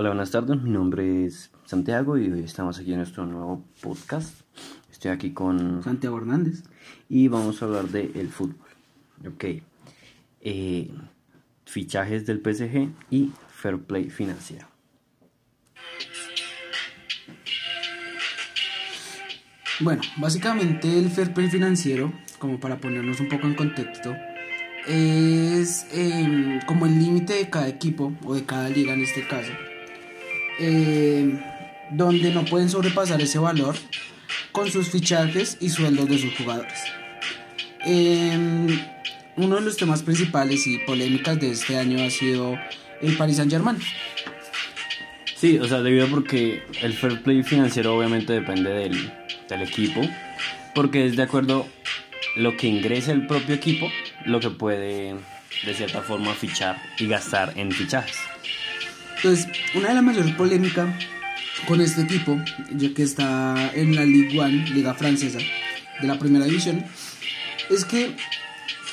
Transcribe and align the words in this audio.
Hola, 0.00 0.10
buenas 0.10 0.30
tardes. 0.30 0.62
Mi 0.62 0.70
nombre 0.70 1.26
es 1.26 1.50
Santiago 1.64 2.16
y 2.16 2.30
hoy 2.30 2.44
estamos 2.44 2.78
aquí 2.78 2.92
en 2.92 2.98
nuestro 2.98 3.26
nuevo 3.26 3.64
podcast. 3.80 4.42
Estoy 4.92 5.10
aquí 5.10 5.32
con 5.32 5.82
Santiago 5.82 6.18
Hernández 6.18 6.62
y 7.08 7.26
vamos 7.26 7.60
a 7.60 7.64
hablar 7.64 7.88
de 7.88 8.12
el 8.14 8.28
fútbol. 8.28 8.68
Ok. 9.26 9.44
Eh, 10.40 10.88
fichajes 11.64 12.26
del 12.26 12.38
PSG 12.38 12.90
y 13.10 13.32
fair 13.48 13.78
play 13.78 14.08
financiero. 14.08 14.68
Bueno, 19.80 20.02
básicamente 20.18 20.96
el 20.96 21.10
fair 21.10 21.34
play 21.34 21.50
financiero, 21.50 22.12
como 22.38 22.60
para 22.60 22.78
ponernos 22.78 23.18
un 23.18 23.28
poco 23.28 23.48
en 23.48 23.56
contexto, 23.56 24.14
es 24.86 25.88
em, 25.90 26.60
como 26.68 26.86
el 26.86 26.96
límite 27.00 27.32
de 27.32 27.50
cada 27.50 27.66
equipo 27.66 28.12
o 28.24 28.36
de 28.36 28.44
cada 28.44 28.68
liga 28.68 28.94
en 28.94 29.02
este 29.02 29.26
caso, 29.26 29.50
em, 30.58 31.40
donde 31.90 32.30
no 32.32 32.44
pueden 32.44 32.68
sobrepasar 32.68 33.20
ese 33.20 33.38
valor 33.38 33.76
con 34.52 34.70
sus 34.70 34.88
fichajes 34.88 35.56
y 35.60 35.70
sueldos 35.70 36.08
de 36.08 36.18
sus 36.18 36.34
jugadores. 36.34 36.78
Em, 37.84 38.78
uno 39.36 39.56
de 39.56 39.62
los 39.62 39.76
temas 39.76 40.02
principales 40.02 40.66
y 40.66 40.78
polémicas 40.78 41.38
de 41.40 41.52
este 41.52 41.76
año 41.76 42.04
ha 42.04 42.10
sido 42.10 42.58
el 43.00 43.16
Paris 43.16 43.36
Saint 43.36 43.50
Germain. 43.50 43.78
Sí, 45.36 45.58
o 45.58 45.68
sea, 45.68 45.82
debido 45.82 46.06
a 46.06 46.08
porque 46.08 46.64
el 46.82 46.92
fair 46.94 47.22
play 47.22 47.44
financiero 47.44 47.96
obviamente 47.96 48.32
depende 48.32 48.70
del, 48.70 49.12
del 49.48 49.62
equipo, 49.62 50.00
porque 50.74 51.06
es 51.06 51.16
de 51.16 51.22
acuerdo 51.22 51.68
lo 52.36 52.56
que 52.56 52.66
ingresa 52.66 53.12
el 53.12 53.26
propio 53.26 53.54
equipo, 53.54 53.88
lo 54.26 54.40
que 54.40 54.50
puede 54.50 55.14
de 55.64 55.74
cierta 55.74 56.02
forma 56.02 56.34
fichar 56.34 56.80
y 56.98 57.06
gastar 57.06 57.52
en 57.56 57.70
fichajes. 57.70 58.18
Entonces, 59.18 59.48
una 59.74 59.88
de 59.88 59.94
las 59.94 60.02
mayores 60.02 60.34
polémicas 60.34 60.88
con 61.66 61.80
este 61.80 62.02
equipo, 62.02 62.40
ya 62.70 62.94
que 62.94 63.02
está 63.02 63.72
en 63.74 63.94
la 63.94 64.04
Ligue 64.04 64.38
1, 64.40 64.74
Liga 64.74 64.94
Francesa, 64.94 65.38
de 65.38 66.06
la 66.06 66.18
primera 66.18 66.44
división, 66.44 66.84
es 67.68 67.84
que 67.84 68.14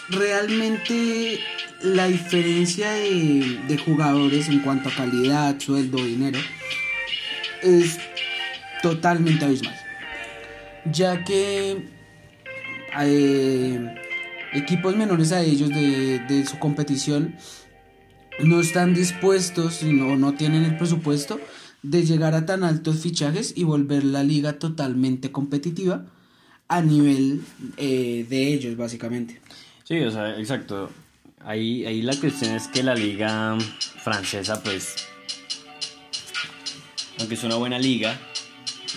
realmente 0.09 1.39
la 1.81 2.07
diferencia 2.07 2.91
de, 2.91 3.79
jugadores 3.85 4.47
en 4.49 4.59
cuanto 4.59 4.89
a 4.89 4.95
calidad, 4.95 5.59
sueldo, 5.59 5.97
dinero, 5.97 6.39
es 7.61 7.99
totalmente 8.81 9.45
abismal. 9.45 9.75
Ya 10.91 11.23
que 11.23 11.85
eh, 12.99 13.95
equipos 14.53 14.95
menores 14.95 15.31
a 15.31 15.41
ellos 15.41 15.69
de, 15.69 16.45
su 16.49 16.57
competición 16.59 17.35
no 18.39 18.59
están 18.59 18.93
dispuestos 18.93 19.83
y 19.83 19.93
no, 19.93 20.33
tienen 20.33 20.63
el 20.63 20.77
presupuesto 20.77 21.39
de 21.83 22.05
llegar 22.05 22.33
a 22.33 22.45
tan 22.45 22.63
altos 22.63 22.99
fichajes 22.99 23.53
y 23.55 23.63
volver 23.63 24.03
la 24.03 24.23
liga 24.23 24.59
totalmente 24.59 25.31
competitiva 25.31 26.05
a 26.67 26.81
nivel 26.81 27.41
eh, 27.77 28.25
de 28.27 28.53
ellos 28.53 28.75
básicamente. 28.75 29.39
Sí, 29.83 29.99
o 29.99 30.11
sea, 30.11 30.37
exacto. 30.39 30.89
Ahí, 31.41 31.85
ahí 31.85 32.01
la 32.01 32.15
cuestión 32.19 32.55
es 32.55 32.67
que 32.67 32.81
la 32.81 32.95
liga 32.95 33.55
francesa, 34.03 34.63
pues, 34.63 34.95
aunque 37.19 37.35
es 37.35 37.43
una 37.43 37.55
buena 37.55 37.77
liga, 37.77 38.19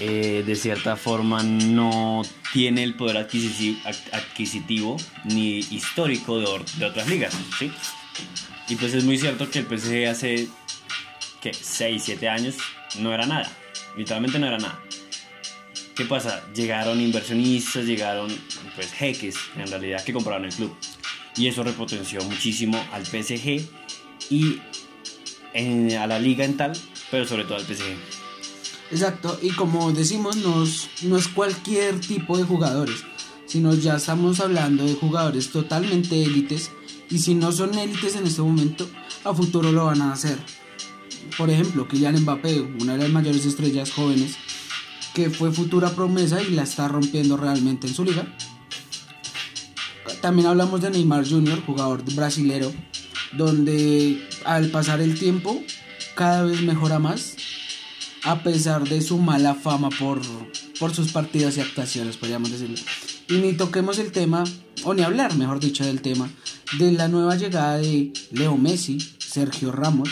eh, 0.00 0.44
de 0.46 0.56
cierta 0.56 0.96
forma 0.96 1.42
no 1.42 2.22
tiene 2.52 2.84
el 2.84 2.94
poder 2.94 3.18
adquisitivo, 3.18 3.78
adquisitivo 4.12 4.96
ni 5.24 5.58
histórico 5.58 6.38
de, 6.38 6.46
de, 6.78 6.86
otras 6.86 7.08
ligas, 7.08 7.34
¿sí? 7.58 7.70
Y 8.68 8.76
pues 8.76 8.94
es 8.94 9.04
muy 9.04 9.18
cierto 9.18 9.50
que 9.50 9.60
el 9.60 9.66
PSG 9.66 10.06
hace, 10.08 10.48
¿qué? 11.40 11.54
6, 11.54 12.02
7 12.04 12.28
años 12.28 12.56
no 12.98 13.12
era 13.12 13.26
nada, 13.26 13.50
literalmente 13.96 14.38
no 14.38 14.46
era 14.46 14.58
nada. 14.58 14.80
¿Qué 15.94 16.04
pasa? 16.04 16.44
Llegaron 16.54 17.00
inversionistas, 17.00 17.84
llegaron 17.84 18.28
pues 18.76 18.92
jeques 18.92 19.36
en 19.56 19.66
realidad 19.66 20.04
que 20.04 20.12
compraron 20.12 20.44
el 20.44 20.54
club. 20.54 20.76
Y 21.36 21.48
eso 21.48 21.64
repotenció 21.64 22.22
muchísimo 22.22 22.80
al 22.92 23.04
PSG 23.04 23.66
y 24.30 24.60
en, 25.54 25.92
a 25.96 26.06
la 26.06 26.18
liga 26.18 26.44
en 26.44 26.56
tal, 26.56 26.72
pero 27.10 27.26
sobre 27.26 27.44
todo 27.44 27.56
al 27.56 27.64
PSG. 27.64 27.96
Exacto, 28.90 29.38
y 29.42 29.50
como 29.50 29.92
decimos, 29.92 30.36
no 30.36 30.62
es, 30.62 30.88
no 31.02 31.16
es 31.16 31.28
cualquier 31.28 32.00
tipo 32.00 32.38
de 32.38 32.44
jugadores, 32.44 33.04
sino 33.46 33.74
ya 33.74 33.96
estamos 33.96 34.40
hablando 34.40 34.84
de 34.84 34.94
jugadores 34.94 35.50
totalmente 35.50 36.22
élites, 36.22 36.70
y 37.10 37.18
si 37.18 37.34
no 37.34 37.52
son 37.52 37.78
élites 37.78 38.16
en 38.16 38.26
este 38.26 38.42
momento, 38.42 38.88
a 39.24 39.34
futuro 39.34 39.72
lo 39.72 39.86
van 39.86 40.02
a 40.02 40.12
hacer. 40.12 40.38
Por 41.36 41.50
ejemplo, 41.50 41.88
Kylian 41.88 42.20
Mbappé, 42.22 42.60
una 42.80 42.94
de 42.94 43.04
las 43.04 43.10
mayores 43.10 43.44
estrellas 43.44 43.90
jóvenes, 43.92 44.36
que 45.14 45.30
fue 45.30 45.52
futura 45.52 45.90
promesa 45.90 46.42
y 46.42 46.50
la 46.50 46.62
está 46.62 46.88
rompiendo 46.88 47.36
realmente 47.36 47.86
en 47.86 47.94
su 47.94 48.04
liga. 48.04 48.36
También 50.20 50.48
hablamos 50.48 50.80
de 50.80 50.90
Neymar 50.90 51.28
Jr., 51.28 51.62
jugador 51.64 52.02
brasilero, 52.14 52.72
donde 53.32 54.28
al 54.44 54.70
pasar 54.70 55.00
el 55.00 55.18
tiempo 55.18 55.62
cada 56.14 56.42
vez 56.44 56.62
mejora 56.62 56.98
más 56.98 57.36
a 58.24 58.42
pesar 58.42 58.88
de 58.88 59.00
su 59.00 59.18
mala 59.18 59.54
fama 59.54 59.90
por, 59.90 60.20
por 60.78 60.94
sus 60.94 61.12
partidos 61.12 61.56
y 61.56 61.60
actuaciones, 61.60 62.16
podríamos 62.16 62.50
decirlo. 62.50 62.78
Y 63.28 63.34
ni 63.34 63.52
toquemos 63.52 63.98
el 63.98 64.10
tema, 64.10 64.44
o 64.84 64.94
ni 64.94 65.02
hablar, 65.02 65.36
mejor 65.36 65.60
dicho, 65.60 65.84
del 65.84 66.00
tema, 66.00 66.30
de 66.78 66.92
la 66.92 67.08
nueva 67.08 67.36
llegada 67.36 67.78
de 67.78 68.12
Leo 68.32 68.56
Messi, 68.56 68.98
Sergio 69.18 69.70
Ramos, 69.70 70.08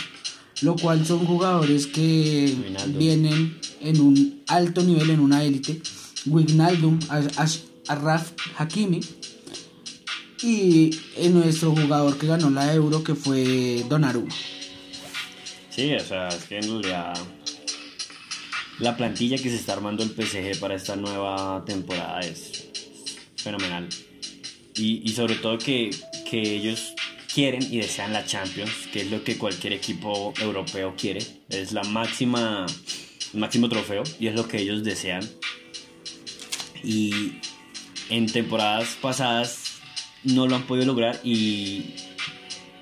lo 0.63 0.77
cual 0.77 1.07
son 1.07 1.27
jugadores 1.27 1.87
que 1.87 2.55
Wijnaldum. 2.63 2.99
vienen 2.99 3.61
en 3.81 4.01
un 4.01 4.43
alto 4.47 4.83
nivel, 4.83 5.11
en 5.11 5.21
una 5.21 5.43
élite. 5.45 5.81
Wijnaldum, 6.27 6.99
Arraf 7.89 8.33
Hakimi, 8.59 9.01
y 10.43 10.91
en 11.17 11.35
nuestro 11.35 11.71
jugador 11.71 12.19
que 12.19 12.27
ganó 12.27 12.51
la 12.51 12.75
Euro, 12.75 13.03
que 13.03 13.15
fue 13.15 13.85
Donnarumma. 13.89 14.35
Sí, 15.71 15.95
o 15.95 16.01
sea, 16.01 16.29
es 16.29 16.45
que 16.45 16.59
en 16.59 16.69
realidad 16.83 17.15
la 18.79 18.97
plantilla 18.97 19.37
que 19.39 19.49
se 19.51 19.57
está 19.57 19.73
armando 19.73 20.03
el 20.03 20.11
PSG 20.11 20.59
para 20.61 20.75
esta 20.75 20.97
nueva 20.97 21.65
temporada 21.65 22.21
es 22.21 22.66
fenomenal. 23.47 23.89
Y, 24.75 25.09
sobre 25.11 25.37
todo 25.37 25.57
que, 25.57 25.91
que, 26.29 26.57
ellos 26.57 26.93
quieren 27.33 27.63
y 27.63 27.79
desean 27.79 28.13
la 28.13 28.27
Champions, 28.27 28.89
que 28.93 29.03
es 29.03 29.11
lo 29.11 29.25
que 29.25 29.39
cualquier 29.39 29.73
equipo 29.73 30.35
europeo 30.39 30.95
quiere. 30.99 31.21
Es 31.49 31.73
la 31.73 31.83
máxima, 31.85 32.67
el 33.33 33.41
máximo 33.41 33.69
trofeo 33.69 34.03
y 34.21 34.27
es 34.27 34.35
lo 34.35 34.47
que 34.47 34.61
ellos 34.61 34.85
desean. 34.85 35.23
Y 36.85 37.39
en 38.11 38.27
temporadas 38.27 38.99
pasadas 39.01 39.79
no 40.25 40.47
lo 40.47 40.57
han 40.57 40.67
podido 40.67 40.87
lograr 40.87 41.21
y 41.25 41.95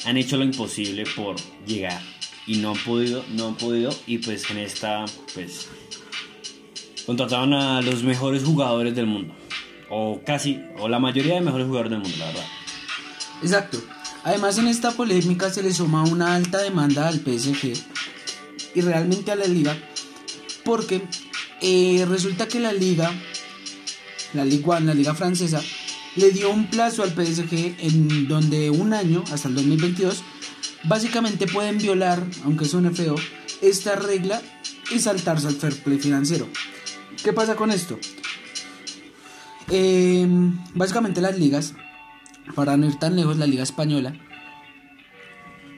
han 0.04 0.16
hecho 0.16 0.36
lo 0.36 0.44
imposible 0.44 1.04
por 1.14 1.36
llegar 1.64 2.02
y 2.46 2.56
no 2.56 2.70
han 2.70 2.78
podido, 2.78 3.24
no 3.30 3.48
han 3.48 3.54
podido 3.54 3.94
y 4.06 4.18
pues 4.18 4.50
en 4.50 4.58
esta 4.58 5.04
pues 5.32 5.68
contrataron 7.06 7.54
a 7.54 7.80
los 7.82 8.02
mejores 8.02 8.44
jugadores 8.44 8.94
del 8.94 9.06
mundo 9.06 9.34
o 9.96 10.20
casi 10.26 10.60
o 10.78 10.88
la 10.88 10.98
mayoría 10.98 11.34
de 11.34 11.40
mejores 11.40 11.66
jugadores 11.66 11.90
del 11.92 12.00
mundo, 12.00 12.16
la 12.18 12.26
verdad. 12.26 12.44
Exacto. 13.42 13.78
Además 14.24 14.58
en 14.58 14.66
esta 14.66 14.90
polémica 14.90 15.50
se 15.50 15.62
le 15.62 15.72
suma 15.72 16.02
una 16.02 16.34
alta 16.34 16.58
demanda 16.58 17.06
al 17.06 17.20
PSG 17.20 17.74
y 18.74 18.80
realmente 18.80 19.30
a 19.30 19.36
la 19.36 19.46
liga 19.46 19.76
porque 20.64 21.02
eh, 21.60 22.04
resulta 22.08 22.48
que 22.48 22.58
la 22.58 22.72
liga, 22.72 23.12
la 24.32 24.44
Ligue 24.44 24.64
1, 24.64 24.80
la 24.80 24.94
liga 24.94 25.14
francesa, 25.14 25.62
le 26.16 26.30
dio 26.30 26.50
un 26.50 26.68
plazo 26.68 27.02
al 27.02 27.10
PSG 27.10 27.76
en 27.78 28.26
donde 28.26 28.70
un 28.70 28.94
año, 28.94 29.22
hasta 29.30 29.48
el 29.48 29.54
2022, 29.54 30.22
básicamente 30.84 31.46
pueden 31.46 31.78
violar, 31.78 32.24
aunque 32.44 32.64
suene 32.64 32.90
feo, 32.90 33.14
esta 33.60 33.94
regla 33.94 34.42
y 34.90 34.98
saltarse 34.98 35.46
al 35.46 35.54
fair 35.54 35.76
play 35.82 35.98
financiero. 35.98 36.48
¿Qué 37.22 37.32
pasa 37.32 37.56
con 37.56 37.70
esto? 37.70 37.98
Eh, 39.70 40.26
básicamente 40.74 41.20
las 41.20 41.38
ligas, 41.38 41.74
para 42.54 42.76
no 42.76 42.86
ir 42.86 42.98
tan 42.98 43.16
lejos, 43.16 43.38
la 43.38 43.46
liga 43.46 43.62
española, 43.62 44.14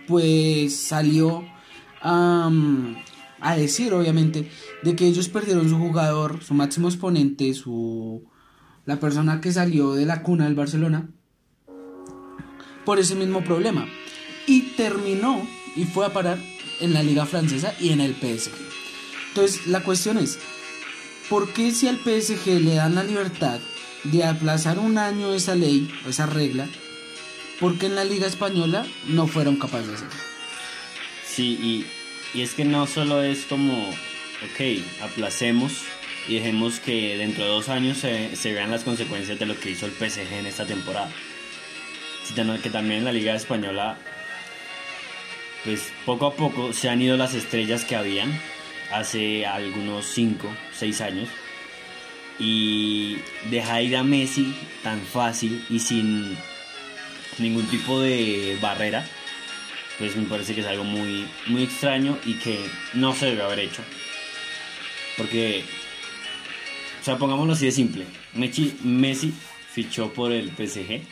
pues 0.06 0.76
salió 0.76 1.44
a 2.00 3.56
decir, 3.56 3.92
obviamente, 3.92 4.50
de 4.82 4.96
que 4.96 5.06
ellos 5.06 5.28
perdieron 5.28 5.68
su 5.68 5.78
jugador, 5.78 6.42
su 6.42 6.54
máximo 6.54 6.88
exponente, 6.88 7.52
su 7.54 8.24
la 8.84 9.00
persona 9.00 9.40
que 9.40 9.52
salió 9.52 9.94
de 9.94 10.06
la 10.06 10.22
cuna 10.22 10.44
del 10.44 10.54
Barcelona, 10.54 11.08
por 12.84 13.00
ese 13.00 13.16
mismo 13.16 13.42
problema. 13.42 13.86
Y 14.46 14.76
terminó 14.76 15.42
y 15.74 15.84
fue 15.84 16.06
a 16.06 16.12
parar 16.12 16.38
en 16.80 16.94
la 16.94 17.02
liga 17.02 17.26
francesa 17.26 17.74
y 17.80 17.90
en 17.90 18.00
el 18.00 18.14
PSG. 18.14 18.52
Entonces 19.28 19.66
la 19.66 19.82
cuestión 19.82 20.18
es, 20.18 20.38
¿por 21.28 21.52
qué 21.52 21.72
si 21.72 21.88
al 21.88 21.96
PSG 21.96 22.60
le 22.60 22.76
dan 22.76 22.94
la 22.94 23.02
libertad 23.02 23.58
de 24.10 24.24
aplazar 24.24 24.78
un 24.78 24.98
año 24.98 25.34
esa 25.34 25.54
ley 25.54 25.88
esa 26.08 26.26
regla, 26.26 26.66
por 27.60 27.78
qué 27.78 27.86
en 27.86 27.94
la 27.94 28.04
liga 28.04 28.26
española 28.26 28.86
no 29.08 29.26
fueron 29.26 29.56
capaces 29.56 29.88
de 29.88 29.94
hacerlo? 29.94 30.14
Sí, 31.26 31.58
y, 32.34 32.38
y 32.38 32.42
es 32.42 32.54
que 32.54 32.64
no 32.64 32.86
solo 32.86 33.22
es 33.22 33.44
como, 33.44 33.88
ok, 33.88 34.82
aplacemos 35.02 35.82
y 36.28 36.34
dejemos 36.34 36.80
que 36.80 37.16
dentro 37.16 37.44
de 37.44 37.50
dos 37.50 37.68
años 37.68 37.98
se, 37.98 38.34
se 38.36 38.52
vean 38.52 38.70
las 38.70 38.84
consecuencias 38.84 39.38
de 39.38 39.46
lo 39.46 39.58
que 39.58 39.70
hizo 39.70 39.86
el 39.86 39.92
PSG 39.92 40.32
en 40.32 40.46
esta 40.46 40.66
temporada, 40.66 41.10
sino 42.24 42.60
que 42.60 42.70
también 42.70 43.00
en 43.00 43.04
la 43.04 43.12
Liga 43.12 43.34
Española, 43.34 43.98
pues 45.64 45.92
poco 46.04 46.26
a 46.26 46.34
poco 46.34 46.72
se 46.72 46.88
han 46.88 47.02
ido 47.02 47.16
las 47.16 47.34
estrellas 47.34 47.84
que 47.84 47.96
habían 47.96 48.40
hace 48.92 49.46
algunos 49.46 50.06
5, 50.06 50.48
6 50.72 51.00
años 51.00 51.28
y 52.38 53.16
dejar 53.50 53.82
ir 53.82 53.96
a 53.96 54.02
Messi 54.02 54.54
tan 54.82 55.00
fácil 55.00 55.64
y 55.70 55.78
sin 55.78 56.36
ningún 57.38 57.66
tipo 57.66 58.00
de 58.00 58.58
barrera, 58.60 59.06
pues 59.98 60.16
me 60.16 60.24
parece 60.24 60.54
que 60.54 60.60
es 60.60 60.66
algo 60.66 60.84
muy, 60.84 61.26
muy 61.46 61.62
extraño 61.62 62.18
y 62.24 62.34
que 62.34 62.58
no 62.94 63.14
se 63.14 63.26
debe 63.26 63.42
haber 63.42 63.60
hecho. 63.60 63.82
Porque, 65.16 65.64
o 67.00 67.04
sea, 67.04 67.16
pongámoslo 67.16 67.54
así 67.54 67.66
de 67.66 67.72
simple. 67.72 68.04
Messi, 68.34 68.76
Messi 68.82 69.32
fichó 69.72 70.12
por 70.12 70.32
el 70.32 70.50
PSG. 70.50 71.02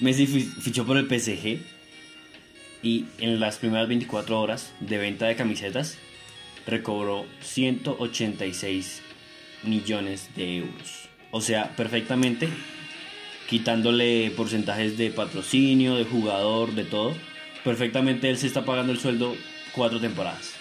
Messi 0.00 0.26
fichó 0.26 0.86
por 0.86 0.96
el 0.96 1.06
PSG 1.06 1.58
y 2.82 3.06
en 3.18 3.40
las 3.40 3.58
primeras 3.58 3.88
24 3.88 4.40
horas 4.40 4.72
de 4.80 4.98
venta 4.98 5.26
de 5.26 5.36
camisetas 5.36 5.98
recobró 6.66 7.26
186 7.42 9.02
millones 9.62 10.30
de 10.36 10.58
euros. 10.58 11.08
O 11.30 11.40
sea, 11.40 11.74
perfectamente, 11.76 12.48
quitándole 13.48 14.30
porcentajes 14.36 14.96
de 14.98 15.10
patrocinio, 15.10 15.96
de 15.96 16.04
jugador, 16.04 16.74
de 16.74 16.84
todo, 16.84 17.14
perfectamente 17.64 18.30
él 18.30 18.38
se 18.38 18.46
está 18.46 18.64
pagando 18.64 18.92
el 18.92 18.98
sueldo 18.98 19.36
cuatro 19.72 20.00
temporadas. 20.00 20.52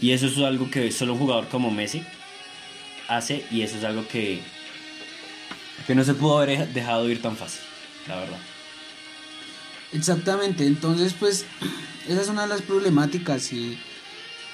Y 0.00 0.12
eso 0.12 0.26
es 0.26 0.36
algo 0.38 0.70
que 0.70 0.92
solo 0.92 1.14
un 1.14 1.20
jugador 1.20 1.48
como 1.48 1.70
Messi 1.70 2.02
hace 3.08 3.44
y 3.50 3.62
eso 3.62 3.78
es 3.78 3.84
algo 3.84 4.06
que, 4.08 4.40
que 5.86 5.94
no 5.94 6.04
se 6.04 6.14
pudo 6.14 6.38
haber 6.38 6.68
dejado 6.68 7.08
ir 7.08 7.22
tan 7.22 7.36
fácil, 7.36 7.62
la 8.08 8.16
verdad. 8.16 8.38
Exactamente, 9.92 10.66
entonces 10.66 11.14
pues 11.18 11.46
esa 12.08 12.20
es 12.20 12.28
una 12.28 12.42
de 12.42 12.48
las 12.48 12.62
problemáticas 12.62 13.52
y 13.52 13.78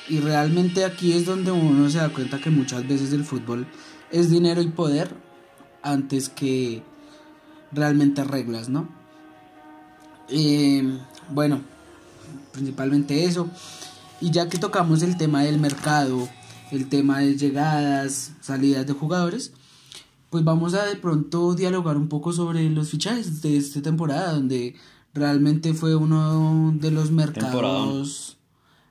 y 0.08 0.18
realmente 0.20 0.84
aquí 0.84 1.12
es 1.12 1.26
donde 1.26 1.52
uno 1.52 1.88
se 1.88 1.98
da 1.98 2.08
cuenta 2.08 2.40
que 2.40 2.50
muchas 2.50 2.86
veces 2.86 3.12
el 3.12 3.24
fútbol 3.24 3.66
es 4.10 4.30
dinero 4.30 4.60
y 4.60 4.68
poder 4.68 5.14
antes 5.82 6.28
que 6.28 6.82
realmente 7.72 8.24
reglas, 8.24 8.68
¿no? 8.68 8.88
Eh, 10.28 10.98
bueno, 11.30 11.60
principalmente 12.52 13.24
eso. 13.24 13.48
Y 14.20 14.30
ya 14.30 14.48
que 14.48 14.58
tocamos 14.58 15.02
el 15.02 15.16
tema 15.16 15.42
del 15.42 15.58
mercado, 15.58 16.28
el 16.70 16.88
tema 16.88 17.20
de 17.20 17.36
llegadas, 17.36 18.32
salidas 18.40 18.86
de 18.86 18.92
jugadores, 18.92 19.52
pues 20.30 20.44
vamos 20.44 20.74
a 20.74 20.84
de 20.86 20.96
pronto 20.96 21.54
dialogar 21.54 21.96
un 21.96 22.08
poco 22.08 22.32
sobre 22.32 22.68
los 22.70 22.90
fichajes 22.90 23.42
de 23.42 23.56
esta 23.56 23.82
temporada, 23.82 24.32
donde 24.32 24.76
realmente 25.14 25.74
fue 25.74 25.94
uno 25.94 26.72
de 26.76 26.90
los 26.90 27.10
mercados 27.10 28.38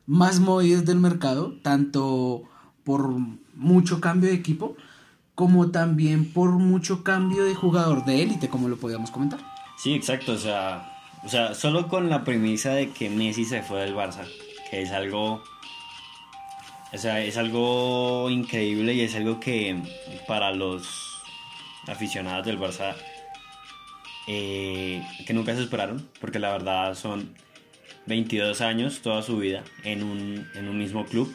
más 0.05 0.39
movidas 0.39 0.85
del 0.85 0.97
mercado, 0.97 1.53
tanto 1.61 2.43
por 2.83 3.09
mucho 3.55 4.01
cambio 4.01 4.29
de 4.29 4.35
equipo, 4.35 4.75
como 5.35 5.71
también 5.71 6.31
por 6.31 6.51
mucho 6.51 7.03
cambio 7.03 7.45
de 7.45 7.55
jugador 7.55 8.05
de 8.05 8.21
élite, 8.21 8.49
como 8.49 8.67
lo 8.67 8.77
podíamos 8.77 9.11
comentar. 9.11 9.39
Sí, 9.77 9.93
exacto, 9.93 10.33
o 10.33 10.37
sea, 10.37 11.01
o 11.23 11.29
sea, 11.29 11.53
solo 11.53 11.87
con 11.87 12.09
la 12.09 12.23
premisa 12.23 12.71
de 12.71 12.89
que 12.89 13.09
Messi 13.09 13.45
se 13.45 13.61
fue 13.61 13.81
del 13.81 13.95
Barça, 13.95 14.25
que 14.69 14.81
es 14.81 14.91
algo 14.91 15.41
o 16.93 16.97
sea, 16.97 17.23
es 17.23 17.37
algo 17.37 18.29
increíble 18.29 18.93
y 18.93 19.01
es 19.01 19.15
algo 19.15 19.39
que 19.39 19.81
para 20.27 20.51
los 20.51 21.21
aficionados 21.87 22.45
del 22.45 22.59
Barça 22.59 22.95
eh, 24.27 25.01
que 25.25 25.33
nunca 25.33 25.55
se 25.55 25.63
esperaron, 25.63 26.05
porque 26.19 26.39
la 26.39 26.51
verdad 26.51 26.93
son 26.95 27.33
22 28.07 28.61
años, 28.61 29.01
toda 29.01 29.21
su 29.21 29.37
vida, 29.37 29.63
en 29.83 30.03
un, 30.03 30.47
en 30.55 30.67
un 30.67 30.77
mismo 30.77 31.05
club. 31.05 31.33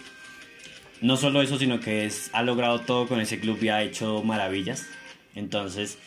No 1.00 1.16
solo 1.16 1.42
eso, 1.42 1.58
sino 1.58 1.80
que 1.80 2.06
es, 2.06 2.30
ha 2.32 2.42
logrado 2.42 2.80
todo 2.80 3.06
con 3.06 3.20
ese 3.20 3.38
club 3.38 3.58
y 3.62 3.68
ha 3.68 3.82
hecho 3.82 4.22
maravillas. 4.22 4.86
Entonces, 5.34 5.98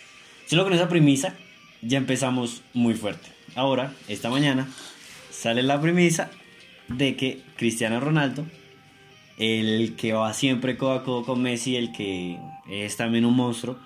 solo 0.47 0.63
con 0.63 0.73
esa 0.73 0.89
premisa 0.89 1.35
ya 1.81 1.97
empezamos 1.97 2.63
muy 2.73 2.93
fuerte. 2.93 3.29
Ahora, 3.55 3.93
esta 4.07 4.29
mañana, 4.29 4.67
sale 5.29 5.63
la 5.63 5.79
premisa 5.79 6.31
de 6.87 7.15
que 7.15 7.41
Cristiano 7.55 7.99
Ronaldo, 7.99 8.45
el 9.37 9.95
que 9.95 10.13
va 10.13 10.33
siempre 10.33 10.77
codo 10.77 10.93
a 10.93 11.03
codo 11.03 11.23
con 11.23 11.41
Messi, 11.41 11.75
el 11.75 11.91
que 11.91 12.39
es 12.69 12.97
también 12.97 13.25
un 13.25 13.35
monstruo, 13.35 13.79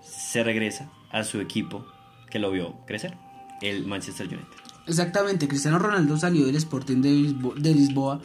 se 0.00 0.44
regresa 0.44 0.90
a 1.10 1.24
su 1.24 1.40
equipo 1.40 1.86
que 2.30 2.38
lo 2.38 2.50
vio 2.50 2.74
crecer, 2.86 3.14
el 3.62 3.86
Manchester 3.86 4.26
United. 4.26 4.67
Exactamente, 4.88 5.46
Cristiano 5.46 5.78
Ronaldo 5.78 6.16
salió 6.16 6.46
del 6.46 6.56
Sporting 6.56 7.02
de, 7.02 7.74
Lisboa 7.74 8.22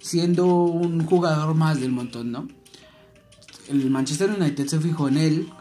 siendo 0.00 0.46
un 0.46 1.04
jugador 1.04 1.54
más 1.54 1.78
del 1.78 1.92
montón, 1.92 2.32
¿no? 2.32 2.48
El 3.68 3.90
Manchester 3.90 4.30
United 4.30 4.66
se 4.66 4.80
fijó 4.80 5.08
en 5.08 5.18
él, 5.18 5.52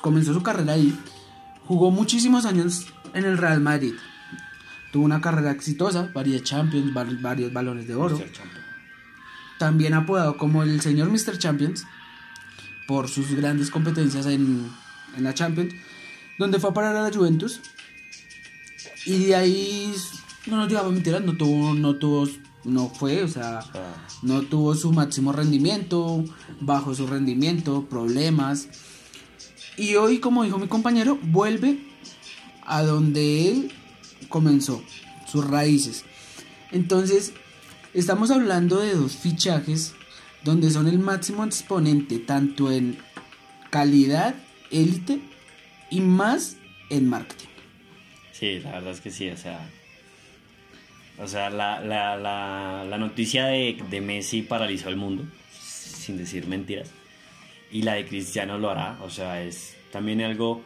comenzó 0.00 0.32
su 0.32 0.42
carrera 0.42 0.74
ahí, 0.74 0.98
jugó 1.66 1.90
muchísimos 1.90 2.46
años 2.46 2.86
en 3.12 3.24
el 3.24 3.36
Real 3.36 3.60
Madrid, 3.60 3.94
tuvo 4.92 5.04
una 5.04 5.20
carrera 5.20 5.50
exitosa, 5.50 6.10
varias 6.14 6.42
Champions, 6.42 6.94
varios 7.20 7.52
balones 7.52 7.86
de 7.86 7.94
oro, 7.94 8.18
también 9.58 9.92
apodado 9.92 10.38
como 10.38 10.62
el 10.62 10.80
señor 10.80 11.10
Mr. 11.10 11.36
Champions 11.36 11.84
por 12.88 13.08
sus 13.08 13.34
grandes 13.34 13.70
competencias 13.70 14.24
en, 14.24 14.70
en 15.16 15.24
la 15.24 15.34
Champions, 15.34 15.74
donde 16.38 16.58
fue 16.58 16.70
a 16.70 16.74
parar 16.74 16.96
a 16.96 17.02
la 17.02 17.14
Juventus 17.14 17.60
y 19.04 19.18
de 19.24 19.34
ahí, 19.34 19.92
no 20.46 20.56
nos 20.56 20.68
digamos 20.68 20.92
mentiras, 20.92 21.22
no 21.22 21.36
tuvo, 21.36 21.74
no 21.74 21.96
tuvo, 21.96 22.28
no 22.64 22.88
fue, 22.88 23.22
o 23.22 23.28
sea, 23.28 23.60
no 24.22 24.42
tuvo 24.42 24.74
su 24.74 24.92
máximo 24.92 25.32
rendimiento, 25.32 26.24
bajo 26.60 26.94
su 26.94 27.06
rendimiento, 27.06 27.86
problemas. 27.88 28.68
Y 29.76 29.96
hoy, 29.96 30.18
como 30.18 30.44
dijo 30.44 30.58
mi 30.58 30.68
compañero, 30.68 31.18
vuelve 31.22 31.84
a 32.64 32.82
donde 32.82 33.48
él 33.48 33.72
comenzó, 34.28 34.82
sus 35.26 35.48
raíces. 35.48 36.04
Entonces, 36.70 37.32
estamos 37.94 38.30
hablando 38.30 38.78
de 38.78 38.94
dos 38.94 39.16
fichajes 39.16 39.94
donde 40.44 40.70
son 40.70 40.86
el 40.88 40.98
máximo 40.98 41.44
exponente 41.44 42.18
tanto 42.18 42.70
en 42.70 42.98
calidad, 43.70 44.34
élite 44.70 45.20
y 45.90 46.00
más 46.00 46.56
en 46.90 47.08
marketing. 47.08 47.51
Sí, 48.42 48.58
la 48.58 48.72
verdad 48.72 48.90
es 48.90 49.00
que 49.00 49.12
sí, 49.12 49.28
o 49.28 49.36
sea. 49.36 49.70
O 51.16 51.28
sea, 51.28 51.48
la, 51.48 51.80
la, 51.80 52.16
la, 52.16 52.84
la 52.84 52.98
noticia 52.98 53.46
de, 53.46 53.80
de, 53.88 54.00
Messi 54.00 54.42
paralizó 54.42 54.88
el 54.88 54.96
mundo, 54.96 55.22
sin 55.52 56.16
decir 56.16 56.48
mentiras. 56.48 56.90
Y 57.70 57.82
la 57.82 57.94
de 57.94 58.04
Cristiano 58.04 58.58
lo 58.58 58.68
hará, 58.68 58.98
o 59.00 59.10
sea, 59.10 59.44
es 59.44 59.76
también 59.92 60.22
algo 60.22 60.60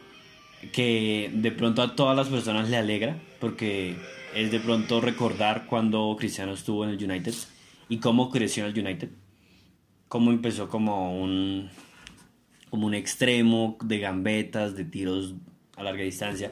que 0.73 1.29
de 1.31 1.51
pronto 1.51 1.83
a 1.83 1.95
todas 1.95 2.17
las 2.17 2.29
personas 2.29 2.67
le 2.67 2.77
alegra, 2.77 3.15
porque 3.39 3.95
es 4.33 4.49
de 4.49 4.59
pronto 4.59 4.99
recordar 4.99 5.67
cuando 5.67 6.15
Cristiano 6.17 6.53
estuvo 6.53 6.83
en 6.83 6.89
el 6.89 7.03
United 7.03 7.35
y 7.89 7.97
cómo 7.99 8.31
creció 8.31 8.65
en 8.65 8.75
el 8.75 8.85
United. 8.87 9.09
Cómo 10.07 10.31
empezó 10.31 10.67
como 10.67 11.21
un, 11.21 11.69
como 12.71 12.87
un 12.87 12.95
extremo 12.95 13.77
de 13.83 13.99
gambetas, 13.99 14.75
de 14.75 14.83
tiros 14.83 15.35
a 15.75 15.83
larga 15.83 16.01
distancia 16.01 16.51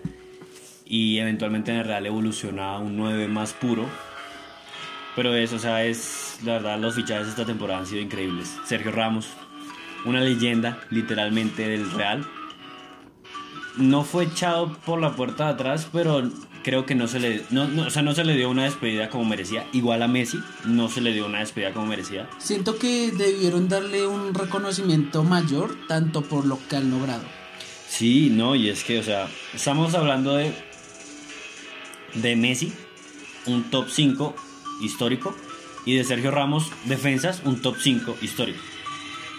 y 0.85 1.17
eventualmente 1.19 1.71
en 1.71 1.77
el 1.77 1.85
Real 1.85 2.05
evoluciona 2.05 2.73
a 2.73 2.79
un 2.79 2.95
9 2.95 3.27
más 3.27 3.53
puro. 3.53 3.85
Pero 5.15 5.33
eso, 5.33 5.55
o 5.55 5.59
sea, 5.59 5.83
es 5.83 6.39
la 6.43 6.53
verdad, 6.53 6.79
los 6.79 6.95
fichajes 6.95 7.25
de 7.25 7.31
esta 7.31 7.45
temporada 7.45 7.79
han 7.79 7.87
sido 7.87 8.01
increíbles. 8.01 8.57
Sergio 8.65 8.91
Ramos, 8.91 9.27
una 10.05 10.21
leyenda 10.21 10.79
literalmente 10.89 11.67
del 11.67 11.89
Real. 11.91 12.25
No 13.77 14.03
fue 14.03 14.25
echado 14.25 14.73
por 14.85 15.01
la 15.01 15.15
puerta 15.15 15.45
de 15.45 15.51
atrás, 15.51 15.89
pero 15.91 16.29
creo 16.63 16.85
que 16.85 16.95
no 16.95 17.07
se 17.07 17.19
le, 17.19 17.43
no, 17.51 17.67
o 17.85 17.89
sea, 17.89 18.01
no 18.01 18.13
se 18.13 18.23
le 18.23 18.35
dio 18.35 18.49
una 18.49 18.63
despedida 18.63 19.09
como 19.09 19.25
merecía. 19.25 19.65
Igual 19.73 20.01
a 20.01 20.07
Messi, 20.07 20.39
no 20.65 20.89
se 20.89 21.01
le 21.01 21.13
dio 21.13 21.25
una 21.25 21.39
despedida 21.39 21.73
como 21.73 21.87
merecía. 21.87 22.29
Siento 22.37 22.77
que 22.77 23.11
debieron 23.11 23.67
darle 23.67 24.07
un 24.07 24.33
reconocimiento 24.33 25.23
mayor, 25.23 25.75
tanto 25.87 26.21
por 26.21 26.45
lo 26.45 26.59
que 26.67 26.77
han 26.77 26.89
logrado. 26.91 27.23
Sí, 27.87 28.29
no, 28.31 28.55
y 28.55 28.69
es 28.69 28.83
que, 28.83 28.99
o 28.99 29.03
sea, 29.03 29.27
estamos 29.53 29.93
hablando 29.93 30.35
de 30.35 30.53
de 32.15 32.35
Messi, 32.35 32.73
un 33.45 33.69
top 33.69 33.89
5 33.89 34.35
histórico, 34.81 35.35
y 35.85 35.95
de 35.95 36.03
Sergio 36.03 36.31
Ramos, 36.31 36.71
defensas, 36.85 37.41
un 37.45 37.61
top 37.61 37.75
5 37.79 38.17
histórico. 38.21 38.59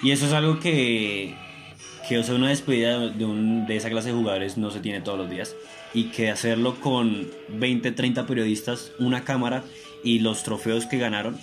Y 0.03 0.11
eso 0.11 0.27
es 0.27 0.33
algo 0.33 0.61
que, 0.61 1.35
que 2.09 2.19
o 2.19 2.23
sea, 2.23 2.35
una 2.35 2.49
despedida 2.49 2.99
de, 3.09 3.25
un, 3.25 3.67
de 3.67 3.77
esa 3.77 3.91
clase 3.91 4.09
de 4.09 4.15
jugadores 4.15 4.57
no 4.57 4.71
se 4.71 4.81
tiene 4.81 5.01
todos 5.01 5.19
los 5.19 5.31
días. 5.31 5.55
Y 5.95 6.11
que 6.11 6.31
hacerlo 6.31 6.81
con 6.81 7.29
20, 7.49 7.93
30 7.93 8.27
periodistas, 8.27 8.93
una 8.99 9.25
cámara 9.25 9.65
y 10.05 10.19
los 10.19 10.43
trofeos 10.43 10.87
que 10.87 10.99
ganaron, 10.99 11.39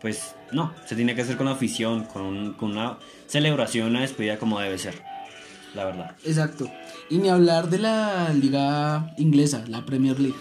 pues 0.00 0.34
no, 0.52 0.72
se 0.86 0.96
tiene 0.96 1.14
que 1.14 1.22
hacer 1.22 1.36
con 1.36 1.46
la 1.46 1.52
afición, 1.52 2.04
con, 2.04 2.54
con 2.54 2.72
una 2.72 2.98
celebración, 3.26 3.88
una 3.88 4.00
despedida 4.00 4.38
como 4.38 4.58
debe 4.60 4.78
ser, 4.78 5.02
la 5.74 5.84
verdad. 5.84 6.16
Exacto. 6.24 6.70
Y 7.10 7.18
ni 7.18 7.28
hablar 7.28 7.68
de 7.68 7.78
la 7.78 8.32
liga 8.32 9.14
inglesa, 9.18 9.64
la 9.68 9.84
Premier 9.84 10.18
League. 10.18 10.36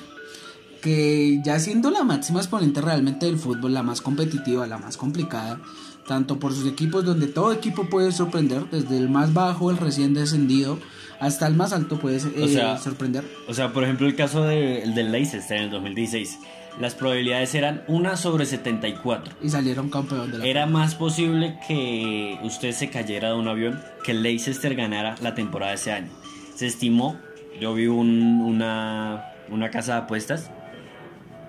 Que 0.82 1.42
ya 1.44 1.60
siendo 1.60 1.90
la 1.90 2.04
máxima 2.04 2.40
exponente 2.40 2.82
realmente 2.82 3.26
del 3.26 3.38
fútbol, 3.38 3.74
la 3.74 3.84
más 3.84 4.02
competitiva, 4.02 4.68
la 4.68 4.78
más 4.78 4.96
complicada, 4.98 5.60
tanto 6.08 6.40
por 6.40 6.54
sus 6.54 6.68
equipos 6.68 7.04
donde 7.04 7.28
todo 7.28 7.52
equipo 7.52 7.86
puede 7.90 8.12
sorprender, 8.12 8.70
desde 8.70 8.98
el 8.98 9.10
más 9.10 9.34
bajo, 9.34 9.72
el 9.72 9.78
recién 9.78 10.14
descendido, 10.14 10.80
hasta 11.20 11.48
el 11.48 11.56
más 11.56 11.74
alto 11.74 12.00
puede 12.00 12.18
eh, 12.18 12.44
O 12.44 12.48
sea, 12.48 12.78
sorprender. 12.78 13.24
O 13.48 13.54
sea, 13.54 13.74
por 13.74 13.84
ejemplo, 13.84 14.08
el 14.08 14.16
caso 14.16 14.44
de- 14.44 14.84
el 14.84 14.94
del 14.94 15.12
Leicester 15.12 15.58
en 15.58 15.64
el 15.64 15.70
2016, 15.72 16.38
las 16.80 16.94
probabilidades 16.94 17.56
eran 17.56 17.82
1 17.88 18.16
sobre 18.16 18.46
74. 18.46 19.34
Y 19.42 19.50
salieron 19.50 19.90
campeón 19.90 20.32
de 20.32 20.38
la 20.38 20.46
Era 20.46 20.68
más 20.68 20.94
posible 20.94 21.58
que 21.68 22.38
usted 22.44 22.72
se 22.72 22.90
cayera 22.90 23.30
de 23.30 23.36
un 23.36 23.48
avión 23.48 23.82
que 24.04 24.12
el 24.12 24.22
Leicester 24.22 24.76
ganara 24.76 25.16
la 25.22 25.34
temporada 25.34 25.72
de 25.72 25.78
ese 25.78 25.92
año. 25.92 26.10
Se 26.56 26.68
estimó, 26.68 27.18
yo 27.60 27.74
vi 27.74 27.88
un- 27.88 28.42
una, 28.42 29.26
una 29.50 29.72
casa 29.72 29.94
de 29.96 30.00
apuestas, 30.02 30.52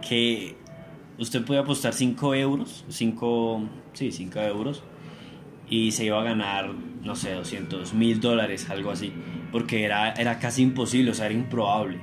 que 0.08 0.56
usted 1.18 1.44
podía 1.44 1.60
apostar 1.60 1.92
5 1.92 2.34
euros, 2.34 2.84
5, 2.88 3.68
sí, 3.92 4.12
5 4.12 4.40
euros, 4.40 4.82
y 5.68 5.92
se 5.92 6.04
iba 6.06 6.20
a 6.20 6.24
ganar, 6.24 6.72
no 7.02 7.14
sé, 7.14 7.32
200 7.32 7.92
mil 7.94 8.20
dólares, 8.20 8.70
algo 8.70 8.90
así, 8.90 9.12
porque 9.52 9.84
era, 9.84 10.12
era 10.12 10.38
casi 10.38 10.62
imposible, 10.62 11.10
o 11.10 11.14
sea, 11.14 11.26
era 11.26 11.34
improbable, 11.34 12.00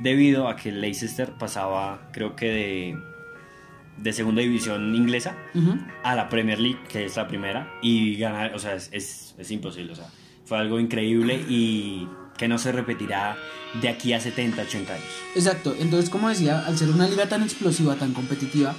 debido 0.00 0.48
a 0.48 0.56
que 0.56 0.70
Leicester 0.70 1.32
pasaba, 1.38 2.10
creo 2.12 2.36
que 2.36 2.46
de, 2.46 2.98
de 3.96 4.12
segunda 4.12 4.42
división 4.42 4.94
inglesa 4.94 5.36
a 6.04 6.14
la 6.14 6.28
Premier 6.28 6.60
League, 6.60 6.80
que 6.88 7.06
es 7.06 7.16
la 7.16 7.26
primera, 7.26 7.78
y 7.82 8.16
ganar, 8.16 8.54
o 8.54 8.58
sea, 8.58 8.74
es, 8.74 8.90
es, 8.92 9.34
es 9.38 9.50
imposible, 9.50 9.92
o 9.92 9.96
sea, 9.96 10.06
fue 10.44 10.58
algo 10.58 10.78
increíble 10.78 11.34
y 11.48 12.06
que 12.36 12.48
no 12.48 12.58
se 12.58 12.72
repetirá 12.72 13.36
de 13.80 13.88
aquí 13.88 14.12
a 14.12 14.20
70, 14.20 14.62
80 14.62 14.94
años. 14.94 15.06
Exacto, 15.34 15.74
entonces 15.78 16.10
como 16.10 16.28
decía, 16.28 16.64
al 16.66 16.78
ser 16.78 16.90
una 16.90 17.08
liga 17.08 17.28
tan 17.28 17.42
explosiva, 17.42 17.96
tan 17.96 18.12
competitiva, 18.12 18.74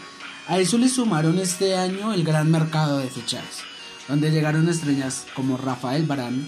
a 0.47 0.59
eso 0.59 0.77
le 0.77 0.89
sumaron 0.89 1.39
este 1.39 1.75
año 1.75 2.13
el 2.13 2.23
gran 2.23 2.49
mercado 2.49 2.99
de 2.99 3.09
fichajes, 3.09 3.63
donde 4.07 4.31
llegaron 4.31 4.69
estrellas 4.69 5.25
como 5.33 5.57
Rafael 5.57 6.05
Varane, 6.05 6.45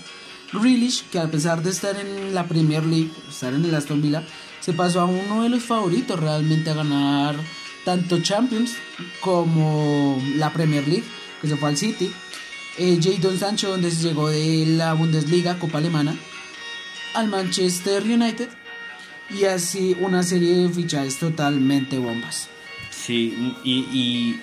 Grealish, 0.54 1.04
que 1.12 1.20
a 1.20 1.30
pesar 1.30 1.62
de 1.62 1.70
estar 1.70 1.96
en 1.98 2.34
la 2.34 2.48
Premier 2.48 2.86
League, 2.86 3.12
estar 3.30 3.54
en 3.54 3.66
el 3.66 3.76
Aston 3.76 4.02
Villa, 4.02 4.24
se 4.60 4.74
pasó 4.74 5.02
a 5.02 5.06
uno 5.06 5.44
de 5.44 5.50
los 5.50 5.64
favoritos 5.64 6.20
realmente 6.20 6.70
a 6.70 6.74
ganar 6.74 7.36
tanto 7.86 8.22
Champions 8.22 8.74
como 9.20 10.22
la 10.36 10.52
Premier 10.52 10.88
League, 10.88 11.04
que 11.42 11.48
se 11.48 11.56
fue 11.56 11.70
al 11.70 11.78
City. 11.78 12.12
Eh, 12.78 13.00
Jadon 13.02 13.38
Sancho, 13.38 13.70
donde 13.70 13.92
se 13.92 14.02
llegó 14.02 14.30
de 14.30 14.66
la 14.66 14.94
Bundesliga, 14.94 15.60
Copa 15.60 15.80
Alemana, 15.80 16.16
al 17.14 17.28
Manchester 17.28 18.04
United 18.04 18.50
y 19.30 19.46
así 19.46 19.96
una 20.00 20.24
serie 20.24 20.56
de 20.56 20.70
fichajes 20.70 21.20
totalmente 21.20 21.98
bombas. 21.98 22.50
Sí, 22.90 23.56
y, 23.64 24.40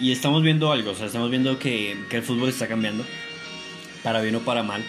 y, 0.00 0.12
estamos 0.12 0.42
viendo 0.42 0.70
algo, 0.72 0.90
o 0.90 0.94
sea, 0.94 1.06
estamos 1.06 1.30
viendo 1.30 1.58
que, 1.58 1.96
que 2.08 2.16
el 2.16 2.22
fútbol 2.22 2.48
está 2.48 2.68
cambiando, 2.68 3.04
para 4.02 4.20
bien 4.20 4.36
o 4.36 4.40
para 4.40 4.62
mal, 4.62 4.84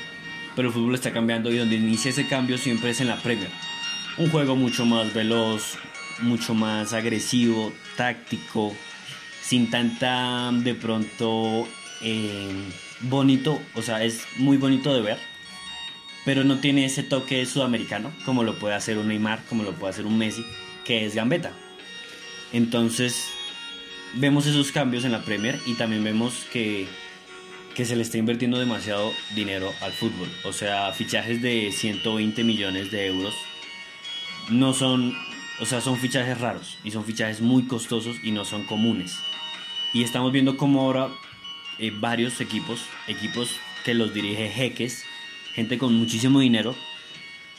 pero 0.55 0.67
el 0.69 0.73
fútbol 0.73 0.95
está 0.95 1.11
cambiando 1.11 1.51
y 1.51 1.57
donde 1.57 1.75
inicia 1.75 2.09
ese 2.09 2.27
cambio 2.27 2.57
siempre 2.57 2.91
es 2.91 3.01
en 3.01 3.07
la 3.07 3.17
Premier. 3.17 3.49
Un 4.17 4.29
juego 4.29 4.55
mucho 4.55 4.85
más 4.85 5.13
veloz, 5.13 5.77
mucho 6.21 6.53
más 6.53 6.93
agresivo, 6.93 7.73
táctico, 7.95 8.75
sin 9.41 9.69
tanta 9.69 10.51
de 10.51 10.73
pronto 10.75 11.67
eh, 12.01 12.51
bonito, 13.01 13.61
o 13.73 13.81
sea, 13.81 14.03
es 14.03 14.25
muy 14.37 14.57
bonito 14.57 14.93
de 14.93 15.01
ver, 15.01 15.19
pero 16.25 16.43
no 16.43 16.59
tiene 16.59 16.85
ese 16.85 17.03
toque 17.03 17.45
sudamericano 17.45 18.11
como 18.25 18.43
lo 18.43 18.57
puede 18.57 18.73
hacer 18.73 18.97
un 18.97 19.07
Neymar, 19.07 19.45
como 19.47 19.63
lo 19.63 19.73
puede 19.73 19.93
hacer 19.93 20.05
un 20.05 20.17
Messi, 20.17 20.43
que 20.83 21.05
es 21.05 21.15
gambeta. 21.15 21.53
Entonces, 22.51 23.29
vemos 24.15 24.47
esos 24.47 24.71
cambios 24.71 25.05
en 25.05 25.11
la 25.11 25.23
Premier 25.23 25.59
y 25.65 25.75
también 25.75 26.03
vemos 26.03 26.45
que, 26.51 26.87
que 27.75 27.85
se 27.85 27.95
le 27.95 28.01
está 28.01 28.17
invirtiendo 28.17 28.57
demasiado 28.57 29.13
dinero 29.35 29.71
al 29.81 29.91
fútbol. 29.91 30.29
O 30.43 30.51
sea, 30.51 30.91
fichajes 30.93 31.41
de 31.41 31.71
120 31.71 32.43
millones 32.43 32.91
de 32.91 33.07
euros 33.07 33.35
no 34.49 34.73
son, 34.73 35.15
o 35.59 35.65
sea, 35.65 35.81
son 35.81 35.97
fichajes 35.97 36.39
raros 36.39 36.77
y 36.83 36.91
son 36.91 37.05
fichajes 37.05 37.41
muy 37.41 37.63
costosos 37.63 38.17
y 38.23 38.31
no 38.31 38.45
son 38.45 38.63
comunes. 38.63 39.19
Y 39.93 40.03
estamos 40.03 40.31
viendo 40.31 40.57
como 40.57 40.81
ahora 40.81 41.09
eh, 41.77 41.91
varios 41.93 42.41
equipos, 42.41 42.81
equipos 43.07 43.59
que 43.83 43.93
los 43.93 44.13
dirige 44.13 44.49
jeques, 44.49 45.05
gente 45.55 45.77
con 45.77 45.93
muchísimo 45.95 46.41
dinero, 46.41 46.75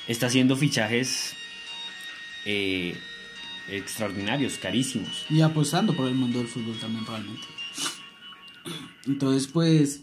está 0.07 0.27
haciendo 0.27 0.55
fichajes 0.55 1.35
eh, 2.45 2.97
extraordinarios, 3.71 4.59
carísimos. 4.59 5.25
Y 5.31 5.41
apostando 5.41 5.95
por 5.95 6.07
el 6.07 6.15
mundo 6.15 6.39
del 6.39 6.47
fútbol 6.47 6.77
también 6.79 7.07
realmente. 7.07 7.47
Entonces 9.07 9.49
pues 9.49 10.03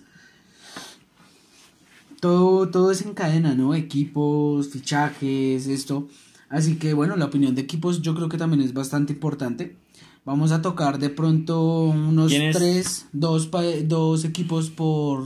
todo, 2.20 2.70
todo 2.70 2.92
es 2.92 3.02
en 3.04 3.14
cadena, 3.14 3.54
¿no? 3.54 3.76
Equipos, 3.76 4.70
fichajes, 4.70 5.68
esto. 5.68 6.08
Así 6.50 6.78
que 6.78 6.94
bueno, 6.94 7.16
la 7.16 7.26
opinión 7.26 7.54
de 7.54 7.62
equipos 7.62 8.02
yo 8.02 8.16
creo 8.16 8.30
que 8.30 8.38
también 8.38 8.62
es 8.62 8.74
bastante 8.74 9.14
importante. 9.14 9.78
Vamos 10.26 10.52
a 10.52 10.62
tocar 10.62 11.00
de 11.00 11.10
pronto 11.10 11.84
unos 11.84 12.32
tres, 12.54 13.08
dos, 13.12 13.52
dos 13.84 14.24
equipos 14.24 14.70
por, 14.70 15.24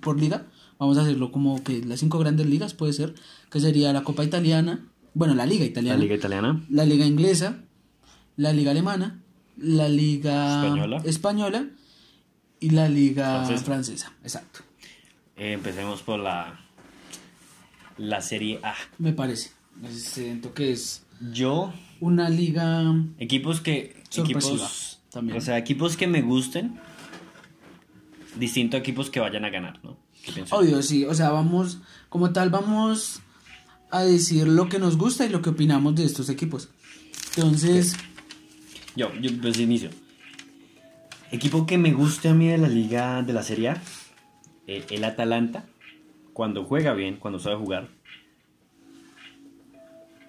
por 0.00 0.18
liga. 0.18 0.46
Vamos 0.78 0.98
a 0.98 1.02
hacerlo 1.02 1.30
como 1.32 1.62
que 1.62 1.82
las 1.84 2.00
cinco 2.00 2.18
grandes 2.18 2.46
ligas 2.46 2.74
puede 2.74 2.92
ser, 2.92 3.14
que 3.50 3.60
sería 3.60 3.92
la 3.92 4.02
Copa 4.02 4.24
Italiana, 4.24 4.84
bueno, 5.14 5.34
la 5.34 5.46
Liga 5.46 5.64
Italiana, 5.64 5.96
La 5.98 6.02
liga 6.02 6.14
italiana. 6.16 6.64
la 6.68 6.84
Liga 6.84 7.06
Inglesa, 7.06 7.58
la 8.36 8.52
Liga 8.52 8.72
Alemana, 8.72 9.22
la 9.56 9.88
Liga 9.88 10.64
Española. 10.64 11.02
Española 11.04 11.66
y 12.60 12.70
la 12.70 12.88
Liga 12.88 13.44
Francesa. 13.44 13.64
Francesa. 13.64 14.12
Exacto, 14.22 14.60
Eh, 15.36 15.52
empecemos 15.52 16.02
por 16.02 16.18
la, 16.18 16.60
la 17.98 18.20
serie 18.20 18.58
A. 18.62 18.74
me 18.98 19.12
parece. 19.12 19.52
Siento 19.90 20.52
que 20.54 20.72
es 20.72 21.04
Yo, 21.32 21.72
una 22.00 22.28
liga 22.28 22.94
equipos 23.18 23.60
que... 23.60 24.02
Equipos, 24.16 25.00
también. 25.10 25.38
O 25.38 25.40
sea, 25.40 25.58
equipos 25.58 25.96
que 25.96 26.06
me 26.06 26.22
gusten, 26.22 26.78
distinto 28.38 28.76
a 28.76 28.80
equipos 28.80 29.10
que 29.10 29.18
vayan 29.20 29.44
a 29.44 29.50
ganar, 29.50 29.80
¿no? 29.84 29.96
Obvio, 30.50 30.82
sí, 30.82 31.04
o 31.04 31.14
sea, 31.14 31.30
vamos, 31.30 31.78
como 32.08 32.32
tal, 32.32 32.50
vamos 32.50 33.20
a 33.90 34.02
decir 34.02 34.46
lo 34.48 34.68
que 34.68 34.78
nos 34.78 34.96
gusta 34.96 35.24
y 35.24 35.28
lo 35.28 35.42
que 35.42 35.50
opinamos 35.50 35.94
de 35.94 36.04
estos 36.04 36.28
equipos. 36.28 36.68
Entonces, 37.36 37.96
Yo, 38.96 39.12
yo 39.20 39.30
pues 39.40 39.58
inicio. 39.58 39.90
Equipo 41.30 41.66
que 41.66 41.78
me 41.78 41.92
guste 41.92 42.28
a 42.28 42.34
mí 42.34 42.48
de 42.48 42.58
la 42.58 42.68
liga 42.68 43.22
de 43.22 43.32
la 43.32 43.42
Serie 43.42 43.70
A, 43.70 43.82
el 44.66 45.04
Atalanta, 45.04 45.64
cuando 46.32 46.64
juega 46.64 46.94
bien, 46.94 47.16
cuando 47.16 47.38
sabe 47.38 47.56
jugar. 47.56 47.88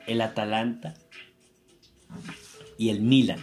El 0.08 0.22
Atalanta 0.22 0.96
y 2.78 2.90
el 2.90 3.02
Milan. 3.02 3.40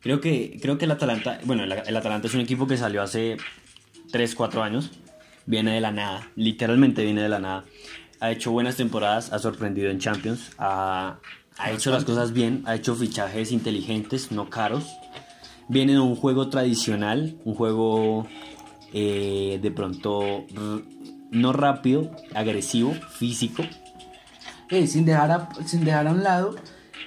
Creo 0.00 0.20
que, 0.20 0.58
creo 0.62 0.78
que 0.78 0.84
el 0.84 0.90
Atalanta, 0.92 1.40
bueno, 1.44 1.64
el, 1.64 1.72
el 1.72 1.96
Atalanta 1.96 2.28
es 2.28 2.34
un 2.34 2.40
equipo 2.40 2.66
que 2.66 2.76
salió 2.76 3.02
hace 3.02 3.36
3, 4.12 4.34
4 4.34 4.62
años, 4.62 4.90
viene 5.48 5.72
de 5.72 5.80
la 5.80 5.90
nada, 5.90 6.30
literalmente 6.36 7.02
viene 7.04 7.22
de 7.22 7.28
la 7.28 7.38
nada. 7.38 7.64
Ha 8.20 8.30
hecho 8.30 8.50
buenas 8.52 8.76
temporadas, 8.76 9.32
ha 9.32 9.38
sorprendido 9.38 9.90
en 9.90 9.98
Champions, 9.98 10.50
ha, 10.58 11.18
ha 11.56 11.70
hecho 11.72 11.90
las 11.90 12.04
cosas 12.04 12.32
bien, 12.32 12.62
ha 12.66 12.74
hecho 12.74 12.94
fichajes 12.94 13.50
inteligentes, 13.52 14.30
no 14.30 14.50
caros. 14.50 14.84
Viene 15.68 15.92
de 15.92 16.00
un 16.00 16.16
juego 16.16 16.48
tradicional, 16.48 17.36
un 17.44 17.54
juego 17.54 18.26
eh, 18.92 19.58
de 19.62 19.70
pronto 19.70 20.44
no 21.30 21.52
rápido, 21.52 22.10
agresivo, 22.34 22.92
físico. 23.18 23.62
eh, 24.70 24.86
sin, 24.86 25.04
dejar 25.04 25.30
a, 25.30 25.48
sin 25.66 25.84
dejar 25.84 26.08
a 26.08 26.12
un 26.12 26.22
lado 26.22 26.54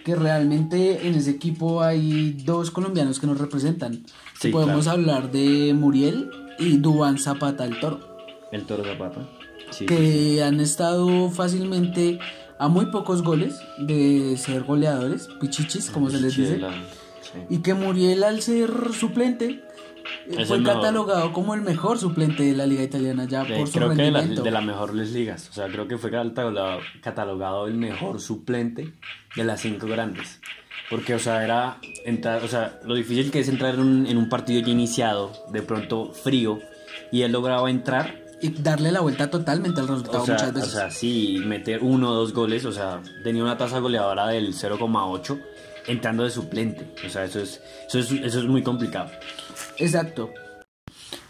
que 0.06 0.16
realmente 0.16 1.08
en 1.08 1.16
ese 1.16 1.32
equipo 1.32 1.82
hay 1.84 2.34
dos 2.46 2.72
colombianos 2.72 3.20
que 3.20 3.28
nos 3.28 3.38
representan. 3.40 4.04
Sí, 4.40 4.50
Podemos 4.50 4.86
claro. 4.86 5.00
hablar 5.00 5.32
de 5.32 5.74
Muriel 5.76 6.30
y 6.58 6.78
Duan 6.78 7.18
Zapata 7.20 7.66
el 7.66 7.80
Toro. 7.80 8.11
El 8.52 8.66
Toro 8.66 8.84
Zapata. 8.84 9.22
Sí, 9.72 9.86
que 9.86 9.98
sí, 9.98 10.30
sí. 10.36 10.40
han 10.42 10.60
estado 10.60 11.30
fácilmente 11.30 12.20
a 12.60 12.68
muy 12.68 12.88
pocos 12.88 13.22
goles 13.24 13.60
de 13.80 14.36
ser 14.38 14.64
goleadores, 14.64 15.28
pichichis, 15.40 15.90
como 15.90 16.10
se 16.10 16.20
les 16.22 16.36
dice, 16.36 16.60
y 17.50 17.60
que 17.60 17.74
Muriel 17.74 18.24
al 18.24 18.42
ser 18.42 18.70
suplente 18.94 19.46
eh, 20.28 20.36
Es 20.38 20.48
fue 20.50 20.60
mejor. 20.60 20.76
catalogado 20.76 21.32
como 21.32 21.54
el 21.56 21.62
mejor 21.62 21.98
suplente 21.98 22.44
de 22.44 22.54
la 22.54 22.66
liga 22.66 22.84
italiana 22.84 23.26
ya 23.26 23.46
por 23.46 23.68
su 23.68 23.74
creo 23.80 23.90
que 23.92 23.96
de, 23.96 24.12
la- 24.12 24.20
rendimiento. 24.20 24.44
de 24.44 24.52
las 24.52 24.64
mejores 24.66 25.12
ligas. 25.12 25.50
O 25.50 25.54
sea, 25.54 25.68
creo 25.70 25.88
que 25.88 25.98
fue 25.98 26.12
catalogado, 26.12 26.80
catalogado 27.02 27.68
el 27.68 27.76
mejor 27.76 28.20
suplente 28.20 28.94
de 29.36 29.44
las 29.44 29.62
cinco 29.62 29.88
grandes. 29.88 30.42
Porque, 30.90 31.16
o 31.16 31.20
sea, 31.20 31.44
era 31.46 31.78
entrar, 32.06 32.44
o 32.44 32.50
sea, 32.50 32.80
lo 32.84 32.96
difícil 32.96 33.32
que 33.32 33.40
es 33.40 33.48
entrar 33.48 33.76
en 33.76 33.80
un, 33.80 34.06
en 34.08 34.18
un 34.18 34.28
partido 34.28 34.60
ya 34.62 34.70
iniciado, 34.72 35.32
de 35.54 35.62
pronto 35.62 36.12
frío, 36.12 36.60
y 37.14 37.22
él 37.22 37.32
lograba 37.32 37.70
entrar 37.70 38.21
Y 38.42 38.50
darle 38.50 38.92
la 38.92 39.02
vuelta 39.02 39.30
totalmente 39.30 39.82
al 39.82 39.88
resultado 39.88 40.24
o 40.24 40.26
sea, 40.26 40.36
muchas 40.36 40.54
veces. 40.54 40.70
O 40.70 40.78
sea, 40.78 40.92
sí, 40.92 41.42
meter 41.46 41.80
uno 41.84 42.12
o 42.12 42.16
dos 42.16 42.34
goles, 42.34 42.66
o 42.66 42.72
sea, 42.72 43.02
tenía 43.24 43.44
una 43.44 43.58
tasa 43.58 43.80
goleadora 43.80 44.28
del 44.28 44.54
0,8 44.54 45.40
entrando 45.88 46.24
de 46.24 46.30
suplente. 46.30 46.94
O 47.06 47.10
sea, 47.10 47.26
eso 47.26 47.40
es, 47.40 47.62
eso 47.88 48.00
es, 48.00 48.12
eso 48.12 48.40
es 48.40 48.46
muy 48.46 48.64
complicado. 48.64 49.12
Exacto. 49.78 50.32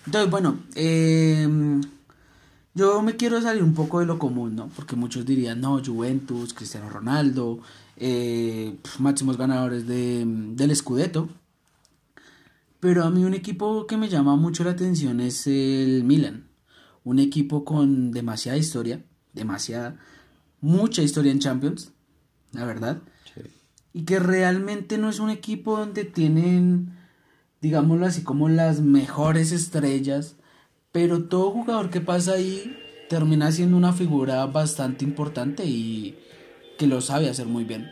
Entonces, 0.06 0.32
bueno, 0.32 0.60
eh, 0.76 1.48
yo 2.74 3.02
me 3.02 3.16
quiero 3.18 3.42
salir 3.42 3.64
un 3.64 3.74
poco 3.74 4.00
de 4.00 4.06
lo 4.06 4.18
común, 4.18 4.56
¿no? 4.56 4.70
Porque 4.70 4.96
muchos 4.96 5.26
dirían, 5.26 5.60
no, 5.60 5.82
Juventus, 5.84 6.54
Cristiano 6.54 6.90
Ronaldo, 6.90 7.60
eh, 7.98 8.78
máximos 9.00 9.38
ganadores 9.38 9.88
de, 9.88 10.24
del 10.26 10.76
Scudetto. 10.76 11.30
Pero 12.80 13.04
a 13.04 13.12
mí 13.12 13.24
un 13.24 13.34
equipo 13.34 13.86
que 13.86 13.98
me 13.98 14.10
llama 14.10 14.36
mucho 14.36 14.64
la 14.64 14.72
atención 14.72 15.20
es 15.20 15.46
el 15.48 16.04
Milan. 16.04 16.48
Un 17.04 17.20
equipo 17.20 17.66
con 17.66 18.12
demasiada 18.12 18.58
historia, 18.58 19.04
demasiada, 19.34 19.98
mucha 20.62 21.02
historia 21.02 21.32
en 21.32 21.40
Champions, 21.40 21.92
la 22.52 22.66
verdad. 22.66 23.02
Y 23.94 24.04
que 24.04 24.20
realmente 24.20 24.98
no 24.98 25.10
es 25.10 25.20
un 25.20 25.30
equipo 25.30 25.78
donde 25.78 26.06
tienen, 26.06 26.98
digámoslo 27.60 28.06
así, 28.06 28.24
como 28.24 28.48
las 28.48 28.80
mejores 28.80 29.52
estrellas. 29.52 30.38
Pero 30.92 31.26
todo 31.26 31.52
jugador 31.52 31.90
que 31.90 32.02
pasa 32.02 32.34
ahí 32.34 32.78
termina 33.10 33.52
siendo 33.52 33.76
una 33.76 33.92
figura 33.92 34.46
bastante 34.46 35.04
importante 35.04 35.66
y 35.66 36.18
que 36.78 36.88
lo 36.88 37.02
sabe 37.02 37.30
hacer 37.30 37.48
muy 37.48 37.66
bien. 37.66 37.90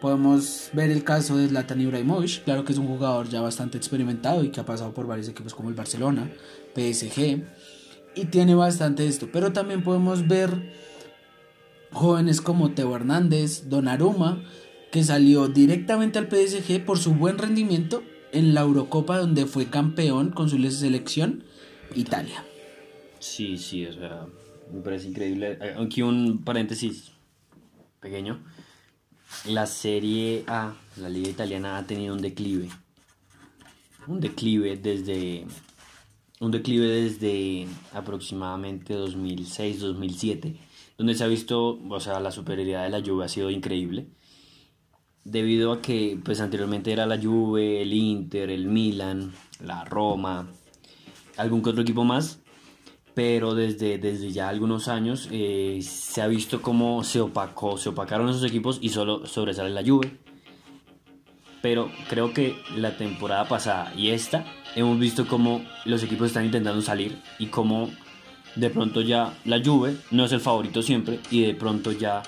Podemos 0.00 0.70
ver 0.72 0.90
el 0.90 1.04
caso 1.04 1.36
de 1.36 1.48
Zlatan 1.48 1.80
Ibrahimovic, 1.80 2.44
claro 2.44 2.64
que 2.64 2.72
es 2.72 2.78
un 2.78 2.86
jugador 2.86 3.28
ya 3.28 3.40
bastante 3.40 3.78
experimentado 3.78 4.42
y 4.42 4.50
que 4.50 4.60
ha 4.60 4.66
pasado 4.66 4.92
por 4.92 5.06
varios 5.06 5.28
equipos 5.28 5.54
como 5.54 5.68
el 5.68 5.74
Barcelona, 5.74 6.30
PSG, 6.74 7.42
y 8.14 8.26
tiene 8.26 8.54
bastante 8.54 9.06
esto. 9.06 9.28
Pero 9.32 9.52
también 9.52 9.82
podemos 9.82 10.26
ver 10.28 10.72
jóvenes 11.92 12.40
como 12.40 12.72
Teo 12.72 12.94
Hernández, 12.94 13.68
Donnarumma, 13.68 14.42
que 14.90 15.02
salió 15.02 15.48
directamente 15.48 16.18
al 16.18 16.28
PSG 16.28 16.84
por 16.84 16.98
su 16.98 17.14
buen 17.14 17.38
rendimiento 17.38 18.02
en 18.32 18.54
la 18.54 18.62
Eurocopa 18.62 19.18
donde 19.18 19.46
fue 19.46 19.66
campeón 19.66 20.30
con 20.30 20.48
su 20.48 20.58
selección 20.70 21.44
Italia. 21.94 22.44
Sí, 23.18 23.56
sí, 23.56 23.86
o 23.86 23.92
sea, 23.92 24.26
me 24.72 24.80
parece 24.80 25.08
increíble. 25.08 25.58
Eh, 25.60 25.76
Aquí 25.78 26.02
un 26.02 26.44
paréntesis 26.44 27.12
pequeño. 28.00 28.40
La 29.46 29.66
Serie 29.66 30.44
A, 30.46 30.74
la 30.96 31.08
liga 31.08 31.28
italiana, 31.28 31.78
ha 31.78 31.86
tenido 31.86 32.14
un 32.14 32.20
declive. 32.20 32.68
Un 34.06 34.20
declive 34.20 34.76
desde. 34.76 35.46
Un 36.40 36.50
declive 36.50 36.86
desde 36.86 37.66
aproximadamente 37.92 38.96
2006-2007, 38.96 40.56
donde 40.98 41.14
se 41.14 41.24
ha 41.24 41.28
visto, 41.28 41.78
o 41.88 42.00
sea, 42.00 42.18
la 42.20 42.32
superioridad 42.32 42.84
de 42.84 42.90
la 42.90 43.00
Juve 43.00 43.24
ha 43.24 43.28
sido 43.28 43.50
increíble. 43.50 44.08
Debido 45.24 45.72
a 45.72 45.80
que, 45.80 46.18
pues 46.22 46.40
anteriormente 46.40 46.92
era 46.92 47.06
la 47.06 47.20
Juve, 47.20 47.82
el 47.82 47.92
Inter, 47.92 48.50
el 48.50 48.66
Milan, 48.66 49.32
la 49.60 49.84
Roma, 49.84 50.48
algún 51.36 51.62
que 51.62 51.70
otro 51.70 51.82
equipo 51.82 52.04
más, 52.04 52.40
pero 53.14 53.54
desde, 53.54 53.98
desde 53.98 54.32
ya 54.32 54.48
algunos 54.48 54.88
años 54.88 55.28
eh, 55.30 55.80
se 55.82 56.20
ha 56.20 56.26
visto 56.26 56.60
cómo 56.60 57.04
se 57.04 57.20
opacó, 57.20 57.78
se 57.78 57.90
opacaron 57.90 58.28
esos 58.28 58.44
equipos 58.44 58.78
y 58.82 58.88
solo 58.88 59.24
sobresale 59.26 59.70
la 59.70 59.84
Juve. 59.84 60.23
Pero 61.64 61.90
creo 62.10 62.34
que 62.34 62.62
la 62.76 62.94
temporada 62.98 63.48
pasada 63.48 63.90
y 63.96 64.10
esta 64.10 64.44
hemos 64.76 64.98
visto 64.98 65.26
cómo 65.26 65.64
los 65.86 66.02
equipos 66.02 66.26
están 66.26 66.44
intentando 66.44 66.82
salir 66.82 67.18
y 67.38 67.46
cómo 67.46 67.88
de 68.54 68.68
pronto 68.68 69.00
ya 69.00 69.32
la 69.46 69.62
Juve 69.64 69.96
no 70.10 70.26
es 70.26 70.32
el 70.32 70.40
favorito 70.40 70.82
siempre 70.82 71.20
y 71.30 71.40
de 71.40 71.54
pronto 71.54 71.90
ya 71.90 72.22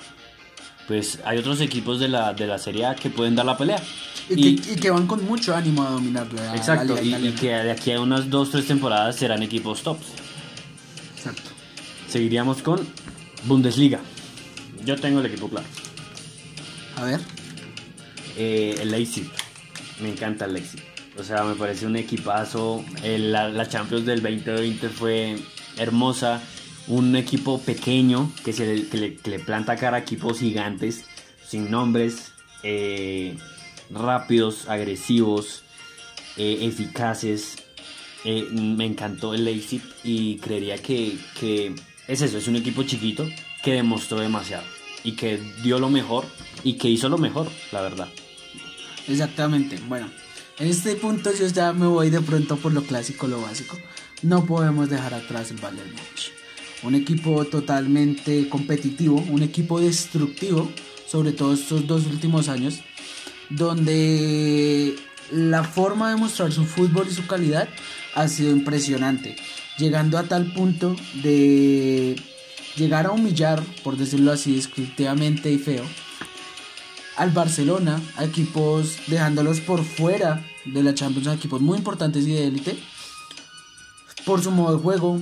pues 0.87 1.19
hay 1.23 1.37
otros 1.37 1.61
equipos 1.61 1.99
de 1.99 2.07
la, 2.07 2.33
de 2.33 2.47
la 2.47 2.57
Serie 2.57 2.87
A 2.87 2.95
que 2.95 3.11
pueden 3.11 3.35
dar 3.35 3.45
la 3.45 3.55
pelea. 3.55 3.79
Y, 4.27 4.55
que, 4.55 4.71
y 4.71 4.75
que 4.75 4.89
van 4.89 5.05
con 5.05 5.23
mucho 5.23 5.55
ánimo 5.55 5.83
a 5.83 5.91
dominar 5.91 6.33
la, 6.33 6.55
Exacto, 6.55 6.95
la 6.95 7.19
y, 7.19 7.31
que 7.33 7.49
de 7.49 7.69
aquí 7.69 7.91
a 7.91 8.01
unas 8.01 8.31
2-3 8.31 8.65
temporadas 8.65 9.17
serán 9.17 9.43
equipos 9.43 9.83
tops. 9.83 10.07
Exacto. 11.15 11.51
Seguiríamos 12.09 12.63
con 12.63 12.79
Bundesliga. 13.43 13.99
Yo 14.83 14.95
tengo 14.95 15.19
el 15.19 15.27
equipo 15.27 15.47
claro. 15.47 15.67
A 16.95 17.03
ver. 17.03 17.21
Eh, 18.37 18.75
el 18.79 18.91
Leipzig. 18.91 19.29
Me 20.01 20.09
encanta 20.09 20.45
el 20.45 20.53
Leipzig. 20.53 20.81
O 21.17 21.23
sea, 21.23 21.43
me 21.43 21.55
parece 21.55 21.85
un 21.87 21.95
equipazo. 21.95 22.85
El- 23.03 23.31
la, 23.31 23.49
la 23.49 23.67
Champions 23.67 24.05
del 24.05 24.21
2020 24.21 24.89
fue 24.89 25.35
hermosa. 25.77 26.41
Un 26.87 27.15
equipo 27.15 27.59
pequeño 27.59 28.31
que, 28.45 28.53
se 28.53 28.65
le, 28.75 28.87
que, 28.87 29.29
le, 29.29 29.39
planta 29.39 29.75
cara 29.75 29.97
a 29.97 29.99
equipos 29.99 30.39
gigantes, 30.39 31.03
sin 31.45 31.69
nombres, 31.69 32.31
eh, 32.63 33.35
rápidos, 33.89 34.69
agresivos, 34.69 35.63
eh, 36.37 36.59
eficaces. 36.61 37.55
Me 38.23 38.85
encantó 38.85 39.33
el 39.33 39.45
Leipzig 39.45 39.81
y 40.03 40.37
creería 40.37 40.77
que, 40.77 41.17
que 41.39 41.73
es 42.07 42.21
eso, 42.21 42.37
es 42.37 42.47
un 42.47 42.55
equipo 42.57 42.83
chiquito 42.83 43.25
que 43.63 43.73
demostró 43.73 44.19
demasiado 44.19 44.63
y 45.03 45.13
que 45.13 45.37
dio 45.63 45.79
lo 45.79 45.89
mejor 45.89 46.25
y 46.63 46.73
que 46.73 46.89
hizo 46.89 47.07
lo 47.09 47.17
mejor, 47.17 47.49
la 47.71 47.81
verdad. 47.81 48.09
Exactamente. 49.07 49.79
Bueno, 49.87 50.09
en 50.59 50.67
este 50.67 50.95
punto 50.95 51.31
yo 51.33 51.47
ya 51.47 51.73
me 51.73 51.87
voy 51.87 52.09
de 52.09 52.21
pronto 52.21 52.57
por 52.57 52.73
lo 52.73 52.83
clásico, 52.83 53.27
lo 53.27 53.41
básico. 53.41 53.77
No 54.21 54.45
podemos 54.45 54.89
dejar 54.89 55.13
atrás 55.13 55.51
el 55.51 55.57
Bayern. 55.57 55.93
Un 56.83 56.95
equipo 56.95 57.45
totalmente 57.45 58.49
competitivo, 58.49 59.23
un 59.29 59.43
equipo 59.43 59.79
destructivo, 59.79 60.71
sobre 61.07 61.31
todo 61.31 61.53
estos 61.53 61.87
dos 61.87 62.05
últimos 62.05 62.49
años, 62.49 62.81
donde 63.49 64.95
la 65.31 65.63
forma 65.63 66.09
de 66.09 66.17
mostrar 66.17 66.51
su 66.51 66.65
fútbol 66.65 67.07
y 67.09 67.13
su 67.13 67.25
calidad 67.27 67.67
ha 68.15 68.27
sido 68.27 68.51
impresionante, 68.51 69.35
llegando 69.77 70.17
a 70.17 70.23
tal 70.23 70.53
punto 70.53 70.95
de 71.23 72.15
llegar 72.75 73.07
a 73.07 73.11
humillar, 73.11 73.63
por 73.83 73.97
decirlo 73.97 74.31
así, 74.31 74.55
descriptivamente 74.55 75.51
y 75.51 75.57
feo, 75.57 75.83
al 77.17 77.31
Barcelona, 77.31 78.01
a 78.15 78.23
equipos 78.23 78.97
dejándolos 79.07 79.59
por 79.59 79.83
fuera 79.83 80.45
de 80.65 80.83
la 80.83 80.93
Champions, 80.93 81.27
a 81.27 81.33
equipos 81.33 81.61
muy 81.61 81.77
importantes 81.77 82.25
y 82.27 82.33
de 82.33 82.47
élite, 82.47 82.77
por 84.25 84.41
su 84.41 84.51
modo 84.51 84.77
de 84.77 84.83
juego, 84.83 85.21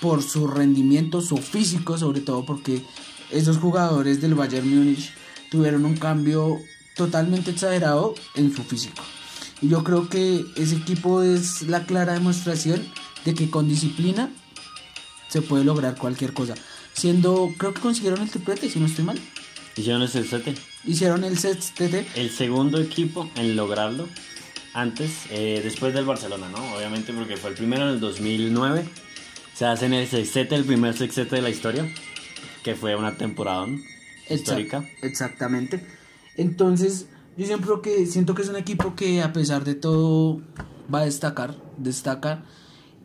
por 0.00 0.22
su 0.22 0.46
rendimiento, 0.46 1.22
su 1.22 1.38
físico, 1.38 1.96
sobre 1.96 2.20
todo 2.20 2.44
porque 2.44 2.82
esos 3.30 3.56
jugadores 3.56 4.20
del 4.20 4.34
Bayern 4.34 4.68
Múnich 4.68 5.12
tuvieron 5.50 5.84
un 5.84 5.96
cambio 5.96 6.58
totalmente 6.96 7.50
exagerado 7.50 8.14
en 8.34 8.54
su 8.54 8.62
físico. 8.62 9.02
Y 9.62 9.68
yo 9.68 9.82
creo 9.84 10.08
que 10.08 10.44
ese 10.56 10.76
equipo 10.76 11.22
es 11.22 11.62
la 11.62 11.86
clara 11.86 12.12
demostración 12.12 12.82
de 13.24 13.34
que 13.34 13.48
con 13.48 13.68
disciplina 13.68 14.30
se 15.28 15.40
puede 15.40 15.64
lograr 15.64 15.96
cualquier 15.96 16.34
cosa. 16.34 16.54
Siendo, 16.92 17.52
creo 17.56 17.72
que 17.74 17.80
consiguieron 17.80 18.22
el 18.22 18.30
triplete, 18.30 18.68
si 18.70 18.80
no 18.80 18.86
estoy 18.86 19.04
mal. 19.04 19.20
Hicieron 19.76 20.02
el 20.02 20.08
sextete. 20.08 20.54
Hicieron 20.86 21.24
el 21.24 21.38
sextete. 21.38 22.06
El 22.14 22.30
segundo 22.30 22.80
equipo 22.80 23.28
en 23.34 23.56
lograrlo 23.56 24.08
antes, 24.72 25.10
eh, 25.30 25.60
después 25.64 25.94
del 25.94 26.04
Barcelona, 26.04 26.48
¿no? 26.50 26.76
Obviamente 26.76 27.12
porque 27.12 27.36
fue 27.36 27.50
el 27.50 27.56
primero 27.56 27.82
en 27.84 27.94
el 27.94 28.00
2009. 28.00 28.84
Se 29.54 29.64
hacen 29.64 29.92
el 29.94 30.06
sextete, 30.06 30.54
el 30.54 30.64
primer 30.64 30.96
sextete 30.96 31.36
de 31.36 31.42
la 31.42 31.50
historia, 31.50 31.90
que 32.62 32.74
fue 32.74 32.94
una 32.94 33.16
temporada 33.16 33.66
histórica. 34.28 34.78
Exact- 34.80 35.04
exactamente. 35.04 35.86
Entonces, 36.36 37.06
yo 37.38 37.46
siempre 37.46 37.70
que 37.82 38.06
siento 38.06 38.34
que 38.34 38.42
es 38.42 38.48
un 38.48 38.56
equipo 38.56 38.94
que 38.94 39.22
a 39.22 39.32
pesar 39.32 39.64
de 39.64 39.74
todo 39.74 40.40
va 40.92 41.00
a 41.00 41.04
destacar, 41.06 41.56
destaca 41.78 42.44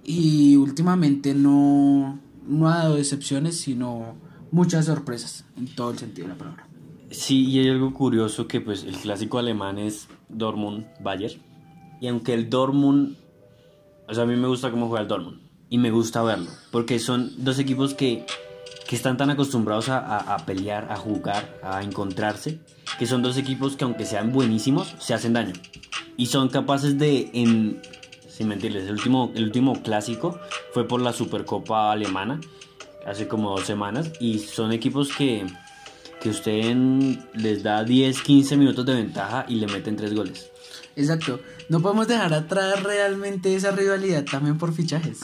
y 0.04 0.56
últimamente 0.58 1.34
no, 1.34 2.20
no 2.46 2.70
ha 2.70 2.78
dado 2.80 2.96
decepciones, 2.96 3.58
sino 3.60 4.16
muchas 4.52 4.86
sorpresas 4.88 5.46
en 5.58 5.74
todo 5.74 5.92
el 5.92 5.98
sentido 6.00 6.28
de 6.28 6.34
la 6.34 6.38
palabra. 6.38 6.68
Sí, 7.12 7.46
y 7.46 7.60
hay 7.60 7.70
algo 7.70 7.94
curioso 7.94 8.48
que 8.48 8.62
pues 8.62 8.84
el 8.84 8.96
clásico 8.96 9.38
alemán 9.38 9.78
es 9.78 10.08
Dortmund-Bayern. 10.30 11.42
Y 12.00 12.08
aunque 12.08 12.34
el 12.34 12.50
Dortmund, 12.50 13.16
o 14.08 14.14
sea, 14.14 14.24
a 14.24 14.26
mí 14.28 14.36
me 14.36 14.48
gusta 14.48 14.72
cómo 14.72 14.88
juega 14.88 15.02
el 15.02 15.08
Dortmund. 15.08 15.42
Y 15.70 15.78
me 15.78 15.92
gusta 15.92 16.22
verlo, 16.24 16.50
porque 16.72 17.00
son 17.00 17.32
dos 17.46 17.58
equipos 17.60 17.94
que, 17.94 18.26
que 18.88 18.96
están 18.96 19.16
tan 19.18 19.30
acostumbrados 19.30 19.88
a, 19.90 20.00
a- 20.00 20.36
a 20.36 20.46
pelear, 20.46 20.92
a 20.92 20.98
jugar, 20.98 21.60
a 21.64 21.82
encontrarse, 21.84 22.60
que 23.00 23.06
son 23.06 23.22
dos 23.22 23.38
equipos 23.38 23.78
que 23.78 23.86
aunque 23.86 24.06
sean 24.06 24.32
buenísimos, 24.34 24.96
se 25.00 25.14
hacen 25.14 25.32
daño. 25.34 25.54
Y 26.18 26.26
son 26.26 26.50
capaces 26.50 26.98
de, 26.98 27.30
en, 27.34 27.82
sin 28.28 28.50
mentirles, 28.50 28.84
el 28.86 28.92
último, 28.94 29.32
el 29.34 29.46
último 29.46 29.82
clásico 29.82 30.38
fue 30.74 30.86
por 30.88 31.02
la 31.02 31.14
Supercopa 31.14 31.92
Alemana, 31.94 32.42
hace 33.06 33.30
como 33.30 33.52
dos 33.52 33.66
semanas, 33.66 34.12
y 34.20 34.40
son 34.40 34.74
equipos 34.74 35.16
que 35.16 35.46
que 36.22 36.30
usted 36.30 36.76
les 37.34 37.64
da 37.64 37.84
10, 37.84 38.22
15 38.22 38.56
minutos 38.56 38.86
de 38.86 38.94
ventaja 38.94 39.46
y 39.50 39.56
le 39.56 39.68
meten 39.68 39.96
3 39.96 40.14
goles. 40.14 40.52
Exacto. 40.96 41.42
No 41.70 41.82
podemos 41.82 42.08
dejar 42.08 42.34
atrás 42.34 42.84
realmente 42.84 43.56
esa 43.56 43.72
rivalidad 43.72 44.24
también 44.26 44.58
por 44.58 44.74
fichajes. 44.74 45.22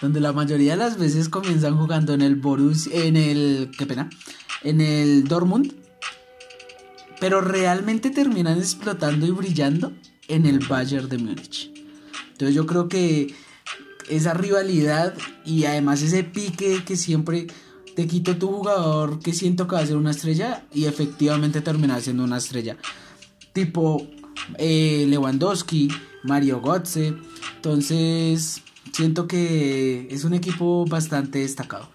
Donde 0.00 0.20
la 0.20 0.32
mayoría 0.32 0.72
de 0.72 0.78
las 0.78 0.98
veces 0.98 1.28
comienzan 1.28 1.76
jugando 1.76 2.14
en 2.14 2.22
el 2.22 2.36
Borussia, 2.36 3.04
en 3.04 3.16
el, 3.16 3.70
qué 3.76 3.86
pena, 3.86 4.08
en 4.62 4.80
el 4.80 5.24
Dortmund. 5.24 5.74
Pero 7.20 7.40
realmente 7.40 8.10
terminan 8.10 8.58
explotando 8.58 9.26
y 9.26 9.30
brillando 9.30 9.92
en 10.28 10.46
el 10.46 10.60
Bayern 10.60 11.08
de 11.08 11.18
Múnich. 11.18 11.70
Entonces 12.32 12.54
yo 12.54 12.66
creo 12.66 12.88
que 12.88 13.34
esa 14.08 14.34
rivalidad 14.34 15.14
y 15.44 15.64
además 15.64 16.02
ese 16.02 16.24
pique 16.24 16.82
que 16.84 16.96
siempre 16.96 17.46
te 17.94 18.06
quito 18.06 18.36
tu 18.36 18.48
jugador 18.48 19.20
que 19.20 19.32
siento 19.32 19.66
que 19.66 19.76
va 19.76 19.82
a 19.82 19.86
ser 19.86 19.96
una 19.96 20.10
estrella 20.10 20.64
y 20.72 20.86
efectivamente 20.86 21.60
termina 21.60 22.00
siendo 22.00 22.24
una 22.24 22.38
estrella. 22.38 22.76
Tipo 23.52 24.06
eh, 24.58 25.06
Lewandowski, 25.08 25.88
Mario 26.22 26.60
Götze. 26.60 27.14
Entonces 27.56 28.62
siento 28.92 29.26
que 29.26 30.08
es 30.10 30.24
un 30.24 30.34
equipo 30.34 30.84
bastante 30.86 31.40
destacado. 31.40 31.88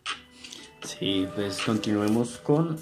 Sí, 0.84 1.28
pues 1.36 1.60
continuemos 1.66 2.38
con 2.38 2.78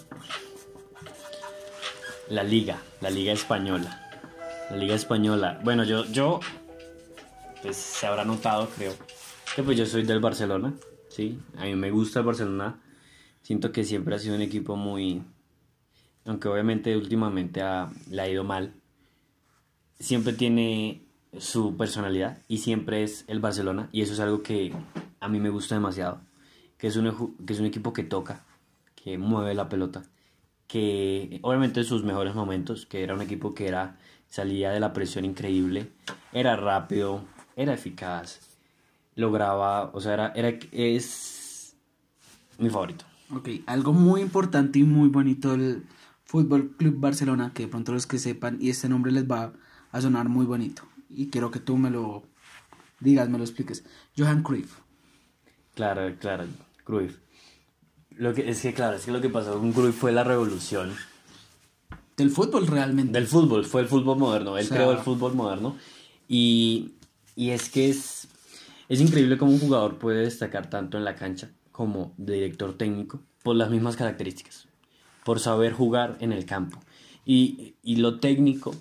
la 2.29 2.43
liga, 2.43 2.81
la 3.01 3.09
liga 3.09 3.33
española. 3.33 4.01
La 4.69 4.77
liga 4.77 4.95
española. 4.95 5.59
Bueno, 5.63 5.83
yo, 5.83 6.05
yo, 6.05 6.39
pues 7.61 7.77
se 7.77 8.05
habrá 8.07 8.25
notado, 8.25 8.69
creo, 8.75 8.93
que 9.55 9.63
pues 9.63 9.77
yo 9.77 9.85
soy 9.85 10.03
del 10.03 10.19
Barcelona, 10.19 10.73
sí. 11.09 11.39
A 11.57 11.65
mí 11.65 11.75
me 11.75 11.91
gusta 11.91 12.19
el 12.19 12.25
Barcelona. 12.25 12.79
Siento 13.45 13.71
que 13.71 13.83
siempre 13.83 14.15
ha 14.15 14.17
sido 14.17 14.33
un 14.33 14.41
equipo 14.41 14.75
muy, 14.75 15.21
aunque 16.25 16.47
obviamente 16.47 16.97
últimamente 16.97 17.61
ha- 17.61 17.91
le 18.09 18.19
ha 18.23 18.27
ido 18.27 18.43
mal, 18.43 18.73
siempre 19.99 20.33
tiene 20.33 21.03
su 21.37 21.77
personalidad 21.77 22.39
y 22.47 22.57
siempre 22.57 23.03
es 23.03 23.23
el 23.27 23.39
Barcelona 23.39 23.87
y 23.91 24.01
eso 24.01 24.13
es 24.13 24.19
algo 24.19 24.41
que 24.41 24.73
a 25.19 25.27
mí 25.27 25.39
me 25.39 25.51
gusta 25.51 25.75
demasiado, 25.75 26.21
que 26.79 26.87
es 26.87 26.95
un, 26.95 27.35
que 27.45 27.53
es 27.53 27.59
un 27.59 27.67
equipo 27.67 27.93
que 27.93 28.01
toca, 28.01 28.43
que 28.95 29.19
mueve 29.19 29.53
la 29.53 29.69
pelota, 29.69 30.01
que 30.65 31.39
obviamente 31.43 31.81
en 31.81 31.85
sus 31.85 32.03
mejores 32.03 32.33
momentos, 32.33 32.87
que 32.87 33.03
era 33.03 33.13
un 33.13 33.21
equipo 33.21 33.53
que 33.53 33.67
era 33.67 33.99
salía 34.27 34.71
de 34.71 34.79
la 34.79 34.91
presión 34.91 35.23
increíble, 35.23 35.91
era 36.33 36.55
rápido, 36.55 37.21
era 37.55 37.75
eficaz, 37.75 38.39
lograba, 39.13 39.91
o 39.93 40.01
sea, 40.01 40.15
era, 40.15 40.33
era 40.35 40.57
es 40.71 41.75
mi 42.57 42.71
favorito. 42.71 43.05
Ok, 43.33 43.49
algo 43.65 43.93
muy 43.93 44.21
importante 44.21 44.79
y 44.79 44.83
muy 44.83 45.09
bonito 45.09 45.51
del 45.57 45.83
Fútbol 46.25 46.71
Club 46.77 46.99
Barcelona, 46.99 47.51
que 47.53 47.63
de 47.63 47.69
pronto 47.69 47.91
los 47.91 48.05
que 48.05 48.19
sepan, 48.19 48.57
y 48.61 48.69
este 48.69 48.87
nombre 48.89 49.11
les 49.11 49.29
va 49.29 49.53
a 49.91 50.01
sonar 50.01 50.29
muy 50.29 50.45
bonito. 50.45 50.83
Y 51.09 51.27
quiero 51.27 51.49
que 51.51 51.59
tú 51.59 51.77
me 51.77 51.89
lo 51.89 52.23
digas, 52.99 53.29
me 53.29 53.37
lo 53.37 53.43
expliques. 53.43 53.83
Johan 54.17 54.43
Cruyff. 54.43 54.77
Claro, 55.73 56.13
claro, 56.19 56.45
Cruyff. 56.83 57.17
Lo 58.11 58.33
que, 58.33 58.49
es 58.49 58.61
que 58.61 58.73
claro, 58.73 58.95
es 58.95 59.05
que 59.05 59.11
lo 59.11 59.19
que 59.21 59.29
pasó 59.29 59.57
con 59.59 59.73
Cruyff 59.73 59.95
fue 59.97 60.11
la 60.13 60.23
revolución 60.23 60.93
Del 62.15 62.29
fútbol 62.31 62.65
realmente. 62.67 63.11
del 63.11 63.27
fútbol, 63.27 63.65
fue 63.65 63.81
el 63.81 63.87
fútbol 63.87 64.17
moderno, 64.17 64.57
él 64.57 64.63
O 64.65 64.67
sea- 64.69 64.77
creó 64.77 64.91
el 64.93 64.99
fútbol 64.99 65.35
moderno 65.35 65.75
y, 66.29 66.93
y 67.35 67.49
es 67.49 67.69
que 67.69 67.89
es, 67.89 68.29
es 68.87 69.01
increíble 69.01 69.37
cómo 69.37 69.51
un 69.51 69.59
jugador 69.59 69.97
puede 69.97 70.21
destacar 70.21 70.69
tanto 70.69 70.97
en 70.97 71.03
la 71.03 71.15
cancha 71.15 71.49
como 71.75 72.13
director 72.15 72.77
técnico 72.77 73.19
por 73.43 73.57
las 73.57 73.69
mismas 73.69 73.97
características, 73.97 74.67
por 75.25 75.41
saber 75.41 75.73
jugar 75.73 76.15
en 76.21 76.31
el 76.31 76.45
campo. 76.45 76.79
Y, 77.25 77.75
y 77.83 77.97
lo 77.97 78.19
técnico, 78.21 78.73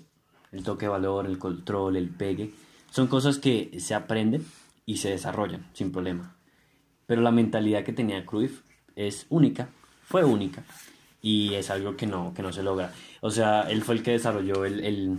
el 0.53 0.63
toque 0.63 0.85
de 0.85 0.91
valor, 0.91 1.25
el 1.25 1.37
control, 1.37 1.97
el 1.97 2.07
pegue, 2.09 2.51
son 2.91 3.07
cosas 3.07 3.37
que 3.37 3.69
se 3.81 3.95
aprenden 3.95 4.45
y 4.85 4.97
se 4.97 5.09
desarrollan 5.09 5.65
sin 5.73 5.91
problema. 5.91 6.37
Pero 7.05 7.21
la 7.21 7.31
mentalidad 7.31 7.83
que 7.83 7.91
tenía 7.91 8.25
Cruyff 8.25 8.61
es 8.95 9.25
única, 9.29 9.67
fue 10.03 10.23
única, 10.23 10.63
y 11.21 11.53
es 11.55 11.69
algo 11.71 11.97
que 11.97 12.07
no, 12.07 12.33
que 12.33 12.43
no 12.43 12.53
se 12.53 12.63
logra. 12.63 12.93
O 13.19 13.29
sea, 13.29 13.63
él 13.63 13.81
fue 13.83 13.95
el 13.95 14.03
que 14.03 14.11
desarrolló 14.11 14.63
el, 14.63 14.79
el- 14.85 15.17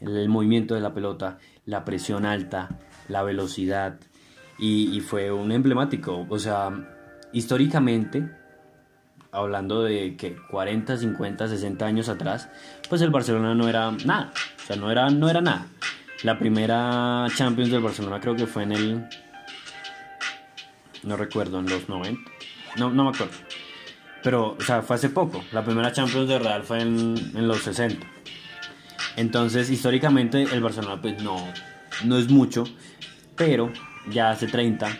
el 0.00 0.28
movimiento 0.28 0.74
de 0.74 0.80
la 0.80 0.92
pelota, 0.94 1.38
la 1.64 1.84
presión 1.84 2.26
alta, 2.26 2.80
la 3.08 3.22
velocidad, 3.22 4.00
y, 4.64 5.00
fue 5.00 5.32
un 5.32 5.50
emblemático. 5.50 6.24
O 6.28 6.38
sea, 6.38 6.70
históricamente, 7.32 8.30
hablando 9.32 9.82
de 9.82 10.16
que 10.16 10.36
40, 10.36 10.98
50, 10.98 11.48
60 11.48 11.84
años 11.84 12.08
atrás, 12.08 12.48
pues 12.88 13.02
el 13.02 13.10
Barcelona 13.10 13.56
no 13.56 13.68
era 13.68 13.90
nada. 14.04 14.32
O 14.62 14.66
sea, 14.66 14.76
no 14.76 14.92
era, 14.92 15.10
no 15.10 15.28
era 15.28 15.40
nada. 15.40 15.66
La 16.22 16.38
primera 16.38 17.26
Champions 17.34 17.72
del 17.72 17.82
Barcelona 17.82 18.20
creo 18.20 18.36
que 18.36 18.46
fue 18.46 18.62
en 18.62 18.72
el... 18.72 19.08
No 21.02 21.16
recuerdo, 21.16 21.58
en 21.58 21.68
los 21.68 21.88
90. 21.88 22.30
No, 22.76 22.90
no 22.90 23.02
me 23.02 23.10
acuerdo. 23.10 23.34
Pero, 24.22 24.56
o 24.56 24.60
sea, 24.60 24.82
fue 24.82 24.94
hace 24.94 25.08
poco. 25.08 25.42
La 25.50 25.64
primera 25.64 25.90
Champions 25.90 26.28
de 26.28 26.38
Real 26.38 26.62
fue 26.62 26.82
en, 26.82 27.16
en 27.34 27.48
los 27.48 27.62
60. 27.62 28.06
Entonces, 29.16 29.68
históricamente, 29.70 30.44
el 30.44 30.62
Barcelona, 30.62 31.02
pues 31.02 31.20
no, 31.20 31.36
no 32.04 32.16
es 32.16 32.30
mucho. 32.30 32.62
Pero 33.34 33.72
ya 34.10 34.30
hace 34.30 34.46
30, 34.46 34.98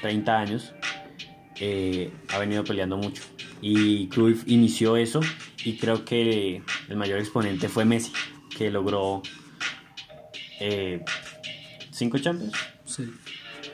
30 0.00 0.38
años, 0.38 0.72
eh, 1.60 2.12
ha 2.32 2.38
venido 2.38 2.64
peleando 2.64 2.96
mucho. 2.96 3.22
Y 3.60 4.08
Cruyff 4.08 4.44
inició 4.46 4.96
eso. 4.96 5.20
Y 5.64 5.76
creo 5.78 6.04
que 6.04 6.62
el 6.88 6.96
mayor 6.96 7.18
exponente 7.18 7.68
fue 7.68 7.84
Messi, 7.86 8.12
que 8.56 8.70
logró 8.70 9.22
eh, 10.60 11.02
cinco 11.90 12.18
Champions. 12.18 12.52
Sí. 12.84 13.10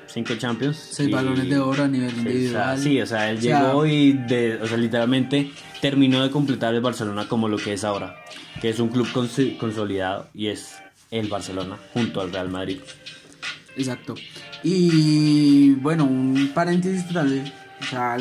Cinco 0.07 0.35
Champions. 0.37 0.77
Seis 0.77 1.09
y- 1.09 1.13
balones 1.13 1.49
de 1.49 1.59
oro 1.59 1.85
a 1.85 1.89
nivel 1.89 2.11
Sí, 2.11 2.17
o 2.17 2.21
individual. 2.21 2.77
sea, 2.77 2.77
sí, 2.77 3.01
o 3.01 3.07
sea, 3.07 3.31
él 3.31 3.39
O 3.39 3.41
sea, 3.41 3.61
llegó 3.67 3.87
y 3.87 4.13
de, 4.13 4.57
o 4.63 4.67
sea, 4.67 4.77
literalmente 4.77 5.51
terminó 5.81 6.23
de 6.23 6.31
completar 6.31 6.75
el 6.75 6.81
Barcelona 6.81 7.27
como 7.29 7.49
lo 7.49 7.57
que 7.59 7.73
es 7.73 7.85
ahora, 7.85 8.17
que 8.61 8.69
es 8.71 8.79
un 8.81 8.89
club 8.89 9.07
cons- 9.13 9.57
consolidado 9.59 10.29
y 10.35 10.49
es 10.49 10.77
el 11.11 11.29
Barcelona 11.29 11.77
junto 11.93 12.21
al 12.21 12.33
Real 12.33 12.49
Madrid. 12.49 12.79
Exacto. 13.77 14.15
Y 14.63 15.71
bueno, 15.77 16.05
un 16.05 16.51
paréntesis 16.55 17.07
total, 17.09 17.53
o 17.81 17.85
sea, 17.85 18.17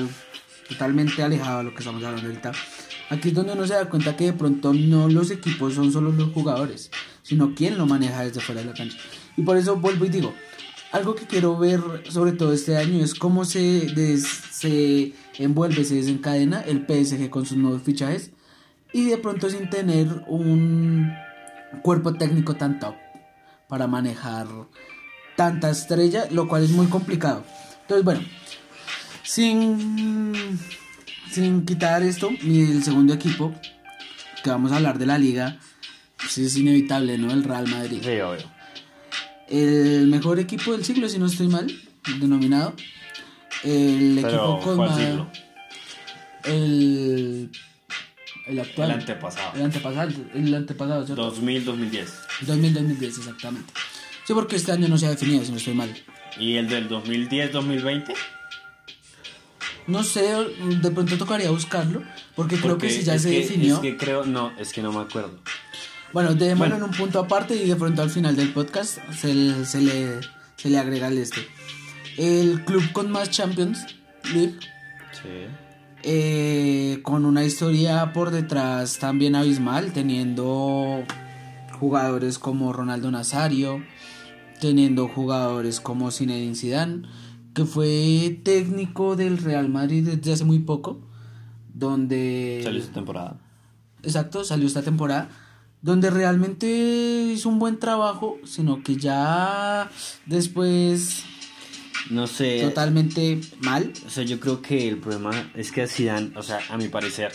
totalmente 0.68 1.22
alejado 1.22 1.60
de 1.60 1.64
lo 1.66 1.72
que 1.74 1.80
estamos 1.80 2.04
hablando 2.04 2.28
ahorita. 2.28 2.52
Aquí 3.10 3.30
es 3.30 3.34
donde 3.34 3.54
uno 3.54 3.66
se 3.66 3.74
da 3.74 3.90
cuenta 3.90 4.16
que 4.16 4.26
de 4.26 4.34
pronto 4.34 4.74
no 4.74 5.10
los 5.10 5.32
equipos 5.32 5.74
son 5.74 5.92
solo 5.92 6.12
los 6.12 6.32
jugadores, 6.32 6.92
sino 7.24 7.56
quién 7.56 7.78
lo 7.78 7.86
maneja 7.88 8.24
desde 8.24 8.40
fuera 8.40 8.62
de 8.62 8.68
la 8.68 8.74
cancha. 8.74 8.98
Y 9.36 9.42
por 9.42 9.58
eso 9.58 9.76
vuelvo 9.78 10.06
y 10.06 10.10
digo, 10.10 10.34
algo 10.92 11.16
que 11.16 11.26
quiero 11.26 11.58
ver 11.58 11.82
sobre 12.10 12.32
todo 12.34 12.54
este 12.54 12.78
año 12.78 13.04
es 13.04 13.16
cómo 13.16 13.46
se, 13.46 13.88
des- 13.94 14.28
se 14.52 15.14
envuelve, 15.40 15.84
se 15.84 15.96
desencadena 15.96 16.62
el 16.62 16.86
PSG 16.86 17.30
con 17.30 17.46
sus 17.46 17.58
nuevos 17.58 17.82
fichajes 17.82 18.32
y 18.94 19.06
de 19.06 19.18
pronto 19.18 19.50
sin 19.50 19.70
tener 19.70 20.08
un 20.28 21.12
cuerpo 21.82 22.14
técnico 22.14 22.56
tan 22.56 22.80
top 22.80 22.96
para 23.68 23.88
manejar 23.88 24.48
tanta 25.40 25.70
estrella, 25.70 26.28
lo 26.32 26.50
cual 26.50 26.64
es 26.66 26.72
muy 26.72 26.88
complicado. 26.88 27.46
Entonces, 27.84 28.04
bueno, 28.04 28.20
sin, 29.24 30.60
sin 31.32 31.66
quitar 31.66 32.04
esto, 32.04 32.30
el 32.42 32.84
segundo 32.84 33.14
equipo, 33.14 33.54
que 34.44 34.50
vamos 34.50 34.74
a 34.74 34.76
hablar 34.76 35.00
de 35.00 35.06
la 35.06 35.18
liga, 35.18 35.58
pues 36.18 36.38
es 36.40 36.58
inevitable, 36.58 37.18
¿no? 37.18 37.32
El 37.32 37.46
Real 37.46 37.68
Madrid. 37.68 38.00
Sí, 38.04 38.20
obvio. 38.20 38.44
El 39.48 40.08
mejor 40.08 40.40
equipo 40.40 40.74
del 40.74 40.84
siglo, 40.84 41.08
si 41.08 41.18
no 41.20 41.28
estoy 41.28 41.48
mal, 41.48 41.68
denominado. 42.20 42.76
El 43.64 44.20
Pero, 44.22 44.30
equipo 44.30 44.60
con 44.62 44.76
¿cuál 44.76 44.90
más- 44.90 44.98
siglo? 45.00 45.32
El, 46.44 47.50
el 48.48 48.60
actual. 48.60 48.92
El 48.92 49.00
antepasado. 49.00 49.56
El 49.56 49.62
antepasado, 49.64 50.10
el 50.34 50.54
antepasado, 50.54 51.06
¿cierto? 51.06 51.34
2000-2010. 51.34 52.08
2000-2010, 52.46 53.04
exactamente. 53.20 53.74
Sí, 54.30 54.36
porque 54.36 54.58
este 54.58 54.72
año 54.72 54.88
no 54.88 54.96
se 54.96 55.08
ha 55.08 55.10
definido, 55.10 55.44
si 55.44 55.50
no 55.50 55.58
estoy 55.58 55.74
mal. 55.74 55.92
¿Y 56.40 56.58
el 56.58 56.70
del 56.70 56.88
2010-2020? 56.88 58.14
No 59.88 60.04
sé, 60.04 60.22
de 60.22 60.92
pronto 60.92 61.18
tocaría 61.18 61.50
buscarlo, 61.50 62.04
porque 62.36 62.58
creo 62.58 62.78
que 62.78 62.92
si 62.92 63.02
ya 63.02 63.18
se 63.18 63.32
que- 63.32 63.40
definió. 63.40 63.74
Es 63.78 63.82
que 63.82 63.98
creo, 63.98 64.24
no, 64.26 64.52
es 64.60 64.72
que 64.72 64.84
no 64.84 64.92
me 64.94 65.00
acuerdo. 65.00 65.40
Bueno, 66.14 66.36
dejémoslo 66.36 66.76
Bueno. 66.76 66.86
en 66.86 66.92
un 66.92 66.96
punto 66.96 67.18
aparte 67.18 67.56
y 67.56 67.68
de 67.68 67.76
pronto 67.76 68.04
al 68.04 68.12
final 68.12 68.36
del 68.36 68.50
podcast 68.54 69.00
se, 69.20 69.34
le- 69.34 69.66
se, 69.66 69.82
le, 69.82 70.20
se 70.58 70.70
le 70.70 70.78
agrega 70.78 71.08
el 71.08 71.18
este. 71.18 71.42
El 72.18 72.64
club 72.66 72.84
con 72.92 73.10
más 73.10 73.32
Champions 73.32 73.84
League, 74.32 74.60
Sí. 75.12 75.48
eh, 76.04 77.00
con 77.02 77.26
una 77.26 77.44
historia 77.46 78.14
por 78.14 78.30
detrás 78.30 79.00
también 79.00 79.36
abismal, 79.36 79.92
teniendo 79.92 81.04
jugadores 81.80 82.38
como 82.38 82.74
Ronaldo 82.74 83.10
Nazario, 83.10 83.84
teniendo 84.60 85.08
jugadores 85.08 85.80
como 85.80 86.12
Zinedine 86.12 86.56
Zidane, 86.56 87.08
que 87.54 87.66
fue 87.66 88.40
técnico 88.44 89.16
del 89.16 89.38
Real 89.38 89.70
Madrid 89.70 90.08
desde 90.08 90.34
hace 90.34 90.46
muy 90.46 90.60
poco, 90.60 91.02
donde... 91.74 92.62
Salió 92.64 92.80
esta 92.80 92.94
temporada. 92.94 93.40
Exacto, 94.04 94.44
salió 94.44 94.68
esta 94.68 94.82
temporada, 94.82 95.30
donde 95.82 96.10
realmente 96.10 96.68
hizo 97.34 97.50
un 97.50 97.60
buen 97.60 97.80
trabajo, 97.80 98.38
sino 98.46 98.84
que 98.84 98.96
ya 98.98 99.90
después 100.26 101.24
No 102.10 102.28
sé. 102.28 102.62
totalmente 102.62 103.42
mal. 103.62 103.94
O 104.06 104.10
sea, 104.10 104.24
yo 104.24 104.40
creo 104.40 104.62
que 104.62 104.88
el 104.88 104.98
problema 104.98 105.32
es 105.56 105.72
que 105.72 105.82
a 105.82 105.88
Zidane, 105.88 106.32
o 106.36 106.44
sea, 106.44 106.60
a 106.70 106.78
mi 106.78 106.88
parecer, 106.88 107.32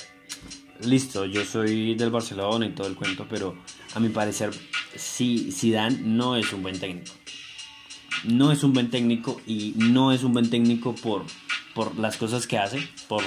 listo, 0.80 1.24
yo 1.26 1.44
soy 1.44 1.94
del 1.94 2.10
Barcelona 2.10 2.66
y 2.66 2.70
todo 2.70 2.86
el 2.86 2.94
cuento, 2.94 3.26
pero 3.28 3.56
a 3.94 4.00
mi 4.00 4.08
parecer, 4.08 4.50
sí, 4.96 5.50
Zidane 5.52 5.98
no 6.02 6.36
es 6.36 6.52
un 6.52 6.62
buen 6.62 6.78
técnico. 6.78 7.12
No 8.24 8.52
es 8.52 8.62
un 8.64 8.72
buen 8.72 8.90
técnico 8.90 9.40
y 9.46 9.74
no 9.76 10.12
es 10.12 10.22
un 10.24 10.32
buen 10.32 10.48
técnico 10.48 10.94
por, 10.94 11.24
por 11.74 11.98
las 11.98 12.16
cosas 12.16 12.46
que 12.46 12.58
hace, 12.58 12.88
por 13.08 13.22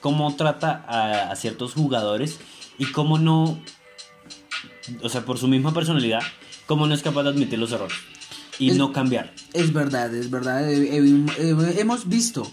cómo 0.00 0.34
trata 0.34 0.84
a, 0.88 1.30
a 1.30 1.36
ciertos 1.36 1.74
jugadores 1.74 2.38
y 2.78 2.86
cómo 2.86 3.18
no, 3.18 3.60
o 5.02 5.08
sea, 5.08 5.24
por 5.24 5.38
su 5.38 5.46
misma 5.46 5.72
personalidad, 5.72 6.20
cómo 6.66 6.86
no 6.86 6.94
es 6.94 7.02
capaz 7.02 7.22
de 7.24 7.28
admitir 7.30 7.58
los 7.58 7.70
errores 7.72 7.96
y 8.58 8.70
Es- 8.70 8.76
no 8.76 8.92
cambiar. 8.92 9.32
Es 9.52 9.72
verdad, 9.72 10.12
es 10.14 10.30
verdad. 10.30 10.68
hemos 10.70 12.08
visto 12.08 12.50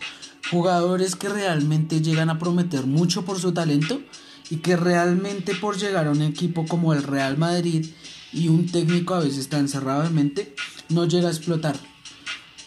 jugadores 0.52 1.16
que 1.16 1.30
realmente 1.30 2.02
llegan 2.02 2.30
a 2.30 2.38
prometer 2.38 2.86
mucho 2.86 3.26
por 3.26 3.40
su 3.40 3.54
talento 3.54 4.02
y 4.50 4.58
que 4.58 4.76
realmente 4.78 5.56
por 5.56 5.78
llegar 5.78 6.08
a 6.08 6.12
un 6.12 6.22
equipo 6.22 6.66
como 6.66 6.94
el 6.94 7.04
Real 7.04 7.38
Madrid 7.38 7.86
y 8.34 8.48
un 8.50 8.66
técnico 8.72 9.16
a 9.16 9.20
veces 9.20 9.38
está 9.40 9.60
encerrado 9.60 10.04
de 10.04 10.10
mente, 10.10 10.54
no 10.90 11.06
llega 11.06 11.28
a 11.28 11.32
explotar. 11.32 11.76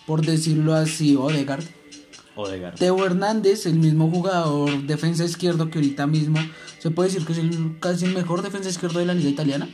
Por 0.07 0.25
decirlo 0.25 0.75
así, 0.75 1.17
Odegaard. 1.17 1.65
Odegaard. 2.35 2.75
Teo 2.77 3.05
Hernández, 3.05 3.67
el 3.67 3.75
mismo 3.75 4.11
jugador 4.11 4.83
defensa 4.87 5.25
izquierdo 5.25 5.71
que 5.71 5.79
ahorita 5.79 6.07
mismo 6.07 6.39
se 6.79 6.91
puede 6.91 7.11
decir 7.11 7.27
que 7.27 7.33
es 7.33 7.39
el, 7.39 7.77
casi 7.81 8.07
el 8.07 8.15
mejor 8.15 8.43
defensa 8.43 8.69
izquierdo 8.71 8.99
de 8.99 9.07
la 9.07 9.15
liga 9.15 9.29
italiana. 9.31 9.69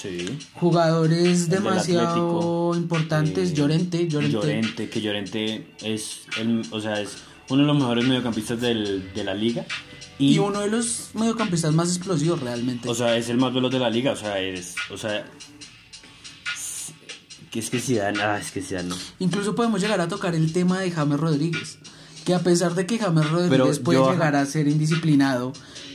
Sí. 0.00 0.26
Jugadores 0.54 1.48
demasiado 1.48 2.72
importantes, 2.74 3.50
eh, 3.50 3.54
Llorente, 3.54 4.08
Llorente. 4.08 4.32
Llorente, 4.36 4.88
que 4.90 5.00
Llorente 5.00 5.66
es, 5.82 6.22
el, 6.40 6.62
o 6.70 6.80
sea, 6.80 7.00
es 7.00 7.10
uno 7.48 7.62
de 7.62 7.66
los 7.68 7.76
mejores 7.76 8.04
mediocampistas 8.06 8.60
del- 8.60 9.12
de 9.14 9.24
la 9.24 9.34
liga. 9.34 9.64
Y, 10.22 10.34
Y 10.34 10.38
uno 10.38 10.60
de 10.60 10.68
los 10.68 11.10
mediocampistas 11.14 11.74
más 11.74 11.88
explosivos 11.96 12.40
realmente. 12.40 12.88
o 12.88 12.94
sea, 12.94 13.16
es 13.16 13.28
el 13.28 13.38
más 13.38 13.52
veloz 13.52 13.72
de 13.72 13.78
la 13.78 13.90
liga. 13.90 14.12
O 14.12 14.16
sea, 14.16 14.38
es, 14.38 14.74
o 14.90 14.96
sea, 14.96 15.24
que 17.50 17.58
es 17.58 17.70
que 17.70 17.80
Zidane, 17.80 18.20
ah, 18.22 18.38
es 18.38 18.50
que 18.50 18.62
Zidane 18.62 18.88
no. 18.88 18.96
Incluso 19.18 19.54
podemos 19.54 19.80
llegar 19.80 20.00
a 20.00 20.08
tocar 20.08 20.34
el 20.34 20.52
tema 20.52 20.78
de 20.80 20.90
James 20.90 21.20
Rodríguez. 21.20 21.78
Que 22.24 22.34
a 22.34 22.38
pesar 22.38 22.74
de 22.74 22.86
que 22.86 22.98
James 22.98 23.28
Rodríguez 23.30 23.78
Pero 23.78 23.84
puede 23.84 23.98
yo- 23.98 24.12
llegar 24.12 24.36
a 24.36 24.46
ser 24.46 24.68
indisciplinado, 24.68 25.52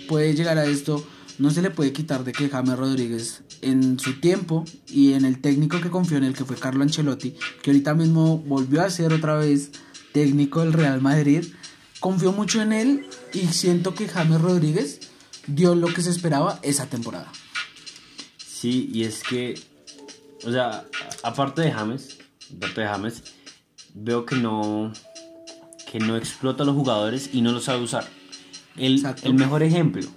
puede 0.09 0.33
llegar 0.35 0.57
a 0.57 0.65
esto, 0.65 1.07
no 1.39 1.49
se 1.51 1.61
le 1.61 1.69
puede 1.71 1.93
quitar 1.93 2.23
de 2.25 2.33
que 2.33 2.49
James 2.49 2.77
Rodríguez 2.77 3.43
en 3.61 3.97
su 3.97 4.19
tiempo 4.19 4.65
y 4.89 5.13
en 5.13 5.23
el 5.25 5.39
técnico 5.39 5.79
que 5.79 5.89
confió 5.89 6.17
en 6.17 6.25
él, 6.25 6.33
que 6.33 6.43
fue 6.43 6.57
Carlo 6.57 6.83
Ancelotti, 6.83 7.33
que 7.63 7.71
ahorita 7.71 7.93
mismo 7.95 8.39
volvió 8.39 8.81
a 8.83 8.89
ser 8.89 9.13
otra 9.13 9.35
vez 9.35 9.71
técnico 10.11 10.59
del 10.61 10.73
Real 10.73 11.01
Madrid, 11.01 11.45
confió 11.99 12.31
mucho 12.31 12.61
en 12.61 12.73
él 12.73 13.07
y 13.33 13.47
siento 13.47 13.93
que 13.93 14.07
James 14.07 14.39
Rodríguez 14.41 14.99
dio 15.47 15.75
lo 15.75 15.87
que 15.87 16.01
se 16.01 16.09
esperaba 16.09 16.59
esa 16.63 16.87
temporada. 16.87 17.31
Sí, 18.37 18.89
y 18.93 19.03
es 19.03 19.23
que, 19.23 19.59
o 20.45 20.51
sea, 20.51 20.85
aparte 21.23 21.61
de 21.61 21.71
James, 21.71 22.17
aparte 22.55 22.81
de 22.81 22.87
James, 22.87 23.23
veo 23.93 24.25
que 24.25 24.35
no, 24.35 24.91
que 25.91 25.99
no 25.99 26.17
explota 26.17 26.63
a 26.63 26.65
los 26.65 26.75
jugadores 26.75 27.29
y 27.33 27.41
no 27.41 27.51
los 27.51 27.63
sabe 27.65 27.83
usar. 27.83 28.07
El, 28.75 29.01
mejor 29.33 29.63
ejemplo, 29.63 30.07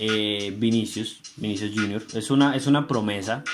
eh, 0.00 0.54
Vinicius, 0.58 1.20
Vinicius 1.36 1.72
Junior, 1.74 2.04
es 2.12 2.30
una, 2.30 2.56
es 2.56 2.66
una 2.66 2.86
promesa. 2.88 3.44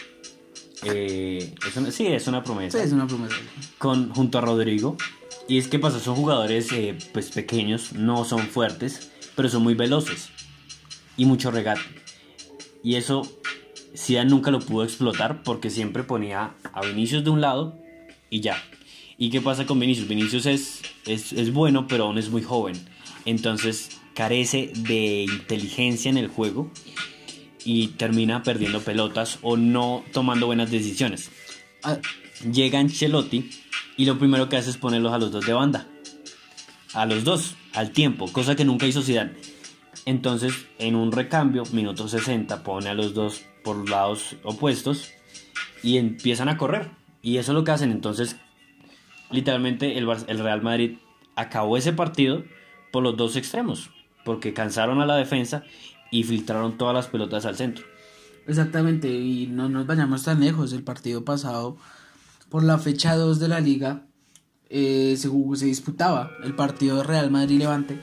eh, 0.83 1.54
es 1.66 1.76
una- 1.76 1.90
sí, 1.90 2.07
es 2.07 2.26
una 2.26 2.42
promesa. 2.44 2.78
Sí, 2.78 2.85
es 2.85 2.92
una 2.92 3.07
promesa. 3.07 3.37
con, 3.78 4.11
junto 4.11 4.38
a 4.38 4.40
Rodrigo. 4.42 4.96
Y 5.48 5.59
es 5.59 5.68
que 5.68 5.78
pasa, 5.78 6.00
son 6.00 6.16
jugadores 6.16 6.72
eh, 6.72 6.96
pues 7.12 7.30
pequeños, 7.30 7.92
no 7.92 8.24
son 8.24 8.40
fuertes, 8.40 9.11
pero 9.37 9.48
son 9.48 9.62
muy 9.62 9.74
veloces. 9.74 10.30
Y 11.16 11.26
mucho 11.26 11.50
regate. 11.50 11.83
Y 12.83 12.96
eso 12.96 13.22
Zidane 13.96 14.30
nunca 14.30 14.50
lo 14.50 14.61
pudo 14.61 14.85
explotar 14.85 15.42
porque 15.42 15.70
siempre 15.70 16.02
ponía 16.02 16.54
a 16.72 16.80
Vinicius 16.83 17.24
de 17.24 17.30
un 17.30 17.40
lado 17.40 17.78
y 18.30 18.40
ya. 18.40 18.57
¿Y 19.16 19.30
qué 19.30 19.40
pasa 19.40 19.66
con 19.66 19.78
Vinicius? 19.78 20.09
Vinicius 20.09 20.46
es, 20.46 20.83
es, 21.07 21.33
es 21.33 21.52
bueno, 21.52 21.87
pero 21.87 22.04
aún 22.04 22.18
es 22.18 22.30
muy 22.30 22.42
joven. 22.42 22.74
Entonces 23.24 24.00
carece 24.14 24.72
de 24.74 25.24
inteligencia 25.24 26.11
en 26.11 26.18
el 26.18 26.28
juego 26.28 26.70
y 27.64 27.88
termina 27.88 28.42
perdiendo 28.42 28.80
pelotas 28.80 29.38
o 29.42 29.57
no 29.57 30.04
tomando 30.12 30.46
buenas 30.46 30.70
decisiones 30.70 31.30
Ah, 31.85 31.98
llega 32.42 32.78
Ancelotti 32.78 33.50
y 33.96 34.04
lo 34.04 34.18
primero 34.18 34.48
que 34.48 34.56
hace 34.56 34.70
es 34.70 34.76
ponerlos 34.76 35.12
a 35.12 35.18
los 35.18 35.30
dos 35.30 35.46
de 35.46 35.52
banda. 35.52 35.86
A 36.92 37.06
los 37.06 37.24
dos, 37.24 37.56
al 37.72 37.90
tiempo, 37.90 38.32
cosa 38.32 38.56
que 38.56 38.64
nunca 38.64 38.86
hizo 38.86 39.02
Zidane. 39.02 39.32
Entonces, 40.06 40.66
en 40.78 40.96
un 40.96 41.12
recambio, 41.12 41.64
minuto 41.72 42.08
60, 42.08 42.62
pone 42.62 42.90
a 42.90 42.94
los 42.94 43.14
dos 43.14 43.42
por 43.62 43.88
lados 43.88 44.36
opuestos 44.42 45.10
y 45.82 45.98
empiezan 45.98 46.48
a 46.48 46.56
correr. 46.56 46.90
Y 47.22 47.38
eso 47.38 47.52
es 47.52 47.54
lo 47.56 47.64
que 47.64 47.70
hacen. 47.70 47.90
Entonces, 47.90 48.36
literalmente 49.30 49.96
el, 49.98 50.06
Real 50.38 50.62
Madrid 50.62 50.98
acabó 51.36 51.76
ese 51.76 51.92
partido 51.92 52.44
por 52.92 53.02
los 53.02 53.16
dos 53.16 53.36
extremos, 53.36 53.90
porque 54.24 54.52
cansaron 54.52 55.00
a 55.00 55.06
la 55.06 55.16
defensa 55.16 55.64
y 56.10 56.24
filtraron 56.24 56.78
todas 56.78 56.94
las 56.94 57.08
pelotas 57.08 57.46
al 57.46 57.56
centro. 57.56 57.84
Exactamente, 58.46 59.08
y 59.08 59.46
no 59.46 59.68
nos 59.68 59.86
vayamos 59.86 60.22
tan 60.22 60.40
lejos. 60.40 60.72
El 60.72 60.84
partido 60.84 61.24
pasado, 61.24 61.78
por 62.54 62.62
la 62.62 62.78
fecha 62.78 63.16
2 63.16 63.40
de 63.40 63.48
la 63.48 63.58
liga, 63.58 64.06
eh, 64.70 65.16
se, 65.18 65.28
disputaba 65.66 66.30
el 66.44 66.54
partido 66.54 67.02
Real 67.02 67.28
Madrid-Levante, 67.28 68.00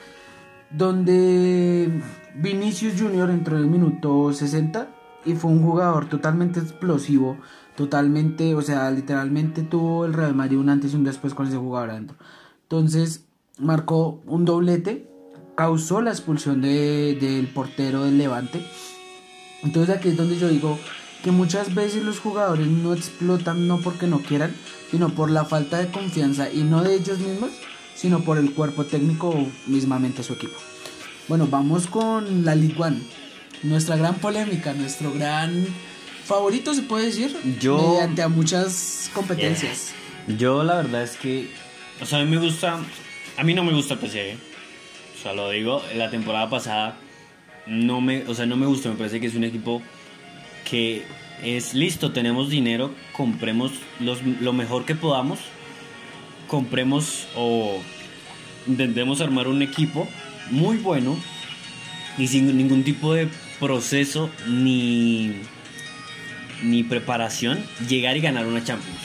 donde 0.69 2.03
Vinicius 2.35 2.99
Junior 2.99 3.29
entró 3.29 3.55
en 3.55 3.63
el 3.63 3.69
minuto 3.69 4.33
60 4.33 4.89
y 5.25 5.35
fue 5.35 5.51
un 5.51 5.63
jugador 5.63 6.09
totalmente 6.09 6.59
explosivo, 6.59 7.37
totalmente, 7.77 8.53
o 8.53 8.61
sea, 8.61 8.91
literalmente 8.91 9.61
tuvo 9.61 10.03
el 10.03 10.11
Real 10.11 10.35
Madrid 10.35 10.57
un 10.57 10.67
antes 10.67 10.91
y 10.91 10.97
un 10.97 11.05
después 11.05 11.33
con 11.33 11.47
ese 11.47 11.55
jugador 11.55 11.91
adentro. 11.91 12.17
Entonces, 12.63 13.23
marcó 13.57 14.21
un 14.25 14.43
doblete, 14.43 15.09
causó 15.55 16.01
la 16.01 16.09
expulsión 16.09 16.61
de- 16.61 17.17
del 17.21 17.47
portero 17.47 18.03
del 18.03 18.17
Levante. 18.17 18.61
Entonces 19.63 19.95
aquí 19.95 20.09
es 20.09 20.17
donde 20.17 20.37
yo 20.37 20.49
digo 20.49 20.77
que 21.23 21.31
muchas 21.31 21.73
veces 21.75 22.03
los 22.03 22.19
jugadores 22.19 22.67
no 22.67 22.93
explotan 22.93 23.67
no 23.67 23.79
porque 23.79 24.07
no 24.07 24.19
quieran, 24.19 24.55
sino 24.89 25.09
por 25.09 25.29
la 25.29 25.45
falta 25.45 25.77
de 25.77 25.91
confianza 25.91 26.51
y 26.51 26.63
no 26.63 26.83
de 26.83 26.95
ellos 26.95 27.19
mismos, 27.19 27.51
sino 27.95 28.21
por 28.21 28.37
el 28.37 28.51
cuerpo 28.53 28.85
técnico 28.85 29.29
o 29.29 29.47
mismamente 29.67 30.23
su 30.23 30.33
equipo. 30.33 30.57
Bueno, 31.27 31.47
vamos 31.47 31.87
con 31.87 32.43
la 32.43 32.55
League 32.55 32.75
One. 32.77 32.97
Nuestra 33.63 33.95
gran 33.95 34.15
polémica, 34.15 34.73
nuestro 34.73 35.13
gran 35.13 35.65
favorito 36.25 36.73
se 36.73 36.81
puede 36.81 37.05
decir, 37.07 37.35
Yo- 37.59 37.77
mediante 37.77 38.23
a 38.23 38.27
muchas 38.27 39.11
competencias. 39.13 39.93
Yo 40.37 40.63
la 40.63 40.77
verdad 40.77 41.03
es 41.03 41.17
que, 41.17 41.49
o 42.01 42.05
sea, 42.05 42.19
a 42.19 42.23
mí 42.25 42.29
me 42.31 42.37
gusta, 42.37 42.79
a 43.37 43.43
mí 43.43 43.53
no 43.53 43.63
me 43.63 43.71
gusta 43.73 43.93
el 43.93 43.99
PSG. 43.99 44.37
O 45.19 45.21
sea, 45.21 45.33
lo 45.33 45.49
digo, 45.51 45.83
la 45.95 46.09
temporada 46.09 46.49
pasada 46.49 46.97
no 47.67 48.01
me, 48.01 48.23
o 48.27 48.33
sea, 48.33 48.47
no 48.47 48.55
me 48.55 48.65
gustó, 48.65 48.89
me 48.89 48.95
parece 48.95 49.19
que 49.21 49.27
es 49.27 49.35
un 49.35 49.43
equipo 49.43 49.81
que 50.71 51.03
es 51.43 51.73
listo, 51.75 52.11
tenemos 52.13 52.49
dinero, 52.49 52.93
compremos 53.11 53.71
los- 53.99 54.23
lo 54.23 54.53
mejor 54.53 54.85
que 54.85 54.95
podamos, 54.95 55.39
compremos 56.47 57.27
o 57.35 57.81
intentemos 58.67 59.21
armar 59.21 59.47
un 59.47 59.61
equipo 59.61 60.07
muy 60.49 60.77
bueno 60.77 61.17
y 62.17 62.27
sin 62.27 62.55
ningún 62.57 62.83
tipo 62.83 63.13
de 63.13 63.27
proceso 63.59 64.29
ni 64.47 65.33
ni 66.63 66.83
preparación 66.83 67.59
llegar 67.89 68.15
y 68.17 68.21
ganar 68.21 68.45
una 68.45 68.63
Champions. 68.63 68.99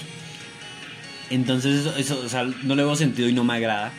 Entonces 1.30 1.86
eso, 1.96 2.20
o 2.24 2.28
sea, 2.28 2.44
no 2.44 2.74
le 2.74 2.84
veo 2.84 2.94
sentido 2.96 3.28
y 3.28 3.32
no 3.32 3.44
me 3.44 3.54
agrada. 3.54 3.92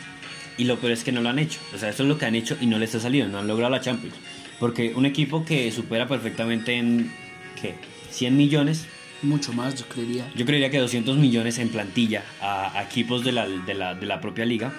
Y 0.56 0.64
lo 0.64 0.78
peor 0.78 0.92
es 0.92 1.02
que 1.04 1.10
no 1.12 1.20
lo 1.20 1.28
han 1.28 1.38
hecho. 1.40 1.58
O 1.74 1.78
sea, 1.78 1.88
eso 1.88 2.04
es 2.04 2.08
lo 2.08 2.18
que 2.18 2.26
han 2.26 2.34
hecho 2.36 2.56
y 2.60 2.66
no 2.66 2.78
les 2.78 2.94
ha 2.94 3.00
salido. 3.00 3.26
No 3.28 3.38
han 3.38 3.48
logrado 3.48 3.70
la 3.70 3.80
Champions. 3.80 4.14
Porque 4.60 4.92
un 4.94 5.06
equipo 5.06 5.44
que 5.44 5.70
supera 5.72 6.06
perfectamente 6.08 6.74
en, 6.74 7.12
¿qué? 7.60 7.74
100 8.10 8.36
millones. 8.36 8.86
Mucho 9.22 9.52
más, 9.52 9.74
yo 9.74 9.86
creería. 9.88 10.30
Yo 10.36 10.46
creería 10.46 10.70
que 10.70 10.78
200 10.78 11.16
millones 11.16 11.58
en 11.58 11.70
plantilla 11.70 12.22
a, 12.40 12.78
a 12.78 12.82
equipos 12.84 13.24
de 13.24 13.32
la, 13.32 13.48
de, 13.48 13.74
la, 13.74 13.94
de 13.94 14.06
la 14.06 14.20
propia 14.20 14.44
liga. 14.44 14.72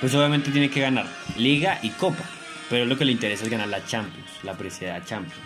Pues 0.00 0.14
obviamente 0.14 0.50
tiene 0.50 0.70
que 0.70 0.80
ganar 0.80 1.06
liga 1.36 1.78
y 1.82 1.90
copa. 1.90 2.24
Pero 2.68 2.84
lo 2.86 2.98
que 2.98 3.04
le 3.04 3.12
interesa 3.12 3.44
es 3.44 3.50
ganar 3.50 3.68
la 3.68 3.84
Champions. 3.86 4.28
La 4.42 4.54
preciada 4.54 5.04
Champions. 5.04 5.40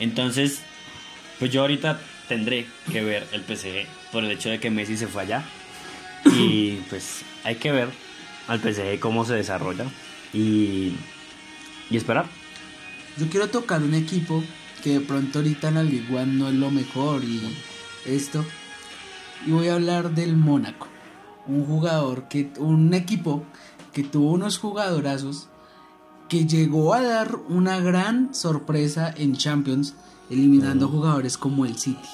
Entonces, 0.00 0.62
pues 1.38 1.52
yo 1.52 1.60
ahorita 1.60 2.00
tendré 2.28 2.66
que 2.90 3.02
ver 3.02 3.26
el 3.32 3.42
PSG 3.42 3.86
por 4.10 4.24
el 4.24 4.30
hecho 4.32 4.50
de 4.50 4.58
que 4.58 4.70
Messi 4.70 4.96
se 4.96 5.06
fue 5.06 5.22
allá. 5.22 5.44
Y 6.24 6.72
pues 6.90 7.22
hay 7.44 7.54
que 7.54 7.72
ver 7.72 7.88
al 8.48 8.60
PSG 8.60 8.98
cómo 8.98 9.24
se 9.24 9.34
desarrolla. 9.34 9.86
Y 10.32 10.94
Y 11.90 11.96
esperar. 11.96 12.26
Yo 13.16 13.28
quiero 13.28 13.48
tocar 13.48 13.82
un 13.82 13.94
equipo 13.94 14.42
que 14.82 14.94
de 14.98 15.00
pronto 15.00 15.38
ahorita 15.38 15.68
en 15.68 15.74
la 15.74 15.82
Ligue 15.82 16.14
1 16.14 16.26
no 16.26 16.48
es 16.48 16.54
lo 16.54 16.70
mejor 16.70 17.24
y 17.24 17.40
esto. 18.06 18.44
Y 19.46 19.52
voy 19.52 19.68
a 19.68 19.74
hablar 19.74 20.14
del 20.14 20.36
Mónaco. 20.36 20.88
Un 21.46 21.64
jugador 21.64 22.28
que. 22.28 22.50
un 22.58 22.92
equipo 22.94 23.44
que 23.92 24.02
tuvo 24.04 24.32
unos 24.32 24.58
jugadorazos 24.58 25.48
que 26.28 26.46
llegó 26.46 26.94
a 26.94 27.02
dar 27.02 27.36
una 27.48 27.80
gran 27.80 28.34
sorpresa 28.34 29.12
en 29.16 29.34
Champions, 29.34 29.94
eliminando 30.30 30.88
jugadores 30.88 31.36
como 31.36 31.66
el 31.66 31.76
City, 31.76 32.08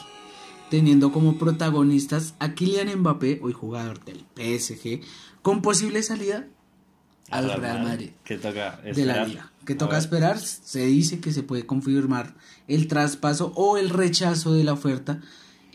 teniendo 0.70 1.12
como 1.12 1.37
protagonistas 1.37 2.35
a 2.38 2.55
Kylian 2.55 3.00
Mbappé, 3.00 3.40
hoy 3.42 3.52
jugador 3.52 4.02
del 4.05 4.24
PSG, 4.37 5.00
con 5.42 5.61
posible 5.61 6.02
salida 6.02 6.46
al 7.31 7.52
Real 7.61 7.83
Madrid 7.83 8.11
Que 8.24 8.38
toca 8.38 8.76
de 8.83 8.85
la 8.85 8.90
esperar. 8.90 9.29
liga. 9.29 9.52
Que 9.66 9.74
toca 9.74 9.98
esperar, 9.98 10.38
se 10.38 10.87
dice 10.87 11.20
que 11.20 11.33
se 11.33 11.42
puede 11.42 11.66
confirmar 11.66 12.37
el 12.68 12.88
traspaso 12.88 13.52
o 13.55 13.76
el 13.76 13.90
rechazo 13.90 14.52
de 14.52 14.64
la 14.64 14.72
oferta 14.72 15.20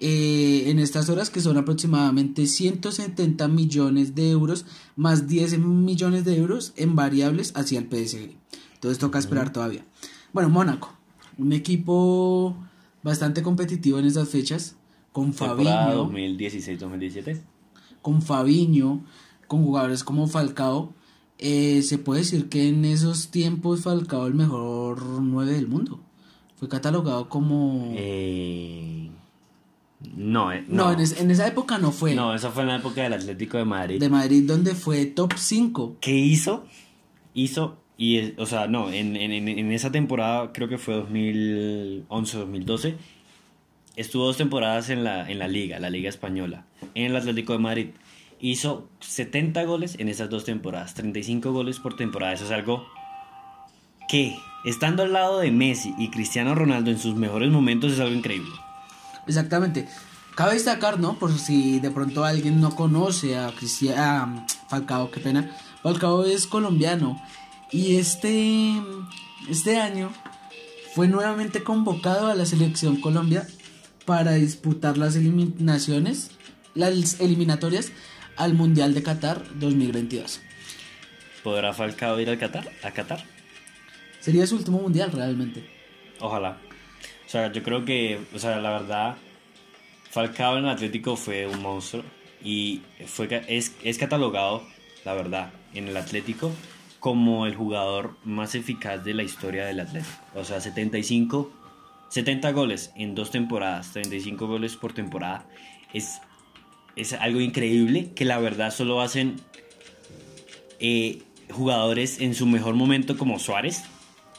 eh, 0.04 0.72
en 0.72 0.80
estas 0.80 1.10
horas 1.10 1.30
que 1.30 1.42
son 1.42 1.58
aproximadamente 1.58 2.48
170 2.48 3.48
millones 3.48 4.16
de 4.16 4.32
euros 4.32 4.66
más 4.96 5.28
10 5.28 5.60
millones 5.60 6.26
de 6.26 6.38
euros 6.38 6.74
en 6.76 6.96
variables 6.96 7.54
hacia 7.56 7.78
el 7.78 7.86
PSG. 7.86 8.32
Entonces 8.74 8.98
toca 8.98 9.20
esperar 9.20 9.54
todavía. 9.54 9.86
Bueno, 10.34 10.50
Mónaco, 10.50 10.92
un 11.38 11.54
equipo 11.54 12.58
bastante 13.04 13.44
competitivo 13.44 14.00
en 14.00 14.06
estas 14.06 14.30
fechas, 14.30 14.76
con 15.12 15.36
2016-2017. 15.36 17.40
con 18.02 18.24
Fabiño, 18.24 19.06
con 19.48 19.64
jugadores 19.64 20.04
como 20.04 20.28
Falcao, 20.28 20.96
eh, 21.38 21.84
se 21.84 22.00
puede 22.00 22.22
decir 22.22 22.50
que 22.50 22.70
en 22.70 22.86
esos 22.86 23.30
tiempos 23.30 23.82
Falcao 23.82 24.26
el 24.26 24.34
mejor 24.34 25.22
9 25.22 25.54
del 25.54 25.68
mundo. 25.68 26.00
Fue 26.62 26.70
catalogado 26.70 27.28
como... 27.28 27.92
Eh, 27.98 29.10
no, 30.16 30.52
eh, 30.52 30.64
no, 30.68 30.86
no. 30.86 30.92
En, 30.92 31.00
es- 31.00 31.20
en 31.20 31.32
esa 31.32 31.48
época 31.48 31.80
no 31.80 31.92
fue. 31.92 32.14
No, 32.14 32.36
eso 32.36 32.52
fue 32.52 32.62
en 32.62 32.68
la 32.70 32.76
época 32.76 33.02
del 33.02 33.14
Atlético 33.14 33.58
de 33.58 33.66
Madrid. 33.66 34.00
De 34.00 34.10
Madrid 34.10 34.44
donde 34.46 34.76
fue 34.76 35.08
top 35.08 35.34
5. 35.36 35.98
¿Qué 36.00 36.12
hizo? 36.16 36.68
Hizo, 37.34 37.78
y, 37.98 38.40
o 38.40 38.46
sea, 38.46 38.68
no, 38.68 38.92
en- 38.92 39.16
en 39.18 39.72
esa 39.72 39.92
temporada, 39.92 40.52
creo 40.54 40.70
que 40.70 40.78
fue 40.78 40.96
2011-2012, 41.04 42.96
estuvo 43.96 44.26
dos 44.28 44.38
temporadas 44.38 44.92
en 44.92 45.04
la, 45.04 45.28
en 45.32 45.40
la 45.40 45.48
liga, 45.48 45.80
la 45.80 45.90
liga 45.90 46.10
española, 46.10 46.66
en 46.94 47.06
el 47.06 47.16
Atlético 47.16 47.54
de 47.54 47.60
Madrid. 47.60 47.88
Hizo 48.40 48.88
70 49.00 49.64
goles 49.64 49.96
en 50.00 50.10
esas 50.10 50.30
dos 50.30 50.46
temporadas, 50.46 50.94
35 50.94 51.52
goles 51.52 51.80
por 51.80 51.96
temporada. 51.96 52.34
Eso 52.34 52.46
es 52.46 52.52
algo 52.52 52.86
que, 54.10 54.36
estando 54.64 55.04
al 55.04 55.14
lado 55.14 55.40
de 55.40 55.52
Messi 55.52 55.94
y 55.98 56.10
Cristiano 56.10 56.56
Ronaldo 56.56 56.92
en 56.92 57.00
sus 57.00 57.16
mejores 57.16 57.52
momentos, 57.52 57.94
es 57.94 58.00
algo 58.00 58.16
increíble. 58.16 58.52
Exactamente. 59.28 59.88
Cabe 60.36 60.54
destacar, 60.54 61.00
¿no? 61.00 61.20
Por 61.20 61.38
si 61.38 61.80
de 61.80 61.92
pronto 61.92 62.24
alguien 62.24 62.62
no 62.62 62.76
conoce 62.76 63.38
a, 63.38 63.52
Cristian, 63.52 63.98
a 64.00 64.46
Falcao, 64.70 65.12
qué 65.12 65.20
pena. 65.20 65.56
Falcao 65.84 66.24
es 66.24 66.48
colombiano 66.48 67.22
y 67.72 67.98
este, 67.98 68.74
este 69.50 69.80
año 69.80 70.12
fue 70.96 71.08
nuevamente 71.08 71.64
convocado 71.64 72.28
a 72.28 72.36
la 72.36 72.46
selección 72.46 73.02
Colombia 73.02 73.48
para 74.06 74.34
disputar 74.34 74.98
las 74.98 75.16
eliminaciones, 75.16 76.32
las 76.76 77.20
eliminatorias 77.20 77.92
al 78.38 78.54
Mundial 78.54 78.94
de 78.94 79.04
Qatar 79.04 79.44
2022. 79.56 80.42
¿Podrá 81.44 81.74
Falcao 81.74 82.20
ir 82.20 82.30
al 82.30 82.38
Qatar? 82.38 82.70
¿A 82.84 82.92
Qatar? 82.92 83.24
Sería 84.22 84.48
su 84.48 84.56
último 84.56 84.80
mundial 84.80 85.12
realmente. 85.12 85.66
Ojalá. 86.20 86.60
O 87.26 87.30
sea, 87.30 87.52
yo 87.52 87.64
creo 87.64 87.84
que, 87.84 88.20
o 88.34 88.40
sea, 88.40 88.60
la 88.62 88.72
verdad, 88.72 89.18
Falcao 90.10 90.58
en 90.58 90.66
el 90.66 90.70
Atlético 90.70 91.16
fue 91.16 91.48
un 91.48 91.62
monstruo 91.62 92.04
y 92.44 92.82
fue, 93.08 93.44
es, 93.48 93.76
es 93.84 93.98
catalogado, 93.98 94.64
la 95.06 95.14
verdad, 95.14 95.52
en 95.74 95.88
el 95.88 95.98
Atlético 95.98 96.52
como 97.02 97.48
el 97.48 97.56
jugador 97.56 98.16
más 98.24 98.54
eficaz 98.54 99.04
de 99.04 99.16
la 99.16 99.24
historia 99.24 99.66
del 99.66 99.80
Atlético. 99.80 100.14
O 100.36 100.46
sea, 100.46 100.62
75, 100.62 101.52
70 102.10 102.52
goles 102.52 102.92
en 102.96 103.16
dos 103.16 103.32
temporadas, 103.32 103.92
35 103.92 104.46
goles 104.46 104.76
por 104.76 104.94
temporada. 104.94 105.48
Es, 105.94 106.22
es 106.96 107.14
algo 107.14 107.42
increíble 107.42 108.12
que 108.14 108.24
la 108.24 108.38
verdad 108.38 108.70
solo 108.72 109.02
hacen 109.02 109.38
eh, 110.80 111.24
jugadores 111.50 112.22
en 112.22 112.36
su 112.36 112.46
mejor 112.46 112.76
momento 112.76 113.18
como 113.18 113.40
Suárez, 113.40 113.84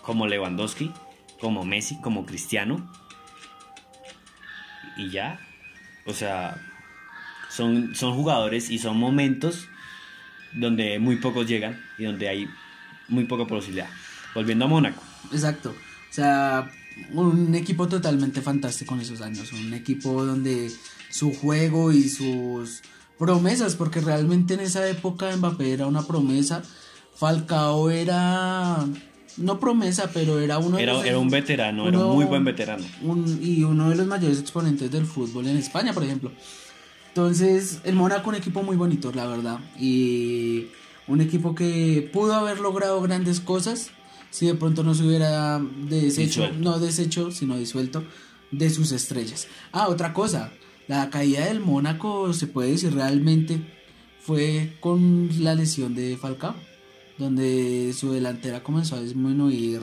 como 0.03 0.27
Lewandowski, 0.27 0.93
como 1.41 1.65
Messi, 1.65 2.01
como 2.01 2.27
Cristiano. 2.27 2.91
Y 4.97 5.11
ya. 5.11 5.41
O 6.07 6.12
sea, 6.12 6.61
son, 7.51 7.95
son 7.95 8.15
jugadores 8.15 8.71
y 8.71 8.79
son 8.79 8.99
momentos 8.99 9.69
donde 10.53 10.99
muy 10.99 11.17
pocos 11.17 11.47
llegan 11.47 11.81
y 11.99 12.05
donde 12.05 12.29
hay 12.29 12.49
muy 13.09 13.25
poca 13.25 13.47
posibilidad. 13.47 13.88
Volviendo 14.35 14.65
a 14.65 14.69
Mónaco. 14.69 15.03
Exacto. 15.33 15.71
O 15.71 16.12
sea, 16.15 16.71
un 17.12 17.55
equipo 17.55 17.88
totalmente 17.88 18.41
fantástico 18.43 18.95
en 18.95 19.01
esos 19.01 19.21
años. 19.21 19.53
Un 19.53 19.75
equipo 19.75 20.25
donde 20.25 20.71
su 21.11 21.33
juego 21.35 21.93
y 21.93 22.09
sus 22.09 22.83
promesas, 23.19 23.77
porque 23.77 24.01
realmente 24.01 24.55
en 24.55 24.61
esa 24.61 24.88
época 24.88 25.35
Mbappé 25.37 25.73
era 25.73 25.87
una 25.87 26.03
promesa. 26.03 26.62
Falcao 27.15 27.91
era. 27.91 28.85
No 29.38 29.59
promesa, 29.59 30.11
pero 30.12 30.38
era 30.40 30.59
uno 30.59 30.77
de 30.77 30.83
Era, 30.83 30.92
los- 30.95 31.05
era 31.07 31.18
un 31.18 31.31
veterano, 31.31 31.88
era 31.88 31.99
un 31.99 32.14
muy 32.16 32.25
buen 32.27 32.45
veterano. 32.45 32.85
un- 33.03 33.38
y 33.42 33.62
uno 33.64 33.88
de 33.90 33.97
los 33.97 34.07
mayores 34.07 34.38
exponentes 34.40 34.90
del 34.90 35.07
fútbol 35.07 35.47
en 35.47 35.57
España, 35.57 35.92
por 35.92 36.03
ejemplo. 36.05 36.31
Entonces, 37.09 37.81
el 37.85 37.95
Mónaco 37.95 38.31
un 38.31 38.37
equipo 38.37 38.62
muy 38.62 38.77
bonito, 38.77 39.12
la 39.12 39.27
verdad. 39.27 39.59
Y 39.79 40.66
un 41.07 41.21
equipo 41.21 41.55
que 41.55 42.09
pudo 42.12 42.35
haber 42.35 42.61
logrado 42.61 43.01
grandes 43.03 43.40
cosas 43.40 43.90
si 44.31 44.47
de 44.47 44.55
pronto 44.55 44.83
no 44.83 44.95
se 44.95 45.05
hubiera 45.05 45.61
deshecho, 45.88 46.42
Disuelto. 46.42 46.59
no 46.59 46.79
deshecho, 46.79 47.31
sino 47.31 47.57
disuelto 47.59 48.03
de 48.51 48.71
sus 48.71 48.92
estrellas. 48.92 49.47
Ah, 49.73 49.88
otra 49.88 50.12
cosa, 50.14 50.53
la 50.88 51.11
caída 51.11 51.47
del 51.47 51.61
Mónaco 51.61 52.33
se 52.33 52.47
puede 52.47 52.71
decir 52.71 52.95
realmente 52.95 53.61
fue 54.21 54.73
con 54.81 55.29
la 55.40 55.55
lesión 55.55 55.95
de 55.95 56.16
Falcao, 56.16 56.55
donde 57.18 57.92
su 57.92 58.12
delantera 58.12 58.62
comenzó 58.62 58.96
a 58.96 59.01
disminuir 59.01 59.81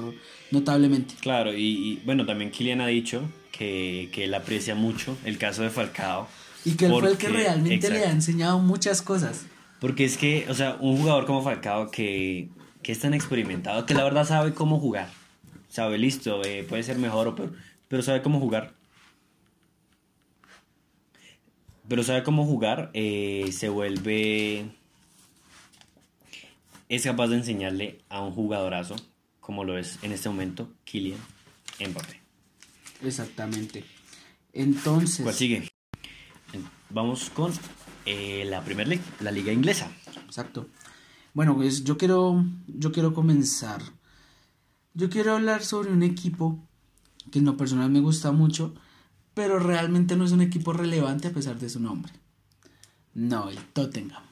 notablemente. 0.51 1.15
Claro, 1.21 1.53
y, 1.53 1.63
y, 1.63 2.01
bueno, 2.05 2.25
también 2.25 2.51
Kylian 2.51 2.81
ha 2.81 2.87
dicho 2.87 3.21
que, 3.51 4.09
que 4.11 4.25
él 4.25 4.33
aprecia 4.33 4.75
mucho 4.75 5.17
el 5.25 5.37
caso 5.37 5.63
de 5.63 5.69
Falcao. 5.69 6.27
Y 6.65 6.71
que 6.71 6.85
él 6.85 6.93
fue 6.99 7.11
el 7.11 7.17
que 7.17 7.29
realmente 7.29 7.89
le 7.89 8.05
ha 8.05 8.11
enseñado 8.11 8.59
muchas 8.59 9.01
cosas. 9.01 9.45
Porque 9.79 10.05
es 10.05 10.17
que, 10.17 10.45
o 10.49 10.53
sea, 10.53 10.77
un 10.79 10.97
jugador 10.97 11.25
como 11.25 11.41
Falcao 11.41 11.89
que, 11.89 12.49
que 12.81 12.91
es 12.91 12.99
tan 12.99 13.13
experimentado, 13.13 13.85
que 13.85 13.93
la 13.93 14.03
verdad 14.03 14.25
sabe 14.25 14.53
cómo 14.53 14.79
jugar. 14.79 15.09
Sabe, 15.69 15.97
listo, 15.97 16.43
eh, 16.43 16.65
puede 16.67 16.83
ser 16.83 16.97
mejor 16.97 17.27
o 17.27 17.35
peor, 17.35 17.53
pero 17.87 18.01
sabe 18.01 18.21
cómo 18.21 18.39
jugar. 18.39 18.73
Pero 21.87 22.03
sabe 22.03 22.23
cómo 22.23 22.45
jugar, 22.45 22.91
eh, 22.93 23.49
se 23.51 23.69
vuelve... 23.69 24.78
Es 26.89 27.03
capaz 27.03 27.27
de 27.27 27.37
enseñarle 27.37 28.03
a 28.09 28.21
un 28.21 28.33
jugadorazo, 28.33 28.95
como 29.39 29.63
lo 29.63 29.77
es 29.77 29.99
en 30.01 30.11
este 30.11 30.27
momento 30.27 30.73
Kylian 30.85 31.19
Mbappé. 31.79 32.19
Exactamente. 33.03 33.85
Entonces, 34.53 35.21
¿Cuál 35.21 35.35
sigue? 35.35 35.69
Vamos 36.89 37.29
con 37.29 37.53
eh, 38.07 38.43
la 38.45 38.61
Premier 38.61 38.87
League, 38.87 39.03
la 39.19 39.29
liga 39.31 39.53
inglesa. 39.53 39.91
exacto. 40.25 40.67
Bueno, 41.35 41.55
pues 41.55 41.83
yo 41.83 41.95
quiero 41.97 42.43
yo 42.67 42.91
quiero 42.91 43.13
comenzar. 43.13 43.83
Yo 44.95 45.11
quiero 45.11 45.35
hablar 45.35 45.63
sobre 45.63 45.91
un 45.91 46.01
equipo 46.01 46.67
que 47.31 47.37
en 47.37 47.45
lo 47.45 47.55
personal 47.55 47.91
me 47.91 47.99
gusta 47.99 48.31
mucho, 48.31 48.73
pero 49.35 49.59
realmente 49.59 50.15
no 50.15 50.25
es 50.25 50.31
un 50.31 50.41
equipo 50.41 50.73
relevante 50.73 51.27
a 51.27 51.31
pesar 51.31 51.59
de 51.59 51.69
su 51.69 51.79
nombre. 51.79 52.11
No, 53.13 53.49
el 53.49 53.57
Tottenham. 53.57 54.28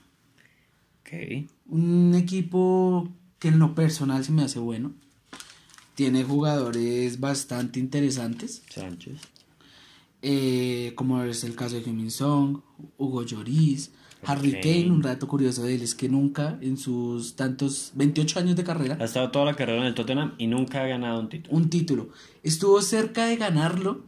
Un 1.67 2.15
equipo 2.15 3.07
que 3.39 3.49
en 3.49 3.59
lo 3.59 3.75
personal 3.75 4.23
se 4.23 4.31
me 4.31 4.43
hace 4.43 4.59
bueno. 4.59 4.93
Tiene 5.95 6.23
jugadores 6.23 7.19
bastante 7.19 7.79
interesantes. 7.79 8.63
Sánchez. 8.69 9.19
eh, 10.21 10.93
como 10.95 11.23
es 11.23 11.43
el 11.43 11.55
caso 11.55 11.75
de 11.75 11.81
Heung-Min 11.83 12.11
Song, 12.11 12.61
Hugo 12.97 13.23
Lloris, 13.23 13.91
Harry. 14.23 14.53
Kane, 14.61 14.91
un 14.91 15.01
dato 15.01 15.27
curioso 15.27 15.63
de 15.63 15.75
él 15.75 15.81
es 15.83 15.93
que 15.95 16.09
nunca 16.09 16.57
en 16.61 16.77
sus 16.77 17.35
tantos 17.35 17.91
28 17.95 18.39
años 18.39 18.55
de 18.55 18.63
carrera 18.63 18.97
Ha 18.99 19.05
estado 19.05 19.29
toda 19.29 19.45
la 19.45 19.55
carrera 19.55 19.79
en 19.81 19.85
el 19.85 19.93
Tottenham 19.93 20.33
y 20.39 20.47
nunca 20.47 20.83
ha 20.83 20.87
ganado 20.87 21.19
un 21.19 21.29
título. 21.29 21.55
un 21.55 21.69
título. 21.69 22.09
Estuvo 22.43 22.81
cerca 22.81 23.27
de 23.27 23.37
ganarlo, 23.37 24.03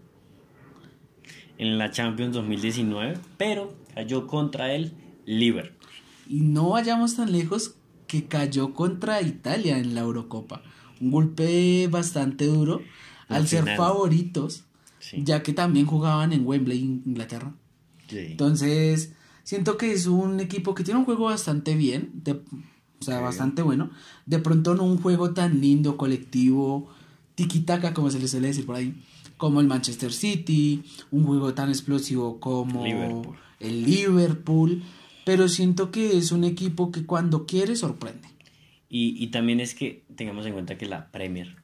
En 1.58 1.78
la 1.78 1.92
Champions 1.92 2.34
2019, 2.36 3.18
pero 3.38 3.74
cayó 3.94 4.26
contra 4.28 4.74
el 4.74 4.94
Liverpool. 5.26 5.79
Y 6.30 6.42
no 6.42 6.70
vayamos 6.70 7.16
tan 7.18 7.32
lejos 7.34 7.76
que 8.08 8.26
cayó 8.26 8.74
contra 8.74 9.22
Italia 9.22 9.78
en 9.80 9.94
la 9.96 10.02
Eurocopa. 10.02 10.64
un 11.02 11.12
golpe 11.12 11.88
bastante 11.88 12.46
duro 12.46 12.82
al 13.30 13.48
ser 13.48 13.64
favoritos, 13.78 14.66
Sí. 15.00 15.22
ya 15.24 15.42
que 15.44 15.54
también 15.54 15.86
jugaban 15.86 16.34
en 16.34 16.46
Wembley, 16.46 16.78
Inglaterra. 17.06 17.56
Sí. 18.10 18.18
Entonces, 18.32 19.14
siento 19.44 19.78
que 19.78 19.94
es 19.94 20.08
un 20.08 20.42
equipo 20.42 20.76
que 20.76 20.84
tiene 20.84 21.00
un 21.00 21.06
juego 21.06 21.26
bastante 21.26 21.76
bien, 21.76 22.12
de- 22.16 22.34
o 22.34 22.42
sea, 23.00 23.20
Sí. 23.20 23.24
bastante 23.24 23.62
bueno. 23.62 23.92
De 24.26 24.40
pronto 24.40 24.76
no 24.76 24.84
un 24.84 24.98
juego 25.02 25.34
tan 25.34 25.62
lindo, 25.62 25.96
colectivo, 25.96 26.90
tiki-taka, 27.36 27.94
como 27.94 28.12
se 28.12 28.20
le 28.20 28.28
suele 28.28 28.48
decir 28.50 28.66
por 28.66 28.76
ahí, 28.76 28.94
como 29.38 29.62
el 29.62 29.68
Manchester 29.68 30.12
City, 30.12 30.84
un 31.12 31.24
juego 31.24 31.54
tan 31.54 31.70
explosivo 31.70 32.42
como 32.42 32.84
Liverpool. 32.84 33.38
el 33.62 33.84
Liverpool, 33.86 34.84
pero 35.30 35.48
siento 35.48 35.92
que 35.92 36.18
es 36.18 36.32
un 36.32 36.44
equipo 36.44 36.92
que 36.92 37.06
cuando 37.06 37.46
quiere 37.46 37.76
sorprende. 37.76 38.28
Y, 38.90 39.24
y 39.24 39.28
también 39.28 39.60
es 39.60 39.76
que 39.76 40.02
tengamos 40.16 40.44
en 40.48 40.54
cuenta 40.54 40.76
que 40.76 40.88
la 40.88 41.12
Premier 41.12 41.58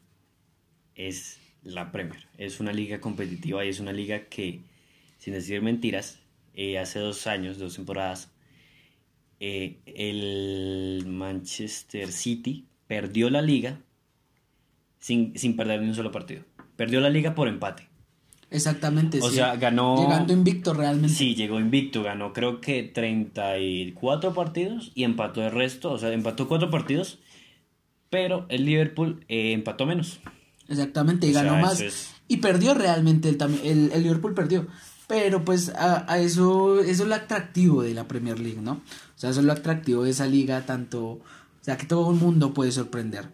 es 0.94 1.40
la 1.64 1.92
Premier. 1.92 2.28
Es 2.38 2.60
una 2.60 2.72
liga 2.72 3.02
competitiva 3.02 3.66
y 3.66 3.70
es 3.70 3.80
una 3.80 3.92
liga 3.92 4.26
que, 4.26 4.62
sin 5.18 5.34
decir 5.34 5.64
mentiras, 5.64 6.20
eh, 6.54 6.78
hace 6.78 7.00
dos 7.00 7.26
años, 7.26 7.58
dos 7.58 7.74
temporadas, 7.74 8.32
eh, 9.40 9.80
el 9.88 11.04
Manchester 11.08 12.12
City 12.12 12.68
perdió 12.86 13.32
la 13.32 13.42
liga 13.42 13.82
sin, 15.00 15.36
sin 15.40 15.56
perder 15.56 15.82
ni 15.82 15.88
un 15.88 15.96
solo 15.96 16.12
partido. 16.12 16.44
Perdió 16.76 17.02
la 17.02 17.10
liga 17.10 17.34
por 17.34 17.48
empate. 17.48 17.88
Exactamente. 18.56 19.20
O 19.22 19.30
sí. 19.30 19.36
sea, 19.36 19.56
ganó... 19.58 20.02
Llegando 20.02 20.34
invicto 20.34 20.74
realmente. 20.74 21.14
Sí, 21.16 21.36
llegó 21.36 21.60
invicto, 21.60 22.04
ganó 22.04 22.34
creo 22.34 22.62
que 22.62 22.84
34 22.84 24.34
partidos 24.34 24.92
y 24.96 25.04
empató 25.04 25.44
el 25.44 25.52
resto, 25.52 25.92
o 25.92 25.98
sea, 25.98 26.12
empató 26.14 26.48
cuatro 26.48 26.70
partidos, 26.70 27.20
pero 28.10 28.46
el 28.50 28.66
Liverpool 28.66 29.24
eh, 29.28 29.52
empató 29.54 29.86
menos. 29.86 30.20
Exactamente, 30.68 31.28
y 31.28 31.32
O 31.32 31.34
sea, 31.34 31.44
ganó 31.44 31.62
más. 31.62 31.80
es- 31.82 32.12
Y 32.28 32.38
perdió 32.38 32.74
realmente, 32.74 33.30
el, 33.30 33.38
el, 33.64 33.92
el 33.94 34.04
Liverpool 34.04 34.34
perdió. 34.34 34.68
Pero 35.08 35.46
pues 35.46 35.70
a, 35.70 36.12
a 36.12 36.18
eso, 36.20 36.80
eso 36.80 37.04
es 37.04 37.08
lo 37.10 37.14
atractivo 37.14 37.84
de 37.84 37.94
la 37.94 38.08
Premier 38.08 38.40
League, 38.40 38.60
¿no? 38.62 38.72
O 38.72 38.82
sea, 39.18 39.30
eso 39.30 39.42
es 39.42 39.46
lo 39.46 39.54
atractivo 39.54 40.04
de 40.04 40.10
esa 40.10 40.26
liga, 40.26 40.66
tanto, 40.66 41.04
o 41.06 41.22
sea, 41.62 41.78
que 41.78 41.86
todo 41.86 42.10
el 42.12 42.18
mundo 42.18 42.54
puede 42.56 42.72
sorprender. 42.72 43.30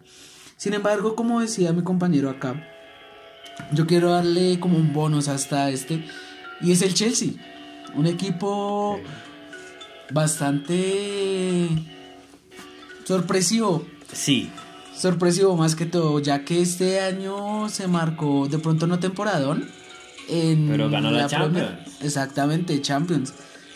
Sin 0.58 0.74
embargo, 0.74 1.16
como 1.16 1.40
decía 1.40 1.72
mi 1.72 1.82
compañero 1.82 2.28
acá, 2.28 2.68
yo 3.72 3.86
quiero 3.86 4.10
darle 4.10 4.58
como 4.60 4.76
un 4.76 4.92
bonus 4.92 5.28
hasta 5.28 5.70
este, 5.70 6.04
y 6.60 6.72
es 6.72 6.82
el 6.82 6.94
Chelsea. 6.94 7.30
Un 7.94 8.06
equipo 8.06 8.98
bastante 10.10 11.68
sorpresivo, 13.04 13.84
Sí, 14.12 14.50
sorpresivo 14.96 15.56
más 15.56 15.74
que 15.74 15.86
todo, 15.86 16.18
ya 16.20 16.44
que 16.44 16.60
este 16.60 17.00
año 17.00 17.68
se 17.70 17.88
marcó 17.88 18.46
de 18.48 18.58
pronto 18.58 18.86
no 18.86 18.98
temporadón 18.98 19.68
en 20.28 20.68
Pero 20.68 20.90
ganó 20.90 21.10
la 21.10 21.28
Premier. 21.28 21.52
Champions. 21.64 22.02
Exactamente, 22.02 22.80
Champions. 22.82 23.32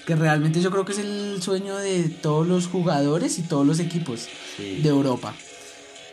Que 0.06 0.14
realmente 0.14 0.60
yo 0.60 0.70
creo 0.70 0.84
que 0.84 0.92
es 0.92 0.98
el 0.98 1.42
sueño 1.42 1.76
de 1.76 2.08
todos 2.08 2.46
los 2.46 2.68
jugadores 2.68 3.38
y 3.38 3.42
todos 3.42 3.66
los 3.66 3.80
equipos 3.80 4.28
Sí. 4.56 4.76
de 4.82 4.88
Europa. 4.88 5.34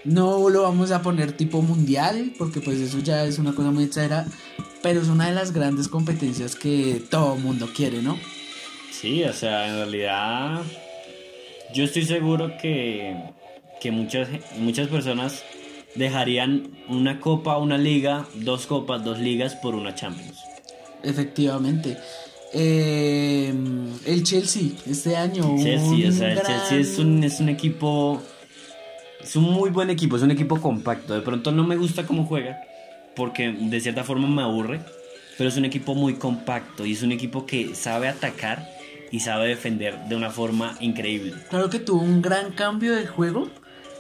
No 0.06 0.50
lo 0.50 0.64
vamos 0.64 0.92
a 0.92 1.02
poner 1.02 1.32
tipo 1.32 1.62
mundial, 1.62 2.34
porque 2.38 2.60
pues 2.60 2.80
eso 2.80 3.00
ya 3.00 3.24
es 3.26 3.40
una 3.40 3.54
cosa 3.54 3.72
muy 3.72 3.86
exagerada, 3.86 4.28
pero 4.82 5.02
es 5.02 5.08
una 5.08 5.28
de 5.28 5.36
las 5.36 5.54
grandes 5.54 5.88
competencias 5.88 6.56
que 6.56 7.02
todo 7.10 7.36
mundo 7.36 7.70
quiere, 7.74 8.02
¿no? 8.02 8.18
sí, 9.04 9.22
o 9.26 9.34
sea, 9.34 9.68
en 9.68 9.76
realidad 9.76 10.62
yo 11.74 11.84
estoy 11.84 12.06
seguro 12.06 12.54
que, 12.62 13.18
que 13.82 13.92
muchas, 13.92 14.30
muchas 14.58 14.88
personas 14.88 15.44
dejarían 15.96 16.70
una 16.88 17.20
copa, 17.20 17.58
una 17.58 17.78
liga, 17.78 18.26
dos 18.36 18.66
copas, 18.66 19.04
dos 19.04 19.20
ligas 19.20 19.56
por 19.56 19.76
una 19.76 19.94
Champions. 19.94 20.38
Efectivamente. 21.04 21.98
Eh, 22.54 23.54
el 24.06 24.24
Chelsea 24.24 24.70
este 24.86 25.18
año. 25.18 25.54
Chelsea, 25.62 26.08
o 26.08 26.12
sea, 26.12 26.32
el 26.32 26.42
Chelsea 26.42 26.78
es 26.78 26.98
un, 26.98 27.24
es 27.26 27.40
un 27.42 27.50
equipo. 27.50 28.22
Es 29.24 29.36
un 29.36 29.44
muy 29.46 29.70
buen 29.70 29.90
equipo, 29.90 30.18
es 30.18 30.22
un 30.24 30.32
equipo 30.32 30.60
compacto. 30.62 31.14
De 31.14 31.22
pronto 31.22 31.52
no 31.52 31.64
me 31.64 31.76
gusta 31.78 32.06
cómo 32.06 32.26
juega, 32.26 32.62
porque 33.16 33.52
de 33.52 33.80
cierta 33.80 34.04
forma 34.04 34.28
me 34.28 34.42
aburre, 34.42 34.82
pero 35.38 35.50
es 35.50 35.58
un 35.58 35.66
equipo 35.66 35.96
muy 35.96 36.16
compacto 36.16 36.86
y 36.86 36.94
es 36.94 37.04
un 37.04 37.12
equipo 37.12 37.46
que 37.46 37.74
sabe 37.76 38.08
atacar 38.10 38.68
y 39.12 39.20
sabe 39.22 39.48
defender 39.48 39.98
de 40.10 40.16
una 40.16 40.30
forma 40.30 40.76
increíble. 40.80 41.34
Claro 41.50 41.70
que 41.70 41.80
tuvo 41.80 42.02
un 42.02 42.22
gran 42.22 42.52
cambio 42.52 42.96
de 42.96 43.08
juego 43.08 43.50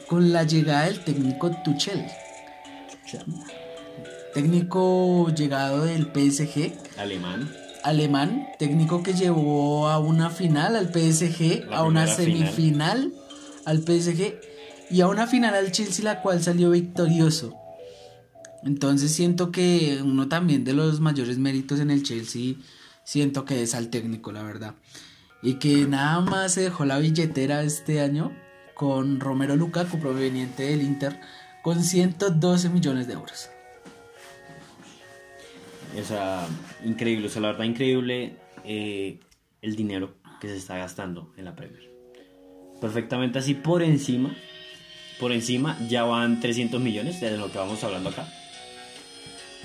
con 0.07 0.33
la 0.33 0.43
llegada 0.43 0.85
del 0.85 0.99
técnico 1.03 1.51
Tuchel. 1.63 2.03
Técnico 4.33 5.29
llegado 5.35 5.85
del 5.85 6.07
PSG 6.07 6.73
Alemán. 6.97 7.51
alemán, 7.83 8.47
técnico 8.57 9.03
que 9.03 9.13
llevó 9.13 9.87
a 9.87 9.99
una 9.99 10.29
final 10.29 10.75
al 10.75 10.87
PSG, 10.91 11.67
La 11.69 11.77
a 11.77 11.83
una 11.83 12.05
primera 12.05 12.15
final. 12.15 12.51
semifinal 12.51 13.13
al 13.65 13.77
PSG 13.79 14.33
y 14.93 15.01
a 15.01 15.07
una 15.07 15.25
final 15.25 15.55
al 15.55 15.71
Chelsea 15.71 16.05
la 16.05 16.21
cual 16.21 16.43
salió 16.43 16.69
victorioso. 16.69 17.55
Entonces 18.63 19.11
siento 19.11 19.51
que 19.51 19.99
uno 20.03 20.27
también 20.27 20.63
de 20.63 20.73
los 20.73 20.99
mayores 20.99 21.39
méritos 21.39 21.79
en 21.79 21.89
el 21.89 22.03
Chelsea 22.03 22.53
siento 23.03 23.43
que 23.43 23.63
es 23.63 23.73
al 23.73 23.89
técnico, 23.89 24.31
la 24.31 24.43
verdad. 24.43 24.75
Y 25.41 25.55
que 25.55 25.87
nada 25.87 26.21
más 26.21 26.53
se 26.53 26.61
dejó 26.61 26.85
la 26.85 26.99
billetera 26.99 27.63
este 27.63 28.01
año 28.01 28.31
con 28.75 29.19
Romero 29.19 29.55
Lukaku 29.55 29.99
proveniente 29.99 30.61
del 30.61 30.83
Inter 30.83 31.19
con 31.63 31.83
112 31.83 32.69
millones 32.69 33.07
de 33.07 33.13
euros. 33.13 33.49
O 35.99 36.03
sea, 36.03 36.47
increíble, 36.85 37.25
o 37.25 37.29
sea, 37.31 37.41
la 37.41 37.47
verdad 37.49 37.65
increíble 37.65 38.37
eh, 38.63 39.19
el 39.63 39.75
dinero 39.75 40.13
que 40.39 40.49
se 40.49 40.55
está 40.55 40.77
gastando 40.77 41.33
en 41.35 41.45
la 41.45 41.55
Premier. 41.55 41.91
Perfectamente 42.79 43.39
así 43.39 43.55
por 43.55 43.81
encima, 43.81 44.35
por 45.23 45.31
encima 45.31 45.77
ya 45.87 46.03
van 46.03 46.41
300 46.41 46.81
millones 46.81 47.21
de 47.21 47.37
lo 47.37 47.49
que 47.49 47.57
vamos 47.57 47.81
hablando 47.81 48.09
acá. 48.09 48.27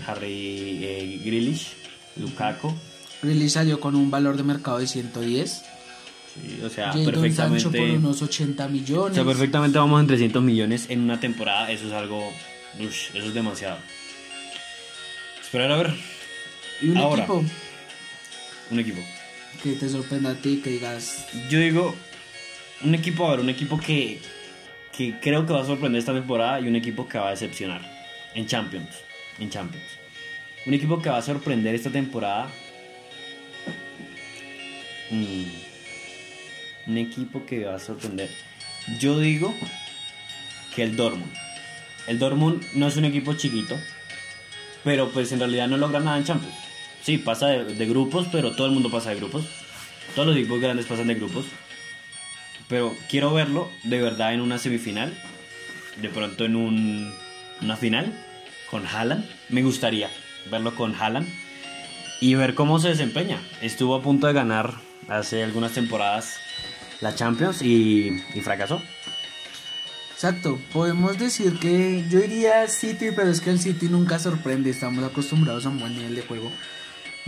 Harry 0.07 0.79
eh, 0.85 1.21
Grealish, 1.25 1.73
Lukaku, 2.15 2.73
Grealish 3.23 3.51
salió 3.51 3.81
con 3.81 3.97
un 3.97 4.09
valor 4.09 4.37
de 4.37 4.45
mercado 4.45 4.79
de 4.79 4.87
110. 4.87 5.51
sí, 5.51 6.61
o 6.65 6.71
sea, 6.71 6.93
Jadon 6.93 7.33
Sancho 7.33 7.73
por 7.73 7.73
perfectamente, 7.73 7.99
unos 7.99 8.23
80 8.23 8.65
o 8.65 8.69
millones. 8.69 9.15
sea, 9.17 9.25
perfectamente 9.25 9.79
vamos 9.79 10.01
en 10.01 10.07
300 10.07 10.41
millones 10.41 10.87
en 10.91 11.01
una 11.01 11.19
temporada, 11.19 11.73
eso 11.73 11.89
es 11.89 11.93
algo, 11.93 12.23
eso 12.79 13.11
es 13.13 13.35
demasiado. 13.35 13.79
Esperar 15.43 15.73
a 15.73 15.77
ver, 15.77 15.95
y 16.81 16.91
un 16.91 16.99
ahora. 16.99 17.25
equipo 17.25 17.45
un 18.71 18.79
equipo. 18.79 19.01
que 19.61 19.73
te 19.73 19.89
sorprenda 19.89 20.31
a 20.31 20.35
ti, 20.35 20.61
que 20.63 20.71
digas, 20.71 21.27
Yo 21.51 21.59
digo, 21.59 21.97
un 22.85 22.95
equipo, 22.95 23.27
a 23.27 23.33
ver, 23.33 23.41
un 23.41 23.49
equipo 23.49 23.77
que, 23.81 24.21
que 24.99 25.15
creo 25.21 25.47
que 25.47 25.53
va 25.53 25.61
a 25.61 25.65
sorprender 25.65 26.01
esta 26.01 26.13
temporada 26.13 26.59
y 26.59 26.67
un 26.67 26.75
equipo 26.75 27.07
que 27.07 27.19
va 27.19 27.29
a 27.29 27.31
decepcionar 27.31 27.81
en 28.35 28.47
Champions. 28.47 28.89
En 29.39 29.49
Champions. 29.49 29.87
Un 30.67 30.75
equipo 30.75 31.01
que 31.01 31.09
va 31.09 31.19
a 31.19 31.23
sorprender 31.23 31.73
esta 31.77 31.89
temporada. 31.89 32.51
Mm, 35.13 35.45
un 36.89 36.99
equipo 36.99 37.47
que 37.47 37.65
va 37.65 37.77
a 37.77 37.79
sorprender. 37.79 38.29
Yo 38.99 39.21
digo 39.21 39.55
que 40.75 40.83
el 40.83 40.97
Dortmund. 40.97 41.33
El 42.09 42.19
Dortmund 42.19 42.65
no 42.75 42.89
es 42.89 42.97
un 42.97 43.05
equipo 43.05 43.35
chiquito, 43.35 43.79
pero 44.83 45.11
pues 45.11 45.31
en 45.31 45.39
realidad 45.39 45.69
no 45.69 45.77
logra 45.77 46.01
nada 46.01 46.19
en 46.19 46.25
Champions. 46.25 46.57
Sí, 47.03 47.19
pasa 47.19 47.47
de, 47.47 47.73
de 47.77 47.87
grupos, 47.87 48.27
pero 48.33 48.51
todo 48.51 48.67
el 48.67 48.73
mundo 48.73 48.91
pasa 48.91 49.11
de 49.11 49.17
grupos. 49.17 49.45
Todos 50.17 50.27
los 50.27 50.37
equipos 50.37 50.61
grandes 50.61 50.87
pasan 50.87 51.07
de 51.07 51.15
grupos. 51.15 51.45
Pero 52.69 52.95
quiero 53.09 53.33
verlo 53.33 53.71
de 53.85 54.01
verdad 54.01 54.35
en 54.35 54.41
una 54.41 54.59
semifinal. 54.59 55.13
De 56.01 56.09
pronto 56.09 56.45
en 56.45 56.55
un, 56.57 57.13
una 57.61 57.77
final 57.77 58.13
con 58.71 58.87
Haaland. 58.87 59.25
Me 59.49 59.63
gustaría 59.63 60.11
verlo 60.51 60.75
con 60.75 60.95
Haaland. 60.95 61.27
Y 62.21 62.35
ver 62.35 62.55
cómo 62.55 62.79
se 62.79 62.89
desempeña. 62.89 63.41
Estuvo 63.63 63.95
a 63.95 64.03
punto 64.03 64.27
de 64.27 64.33
ganar 64.33 64.75
hace 65.09 65.43
algunas 65.43 65.73
temporadas 65.73 66.37
la 67.01 67.15
Champions 67.15 67.63
y, 67.63 68.23
y 68.35 68.41
fracasó. 68.41 68.83
exacto, 70.13 70.59
podemos 70.73 71.19
decir 71.19 71.59
que 71.59 72.05
yo 72.09 72.21
diría 72.21 72.67
City, 72.69 73.11
pero 73.15 73.31
es 73.31 73.41
que 73.41 73.51
el 73.51 73.61
City 73.61 73.87
nunca 73.89 74.19
sorprende, 74.19 74.71
estamos 74.71 75.05
acostumbrados 75.05 75.65
a 75.67 75.69
un 75.69 75.79
buen 75.79 75.95
nivel 75.95 76.17
de 76.17 76.23
juego. 76.23 76.51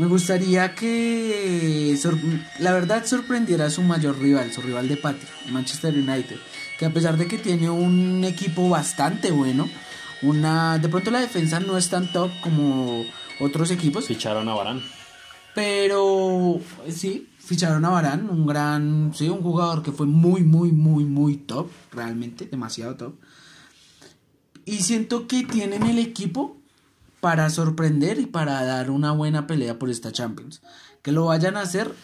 Me 0.01 0.07
gustaría 0.07 0.75
que 0.75 1.95
sor- 2.01 2.19
la 2.59 2.73
verdad 2.73 3.05
sorprendiera 3.05 3.67
a 3.67 3.71
su 3.71 3.83
mayor 3.83 4.19
rival, 4.19 4.51
su 4.51 4.63
rival 4.63 4.89
de 4.89 4.97
patio, 4.97 5.29
Manchester 5.53 5.93
United, 5.95 6.37
que 6.79 6.87
a 6.87 6.91
pesar 6.93 7.19
de 7.19 7.27
que 7.29 7.37
tiene 7.37 7.69
un 7.69 8.25
equipo 8.25 8.69
bastante 8.71 9.31
bueno, 9.31 9.69
una 10.23 10.79
de 10.79 10.89
pronto 10.89 11.11
la 11.11 11.21
defensa 11.21 11.61
no 11.61 11.77
es 11.77 11.91
tan 11.91 12.11
top 12.13 12.31
como 12.41 13.05
otros 13.41 13.71
equipos, 13.71 14.07
Ficharon 14.07 14.49
a 14.49 14.55
Barán. 14.55 14.81
pero 15.55 16.61
sí, 16.89 17.29
ficharon 17.39 17.85
a 17.85 17.91
Varane, 17.91 18.23
un 18.31 18.47
gran, 18.47 19.13
sí, 19.15 19.29
un 19.29 19.43
jugador 19.43 19.83
que 19.83 19.93
fue 19.93 20.07
muy, 20.07 20.43
muy, 20.45 20.73
muy, 20.73 21.05
muy 21.05 21.37
top, 21.37 21.69
realmente, 21.93 22.47
demasiado 22.47 22.97
top. 22.97 23.15
Y 24.65 24.79
siento 24.83 25.27
que 25.27 25.43
tienen 25.45 25.83
el 25.83 25.99
equipo 25.99 26.57
para 27.21 27.51
sorprender 27.51 28.19
y 28.19 28.27
para 28.27 28.65
dar 28.65 28.91
una 28.91 29.13
buena 29.13 29.47
pelea 29.47 29.79
por 29.79 29.91
esta 29.91 30.13
Champions. 30.13 30.63
Que 31.03 31.13
lo 31.13 31.27
vayan 31.27 31.57
a 31.57 31.63
hacer, 31.63 31.95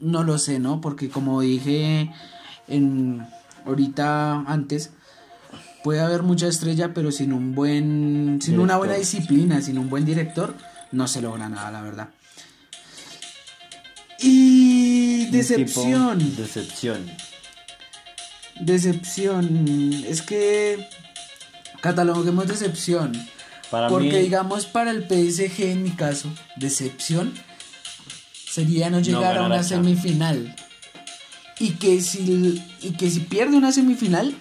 no 0.00 0.24
lo 0.24 0.38
sé, 0.38 0.58
¿no? 0.58 0.80
Porque 0.80 1.08
como 1.08 1.40
dije 1.40 2.12
en 2.68 3.26
ahorita 3.64 4.40
antes, 4.40 4.90
puede 5.82 6.00
haber 6.00 6.22
mucha 6.22 6.46
estrella, 6.46 6.92
pero 6.94 7.12
sin 7.12 7.32
un 7.32 7.54
buen, 7.54 8.40
sin 8.42 8.60
una 8.60 8.76
buena 8.76 8.94
disciplina, 8.94 9.60
sin 9.60 9.78
un 9.78 9.88
buen 9.88 10.04
director, 10.04 10.54
no 10.90 11.08
se 11.08 11.22
logra 11.22 11.48
nada, 11.48 11.70
la 11.70 11.82
verdad. 11.82 12.08
Y 14.18 15.26
decepción. 15.30 16.36
Decepción. 16.36 17.10
Decepción. 18.60 20.04
Es 20.06 20.22
que 20.22 20.88
cataloguemos 21.80 22.46
decepción. 22.46 23.12
Para 23.72 23.88
porque 23.88 24.10
mí, 24.10 24.18
digamos 24.18 24.66
para 24.66 24.90
el 24.90 25.04
PSG 25.04 25.62
en 25.62 25.82
mi 25.82 25.92
caso, 25.92 26.28
decepción 26.56 27.32
sería 28.46 28.90
no 28.90 29.00
llegar 29.00 29.38
a 29.38 29.46
una 29.46 29.62
semifinal. 29.62 30.54
Y 31.58 31.70
que 31.70 32.02
si 32.02 32.62
y 32.82 32.90
que 32.90 33.10
si 33.10 33.20
pierde 33.20 33.56
una 33.56 33.72
semifinal, 33.72 34.34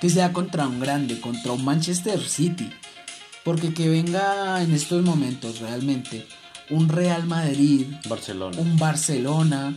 que 0.00 0.08
sea 0.08 0.32
contra 0.32 0.68
un 0.68 0.78
grande, 0.78 1.20
contra 1.20 1.50
un 1.50 1.64
Manchester 1.64 2.20
City. 2.20 2.70
Porque 3.42 3.74
que 3.74 3.88
venga 3.88 4.62
en 4.62 4.72
estos 4.72 5.02
momentos 5.02 5.58
realmente 5.58 6.24
un 6.70 6.88
Real 6.88 7.26
Madrid, 7.26 7.86
Barcelona. 8.08 8.58
un 8.60 8.76
Barcelona, 8.76 9.74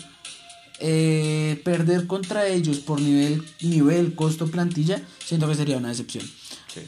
eh, 0.79 1.59
perder 1.63 2.05
contra 2.05 2.45
ellos 2.45 2.77
por 2.77 3.01
nivel, 3.01 3.43
nivel, 3.61 4.13
costo, 4.13 4.45
plantilla, 4.45 5.01
siento 5.25 5.47
que 5.47 5.55
sería 5.55 5.77
una 5.77 5.89
decepción. 5.89 6.23
Sí. 6.71 6.81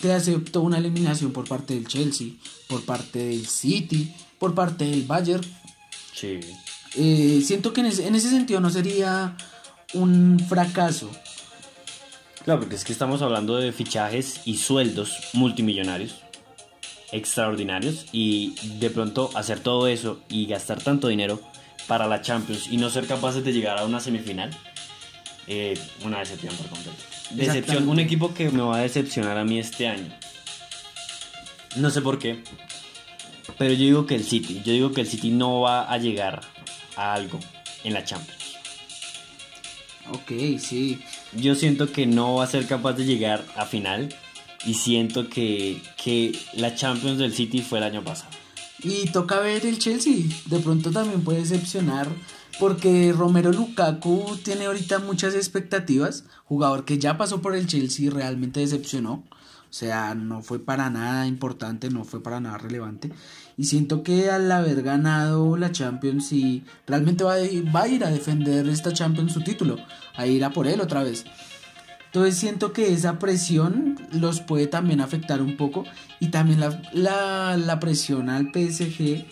Te 0.00 0.12
acepto 0.12 0.62
una 0.62 0.78
eliminación 0.78 1.32
por 1.32 1.46
parte 1.46 1.74
del 1.74 1.86
Chelsea, 1.86 2.28
por 2.68 2.84
parte 2.84 3.18
del 3.18 3.46
City, 3.46 4.12
por 4.38 4.54
parte 4.54 4.86
del 4.86 5.02
Bayern. 5.02 5.44
Sí. 6.14 6.40
Eh, 6.96 7.42
siento 7.44 7.72
que 7.72 7.80
en 7.80 7.86
ese, 7.86 8.06
en 8.06 8.14
ese 8.14 8.30
sentido 8.30 8.60
no 8.60 8.70
sería 8.70 9.36
un 9.92 10.38
fracaso. 10.48 11.10
Claro, 12.44 12.60
porque 12.60 12.76
es 12.76 12.84
que 12.84 12.92
estamos 12.92 13.20
hablando 13.20 13.56
de 13.56 13.72
fichajes 13.72 14.40
y 14.46 14.56
sueldos 14.56 15.18
multimillonarios, 15.34 16.16
extraordinarios, 17.12 18.06
y 18.12 18.54
de 18.78 18.88
pronto 18.88 19.30
hacer 19.34 19.60
todo 19.60 19.86
eso 19.86 20.20
y 20.28 20.46
gastar 20.46 20.82
tanto 20.82 21.08
dinero 21.08 21.40
para 21.86 22.06
la 22.06 22.22
Champions 22.22 22.68
y 22.70 22.78
no 22.78 22.88
ser 22.88 23.06
capaces 23.06 23.44
de 23.44 23.52
llegar 23.52 23.78
a 23.78 23.84
una 23.84 24.00
semifinal, 24.00 24.50
eh, 25.46 25.78
una 26.04 26.20
decepción 26.20 26.54
por 26.56 26.66
completo. 26.68 27.19
Decepción, 27.30 27.88
un 27.88 28.00
equipo 28.00 28.34
que 28.34 28.50
me 28.50 28.62
va 28.62 28.78
a 28.78 28.80
decepcionar 28.80 29.38
a 29.38 29.44
mí 29.44 29.58
este 29.58 29.88
año. 29.88 30.12
No 31.76 31.90
sé 31.90 32.02
por 32.02 32.18
qué, 32.18 32.42
pero 33.58 33.72
yo 33.72 33.84
digo 33.84 34.06
que 34.06 34.16
el 34.16 34.24
City, 34.24 34.62
yo 34.64 34.72
digo 34.72 34.92
que 34.92 35.02
el 35.02 35.06
City 35.06 35.30
no 35.30 35.60
va 35.60 35.90
a 35.90 35.98
llegar 35.98 36.40
a 36.96 37.14
algo 37.14 37.38
en 37.84 37.94
la 37.94 38.04
Champions. 38.04 38.56
Ok, 40.12 40.58
sí. 40.58 41.00
Yo 41.36 41.54
siento 41.54 41.92
que 41.92 42.06
no 42.06 42.34
va 42.34 42.44
a 42.44 42.46
ser 42.48 42.66
capaz 42.66 42.94
de 42.94 43.04
llegar 43.04 43.44
a 43.56 43.64
final 43.64 44.08
y 44.64 44.74
siento 44.74 45.28
que, 45.28 45.80
que 46.02 46.36
la 46.54 46.74
Champions 46.74 47.18
del 47.18 47.32
City 47.32 47.62
fue 47.62 47.78
el 47.78 47.84
año 47.84 48.02
pasado. 48.02 48.30
Y 48.82 49.06
toca 49.10 49.40
ver 49.40 49.66
el 49.66 49.78
Chelsea. 49.78 50.24
De 50.46 50.58
pronto 50.58 50.90
también 50.90 51.22
puede 51.22 51.40
decepcionar. 51.40 52.08
Porque 52.60 53.14
Romero 53.16 53.52
Lukaku 53.52 54.36
tiene 54.44 54.66
ahorita 54.66 54.98
muchas 54.98 55.34
expectativas. 55.34 56.24
Jugador 56.44 56.84
que 56.84 56.98
ya 56.98 57.16
pasó 57.16 57.40
por 57.40 57.56
el 57.56 57.66
Chelsea 57.66 58.04
y 58.04 58.10
realmente 58.10 58.60
decepcionó. 58.60 59.24
O 59.32 59.72
sea, 59.72 60.14
no 60.14 60.42
fue 60.42 60.58
para 60.58 60.90
nada 60.90 61.26
importante, 61.26 61.88
no 61.88 62.04
fue 62.04 62.22
para 62.22 62.38
nada 62.38 62.58
relevante. 62.58 63.12
Y 63.56 63.64
siento 63.64 64.02
que 64.02 64.30
al 64.30 64.52
haber 64.52 64.82
ganado 64.82 65.56
la 65.56 65.72
Champions 65.72 66.32
y 66.32 66.62
realmente 66.86 67.24
va 67.24 67.32
a, 67.32 67.88
ir 67.88 68.04
a 68.04 68.10
defender 68.10 68.68
esta 68.68 68.92
Champions 68.92 69.32
su 69.32 69.40
título. 69.40 69.78
A 70.14 70.26
ir 70.26 70.44
a 70.44 70.50
por 70.50 70.66
él 70.66 70.82
otra 70.82 71.02
vez. 71.02 71.24
Entonces 72.06 72.36
siento 72.36 72.74
que 72.74 72.92
esa 72.92 73.18
presión 73.18 73.96
los 74.12 74.42
puede 74.42 74.66
también 74.66 75.00
afectar 75.00 75.40
un 75.40 75.56
poco 75.56 75.84
y 76.18 76.28
también 76.28 76.60
la 76.60 77.78
presión 77.80 78.28
al 78.28 78.52
PSG, 78.52 79.24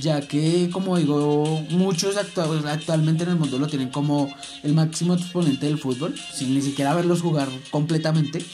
ya 0.00 0.20
que 0.20 0.68
como 0.72 0.96
digo, 0.96 1.64
muchos 1.70 2.16
actua- 2.16 2.62
actualmente 2.72 3.24
en 3.24 3.30
el 3.30 3.36
mundo 3.36 3.58
lo 3.58 3.66
tienen 3.66 3.88
como 3.90 4.34
el 4.62 4.72
máximo 4.74 5.14
exponente 5.14 5.66
del 5.66 5.78
fútbol, 5.78 6.14
sin 6.34 6.54
ni 6.54 6.62
siquiera 6.62 6.94
verlos 6.94 7.20
jugar 7.22 7.48
completamente. 7.70 8.44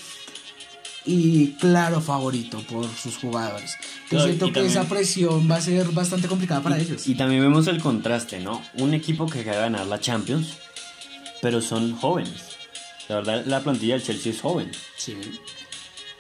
Y 1.05 1.49
claro, 1.55 2.01
favorito 2.01 2.63
por 2.71 2.87
sus 2.95 3.17
jugadores. 3.17 3.75
Yo 4.11 4.19
No, 4.19 4.25
siento 4.25 4.47
que 4.47 4.53
también- 4.53 4.71
esa 4.71 4.89
presión 4.89 5.51
va 5.51 5.57
a 5.57 5.61
ser 5.61 5.89
bastante 5.89 6.29
complicada 6.29 6.63
para 6.63 6.79
ellos. 6.79 7.09
Y 7.09 7.17
también 7.17 7.41
vemos 7.43 7.67
el 7.67 7.81
contraste, 7.81 8.39
¿no? 8.39 8.63
Un 8.75 8.95
equipo 8.95 9.27
que 9.27 9.43
va 9.45 9.53
a 9.53 9.57
ganar 9.57 9.87
la 9.89 9.99
Champions, 9.99 10.49
pero 11.41 11.61
son 11.61 11.97
jóvenes. 11.97 12.51
La 13.09 13.17
verdad, 13.17 13.45
la 13.47 13.61
plantilla 13.61 13.95
del 13.95 14.05
Chelsea 14.05 14.31
es 14.33 14.41
joven. 14.41 14.71
Sí. 14.97 15.17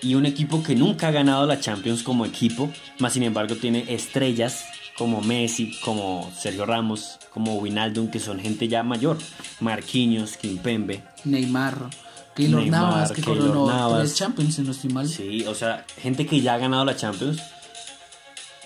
Y 0.02 0.16
un 0.16 0.26
equipo 0.26 0.64
que 0.64 0.74
nunca 0.74 1.08
ha 1.08 1.10
ganado 1.12 1.46
la 1.46 1.60
Champions 1.60 2.02
como 2.02 2.26
equipo, 2.26 2.68
más 2.98 3.12
sin 3.12 3.22
embargo 3.22 3.54
tiene 3.54 3.84
estrellas 3.88 4.64
como 4.98 5.20
Messi, 5.22 5.78
como 5.84 6.30
Sergio 6.36 6.66
Ramos, 6.66 7.18
como 7.32 7.56
Wijnaldum, 7.56 8.08
que 8.10 8.20
son 8.20 8.38
gente 8.40 8.68
ya 8.68 8.82
mayor. 8.82 9.18
Marquinhos, 9.60 10.36
Kimpembe. 10.36 11.02
Neymar, 11.24 11.88
Keylor 12.34 12.60
Neymar, 12.62 12.80
Navas, 12.80 13.12
que 13.12 13.22
Keylor 13.22 13.48
coronó 13.48 13.66
Navas. 13.66 14.00
tres 14.00 14.14
Champions, 14.16 14.54
si 14.54 14.62
no 14.62 14.70
estoy 14.72 14.90
mal. 14.92 15.08
Sí, 15.08 15.44
o 15.46 15.54
sea, 15.54 15.84
gente 16.00 16.26
que 16.26 16.40
ya 16.40 16.54
ha 16.54 16.58
ganado 16.58 16.84
la 16.84 16.96
Champions 16.96 17.40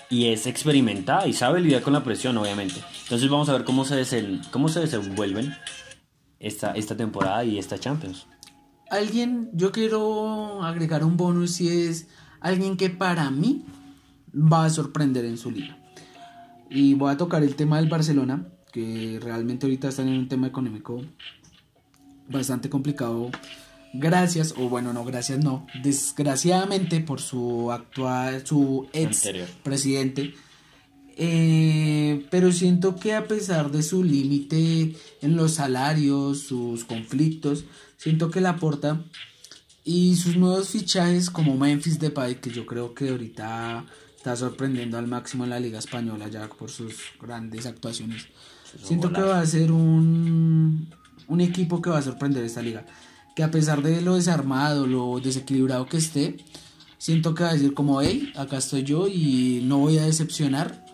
y 0.09 0.27
es 0.27 0.47
experimentada 0.47 1.27
y 1.27 1.33
sabe 1.33 1.59
lidiar 1.61 1.81
con 1.81 1.93
la 1.93 2.03
presión, 2.03 2.37
obviamente. 2.37 2.75
Entonces 3.03 3.29
vamos 3.29 3.49
a 3.49 3.53
ver 3.53 3.63
cómo 3.63 3.83
se, 3.85 3.95
desen- 4.01 4.41
cómo 4.51 4.69
se 4.69 4.79
desenvuelven 4.81 5.53
esta, 6.39 6.71
esta 6.73 6.95
temporada 6.95 7.43
y 7.43 7.57
esta 7.57 7.77
Champions. 7.79 8.25
Alguien, 8.89 9.49
yo 9.53 9.71
quiero 9.73 10.63
agregar 10.63 11.03
un 11.03 11.17
bonus 11.17 11.59
y 11.59 11.67
es 11.69 12.07
alguien 12.39 12.77
que 12.77 12.89
para 12.89 13.29
mí 13.31 13.65
va 14.33 14.63
a 14.65 14.69
sorprender 14.69 15.25
en 15.25 15.37
su 15.37 15.51
liga. 15.51 15.77
Y 16.69 16.93
voy 16.93 17.11
a 17.11 17.17
tocar 17.17 17.43
el 17.43 17.55
tema 17.55 17.77
del 17.77 17.89
Barcelona, 17.89 18.47
que 18.71 19.19
realmente 19.21 19.65
ahorita 19.65 19.89
están 19.89 20.07
en 20.07 20.17
un 20.17 20.27
tema 20.27 20.47
económico 20.47 21.01
bastante 22.29 22.69
complicado. 22.69 23.31
Gracias, 23.93 24.53
o 24.57 24.69
bueno, 24.69 24.93
no, 24.93 25.05
gracias, 25.05 25.43
no. 25.43 25.65
Desgraciadamente 25.81 26.99
por 26.99 27.21
su 27.21 27.71
actual, 27.71 28.45
su 28.45 28.87
ex 28.93 29.25
Anterior. 29.25 29.47
presidente. 29.63 30.33
Eh, 31.19 32.27
pero 32.29 32.51
siento 32.51 32.95
que 32.95 33.15
a 33.15 33.27
pesar 33.27 33.71
de 33.71 33.81
su 33.81 34.03
límite 34.03 34.95
en 35.21 35.35
los 35.35 35.55
salarios, 35.55 36.41
sus 36.41 36.83
conflictos, 36.83 37.65
siento 37.97 38.29
que 38.29 38.41
la 38.41 38.51
aporta 38.51 39.03
y 39.83 40.15
sus 40.17 40.35
nuevos 40.35 40.69
fichajes 40.69 41.29
como 41.31 41.57
Memphis 41.57 41.97
Depay, 41.97 42.39
que 42.39 42.51
yo 42.51 42.65
creo 42.67 42.93
que 42.93 43.09
ahorita 43.09 43.85
está 44.27 44.35
sorprendiendo 44.35 44.97
al 44.97 45.07
máximo 45.07 45.45
en 45.45 45.51
la 45.51 45.59
liga 45.59 45.79
española 45.79 46.27
ya 46.27 46.49
por 46.49 46.69
sus 46.69 46.95
grandes 47.21 47.65
actuaciones. 47.65 48.27
Siento 48.83 49.13
que 49.13 49.21
va 49.21 49.39
a 49.39 49.45
ser 49.45 49.71
un, 49.71 50.89
un 51.29 51.41
equipo 51.41 51.81
que 51.81 51.89
va 51.89 51.99
a 51.99 52.01
sorprender 52.01 52.43
esta 52.43 52.61
liga. 52.61 52.85
Que 53.37 53.43
a 53.43 53.51
pesar 53.51 53.81
de 53.81 54.01
lo 54.01 54.15
desarmado, 54.15 54.85
lo 54.85 55.21
desequilibrado 55.21 55.85
que 55.85 55.95
esté, 55.95 56.35
siento 56.97 57.33
que 57.33 57.43
va 57.43 57.51
a 57.51 57.53
decir 57.53 57.73
como, 57.73 58.01
hey, 58.01 58.33
acá 58.35 58.57
estoy 58.57 58.83
yo 58.83 59.07
y 59.07 59.61
no 59.63 59.77
voy 59.77 59.97
a 59.97 60.05
decepcionar. 60.05 60.85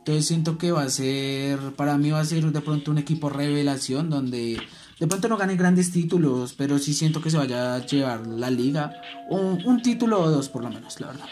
Entonces 0.00 0.26
siento 0.26 0.58
que 0.58 0.70
va 0.70 0.82
a 0.82 0.90
ser, 0.90 1.58
para 1.76 1.96
mí 1.96 2.10
va 2.10 2.20
a 2.20 2.26
ser 2.26 2.44
de 2.44 2.60
pronto 2.60 2.90
un 2.90 2.98
equipo 2.98 3.30
revelación 3.30 4.10
donde 4.10 4.60
de 5.00 5.06
pronto 5.06 5.28
no 5.28 5.38
gane 5.38 5.56
grandes 5.56 5.92
títulos, 5.92 6.52
pero 6.52 6.78
sí 6.78 6.92
siento 6.92 7.22
que 7.22 7.30
se 7.30 7.38
vaya 7.38 7.74
a 7.74 7.86
llevar 7.86 8.26
la 8.26 8.50
liga, 8.50 9.00
un, 9.30 9.64
un 9.64 9.80
título 9.80 10.20
o 10.20 10.30
dos 10.30 10.50
por 10.50 10.62
lo 10.62 10.68
menos, 10.68 11.00
la 11.00 11.06
verdad. 11.06 11.26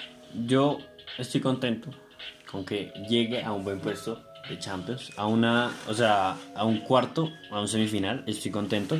Yo 0.47 0.78
estoy 1.19 1.41
contento 1.41 1.91
con 2.51 2.65
que 2.65 2.93
llegue 3.09 3.43
a 3.43 3.53
un 3.53 3.65
buen 3.65 3.81
puesto 3.81 4.23
de 4.49 4.59
Champions, 4.59 5.12
a 5.17 5.27
una, 5.27 5.73
o 5.89 5.95
sea, 5.95 6.37
a 6.55 6.65
un 6.65 6.81
cuarto, 6.81 7.31
a 7.51 7.61
un 7.61 7.69
semifinal, 7.69 8.25
estoy 8.27 8.51
contento. 8.51 8.97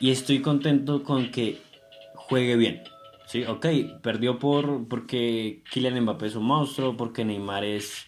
Y 0.00 0.10
estoy 0.10 0.40
contento 0.40 1.02
con 1.02 1.30
que 1.30 1.62
juegue 2.14 2.56
bien. 2.56 2.82
Sí, 3.26 3.44
ok, 3.44 3.66
perdió 4.02 4.38
por 4.38 4.86
porque 4.86 5.62
Kylian 5.70 6.00
Mbappé 6.02 6.26
es 6.26 6.36
un 6.36 6.44
monstruo, 6.44 6.96
porque 6.96 7.24
Neymar 7.24 7.64
es 7.64 8.06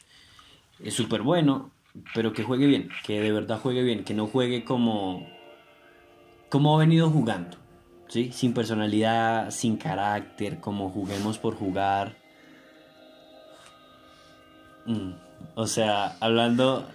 es 0.78 0.94
súper 0.94 1.22
bueno, 1.22 1.70
pero 2.14 2.32
que 2.32 2.42
juegue 2.42 2.66
bien, 2.66 2.90
que 3.04 3.20
de 3.20 3.32
verdad 3.32 3.58
juegue 3.60 3.82
bien, 3.82 4.04
que 4.04 4.14
no 4.14 4.26
juegue 4.26 4.64
como 4.64 5.26
como 6.50 6.76
ha 6.76 6.78
venido 6.78 7.10
jugando, 7.10 7.56
¿sí? 8.08 8.30
Sin 8.32 8.52
personalidad, 8.52 9.50
sin 9.50 9.76
carácter, 9.76 10.60
como 10.60 10.90
juguemos 10.90 11.38
por 11.38 11.54
jugar. 11.56 12.16
Mm, 14.86 15.10
O 15.54 15.66
sea, 15.66 16.16
hablando, 16.20 16.86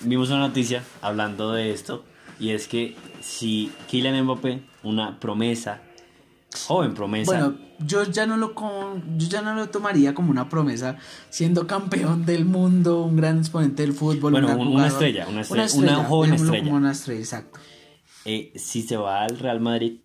vimos 0.00 0.30
una 0.30 0.40
noticia 0.40 0.82
hablando 1.02 1.52
de 1.52 1.70
esto, 1.72 2.04
y 2.38 2.50
es 2.50 2.68
que 2.68 2.96
si 3.20 3.72
Kylian 3.88 4.22
Mbappé, 4.24 4.62
una 4.82 5.18
promesa 5.18 5.82
joven 6.66 6.94
promesa. 6.94 7.30
Bueno, 7.32 7.54
yo 7.80 8.04
ya 8.04 8.26
no 8.26 8.36
lo 8.36 8.54
con, 8.54 9.18
yo 9.18 9.28
ya 9.28 9.42
no 9.42 9.54
lo 9.54 9.68
tomaría 9.68 10.14
como 10.14 10.30
una 10.30 10.48
promesa, 10.48 10.96
siendo 11.28 11.66
campeón 11.66 12.24
del 12.24 12.44
mundo, 12.46 13.02
un 13.02 13.16
gran 13.16 13.38
exponente 13.38 13.82
del 13.82 13.92
fútbol. 13.92 14.32
Bueno, 14.32 14.46
un 14.48 14.54
gran 14.54 14.66
un- 14.68 14.74
una 14.76 14.86
estrella, 14.86 15.26
una 15.28 15.40
estrella, 15.42 15.68
una 15.98 16.04
joven 16.04 16.32
estrella. 16.34 16.64
Como 16.64 16.76
una 16.76 16.92
estrella, 16.92 17.20
exacto. 17.20 17.58
Eh, 18.24 18.52
si 18.56 18.82
se 18.82 18.96
va 18.96 19.22
al 19.24 19.38
Real 19.38 19.60
Madrid, 19.60 20.00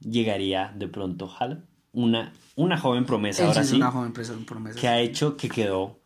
llegaría 0.00 0.72
de 0.76 0.88
pronto 0.88 1.30
Haaland, 1.38 1.64
una, 1.92 2.32
una 2.56 2.76
joven 2.78 3.04
promesa, 3.06 3.46
ahora 3.46 3.62
es 3.62 3.68
sí, 3.70 3.76
una 3.76 3.90
joven 3.90 4.12
promesa. 4.12 4.78
que 4.78 4.88
ha 4.88 5.00
hecho 5.00 5.36
que 5.36 5.48
quedó, 5.48 6.00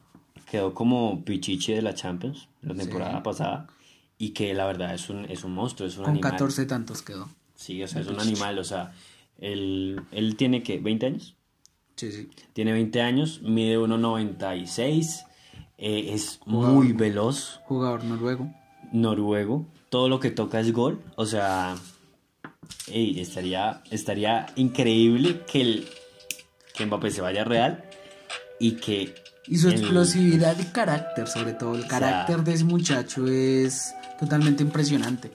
quedó 0.56 0.74
como 0.74 1.24
pichichi 1.24 1.72
de 1.74 1.82
la 1.82 1.94
Champions 1.94 2.48
la 2.62 2.74
temporada 2.74 3.16
Sí. 3.18 3.22
pasada 3.24 3.66
y 4.18 4.30
que 4.30 4.54
la 4.54 4.66
verdad 4.66 4.94
es 4.94 5.08
un, 5.10 5.24
es 5.26 5.44
un 5.44 5.52
monstruo, 5.52 5.88
es 5.88 5.96
un 5.98 6.04
Con 6.04 6.12
animal. 6.14 6.32
14 6.32 6.66
tantos 6.66 7.02
quedó. 7.02 7.28
Sí, 7.54 7.82
o 7.82 7.88
sea, 7.88 8.00
es 8.00 8.06
un 8.08 8.14
Pichichi. 8.16 8.32
animal, 8.32 8.58
o 8.58 8.64
sea, 8.64 8.92
él, 9.38 10.00
él 10.12 10.36
tiene 10.36 10.62
que 10.62 10.78
20 10.78 11.06
años. 11.06 11.36
Sí, 11.96 12.12
sí. 12.12 12.28
Tiene 12.52 12.72
20 12.72 13.00
años, 13.00 13.40
mide 13.42 13.78
1.96, 13.78 15.24
eh, 15.78 16.10
es 16.12 16.40
Jugador. 16.44 16.74
muy 16.74 16.92
veloz, 16.92 17.60
Jugador 17.64 18.04
noruego. 18.04 18.50
noruego, 18.92 19.66
todo 19.90 20.08
lo 20.08 20.20
que 20.20 20.30
toca 20.30 20.60
es 20.60 20.72
gol, 20.72 21.00
o 21.16 21.24
sea, 21.26 21.76
ey, 22.88 23.18
estaría, 23.20 23.82
estaría 23.90 24.46
increíble 24.56 25.42
que, 25.50 25.60
el, 25.62 25.88
que 26.74 26.84
Mbappé 26.86 27.10
se 27.10 27.20
vaya 27.22 27.42
a 27.42 27.44
Real 27.44 27.84
y 28.60 28.72
que... 28.72 29.14
Y 29.48 29.58
su 29.58 29.68
explosividad 29.68 30.58
y 30.58 30.64
carácter, 30.64 31.28
sobre 31.28 31.52
todo. 31.52 31.74
El 31.74 31.82
sea- 31.82 31.88
carácter 31.88 32.42
de 32.44 32.52
ese 32.54 32.64
muchacho 32.64 33.26
es 33.28 33.94
totalmente 34.18 34.62
impresionante. 34.62 35.30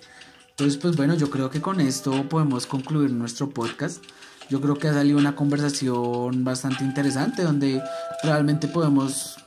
Entonces, 0.49 0.78
pues 0.78 0.95
bueno, 0.95 1.16
yo 1.16 1.30
creo 1.30 1.49
que 1.49 1.62
con 1.62 1.80
esto 1.82 2.28
podemos 2.30 2.68
concluir 2.68 3.12
nuestro 3.12 3.49
podcast. 3.49 4.03
Yo 4.49 4.59
creo 4.59 4.78
que 4.78 4.89
ha 4.89 4.93
salido 4.93 5.18
una 5.18 5.36
conversación 5.36 6.43
bastante 6.43 6.84
interesante 6.84 7.43
donde 7.43 7.82
realmente 8.22 8.68
podemos 8.68 9.38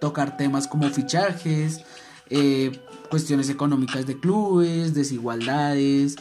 tocar 0.00 0.36
temas 0.36 0.68
como 0.68 0.88
fichajes, 0.90 1.80
eh, 2.28 2.80
cuestiones 3.08 3.48
económicas 3.48 4.06
de 4.06 4.18
clubes, 4.20 4.92
desigualdades, 4.94 6.16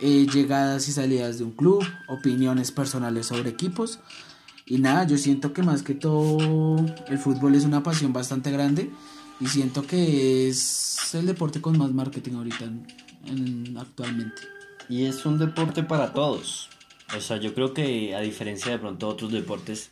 eh, 0.00 0.26
llegadas 0.32 0.88
y 0.88 0.92
salidas 0.92 1.38
de 1.38 1.44
un 1.44 1.52
club, 1.52 1.84
opiniones 2.08 2.72
personales 2.72 3.26
sobre 3.26 3.50
equipos. 3.50 4.00
Y 4.68 4.78
nada, 4.78 5.06
yo 5.06 5.16
siento 5.16 5.52
que 5.52 5.62
más 5.62 5.82
que 5.82 5.94
todo 5.94 6.84
el 7.08 7.18
fútbol 7.18 7.54
es 7.54 7.64
una 7.64 7.82
pasión 7.82 8.12
bastante 8.12 8.50
grande 8.50 8.90
y 9.40 9.46
siento 9.46 9.82
que 9.86 10.48
es 10.48 11.14
el 11.14 11.24
deporte 11.26 11.60
con 11.62 11.78
más 11.78 11.90
marketing 11.92 12.34
ahorita 12.34 12.64
en- 12.64 12.86
en- 13.26 13.78
actualmente. 13.78 14.42
Y 14.90 15.04
es 15.06 15.24
un 15.24 15.38
deporte 15.38 15.82
para 15.82 16.12
todos. 16.12 16.68
O 17.16 17.20
sea, 17.20 17.38
yo 17.38 17.54
creo 17.54 17.72
que 17.72 18.14
a 18.14 18.20
diferencia 18.20 18.70
de 18.70 18.78
pronto 18.78 19.08
otros 19.08 19.32
deportes, 19.32 19.90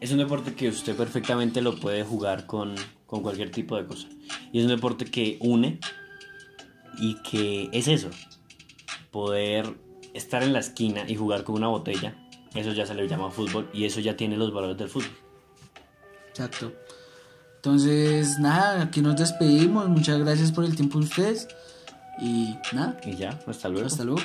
es 0.00 0.10
un 0.12 0.18
deporte 0.18 0.54
que 0.54 0.68
usted 0.68 0.96
perfectamente 0.96 1.60
lo 1.60 1.78
puede 1.78 2.02
jugar 2.02 2.46
con, 2.46 2.74
con 3.06 3.22
cualquier 3.22 3.50
tipo 3.50 3.76
de 3.76 3.84
cosa. 3.86 4.08
Y 4.52 4.58
es 4.58 4.64
un 4.64 4.70
deporte 4.70 5.04
que 5.04 5.36
une 5.40 5.78
y 6.98 7.16
que 7.22 7.68
es 7.72 7.88
eso. 7.88 8.08
Poder 9.10 9.74
estar 10.14 10.42
en 10.42 10.52
la 10.52 10.60
esquina 10.60 11.04
y 11.08 11.16
jugar 11.16 11.44
con 11.44 11.56
una 11.56 11.68
botella, 11.68 12.16
eso 12.54 12.72
ya 12.72 12.86
se 12.86 12.94
le 12.94 13.06
llama 13.08 13.30
fútbol 13.30 13.68
y 13.72 13.84
eso 13.84 14.00
ya 14.00 14.16
tiene 14.16 14.36
los 14.36 14.52
valores 14.52 14.76
del 14.78 14.88
fútbol. 14.88 15.10
Exacto. 16.28 16.72
Entonces, 17.56 18.38
nada, 18.38 18.82
aquí 18.82 19.00
nos 19.00 19.16
despedimos. 19.16 19.88
Muchas 19.88 20.18
gracias 20.18 20.52
por 20.52 20.64
el 20.64 20.76
tiempo 20.76 20.98
de 20.98 21.04
ustedes. 21.04 21.48
Y 22.20 22.56
nada, 22.72 23.00
Y 23.04 23.16
ya, 23.16 23.40
hasta 23.46 23.68
luego. 23.68 23.86
hasta 23.86 24.04
luego. 24.04 24.20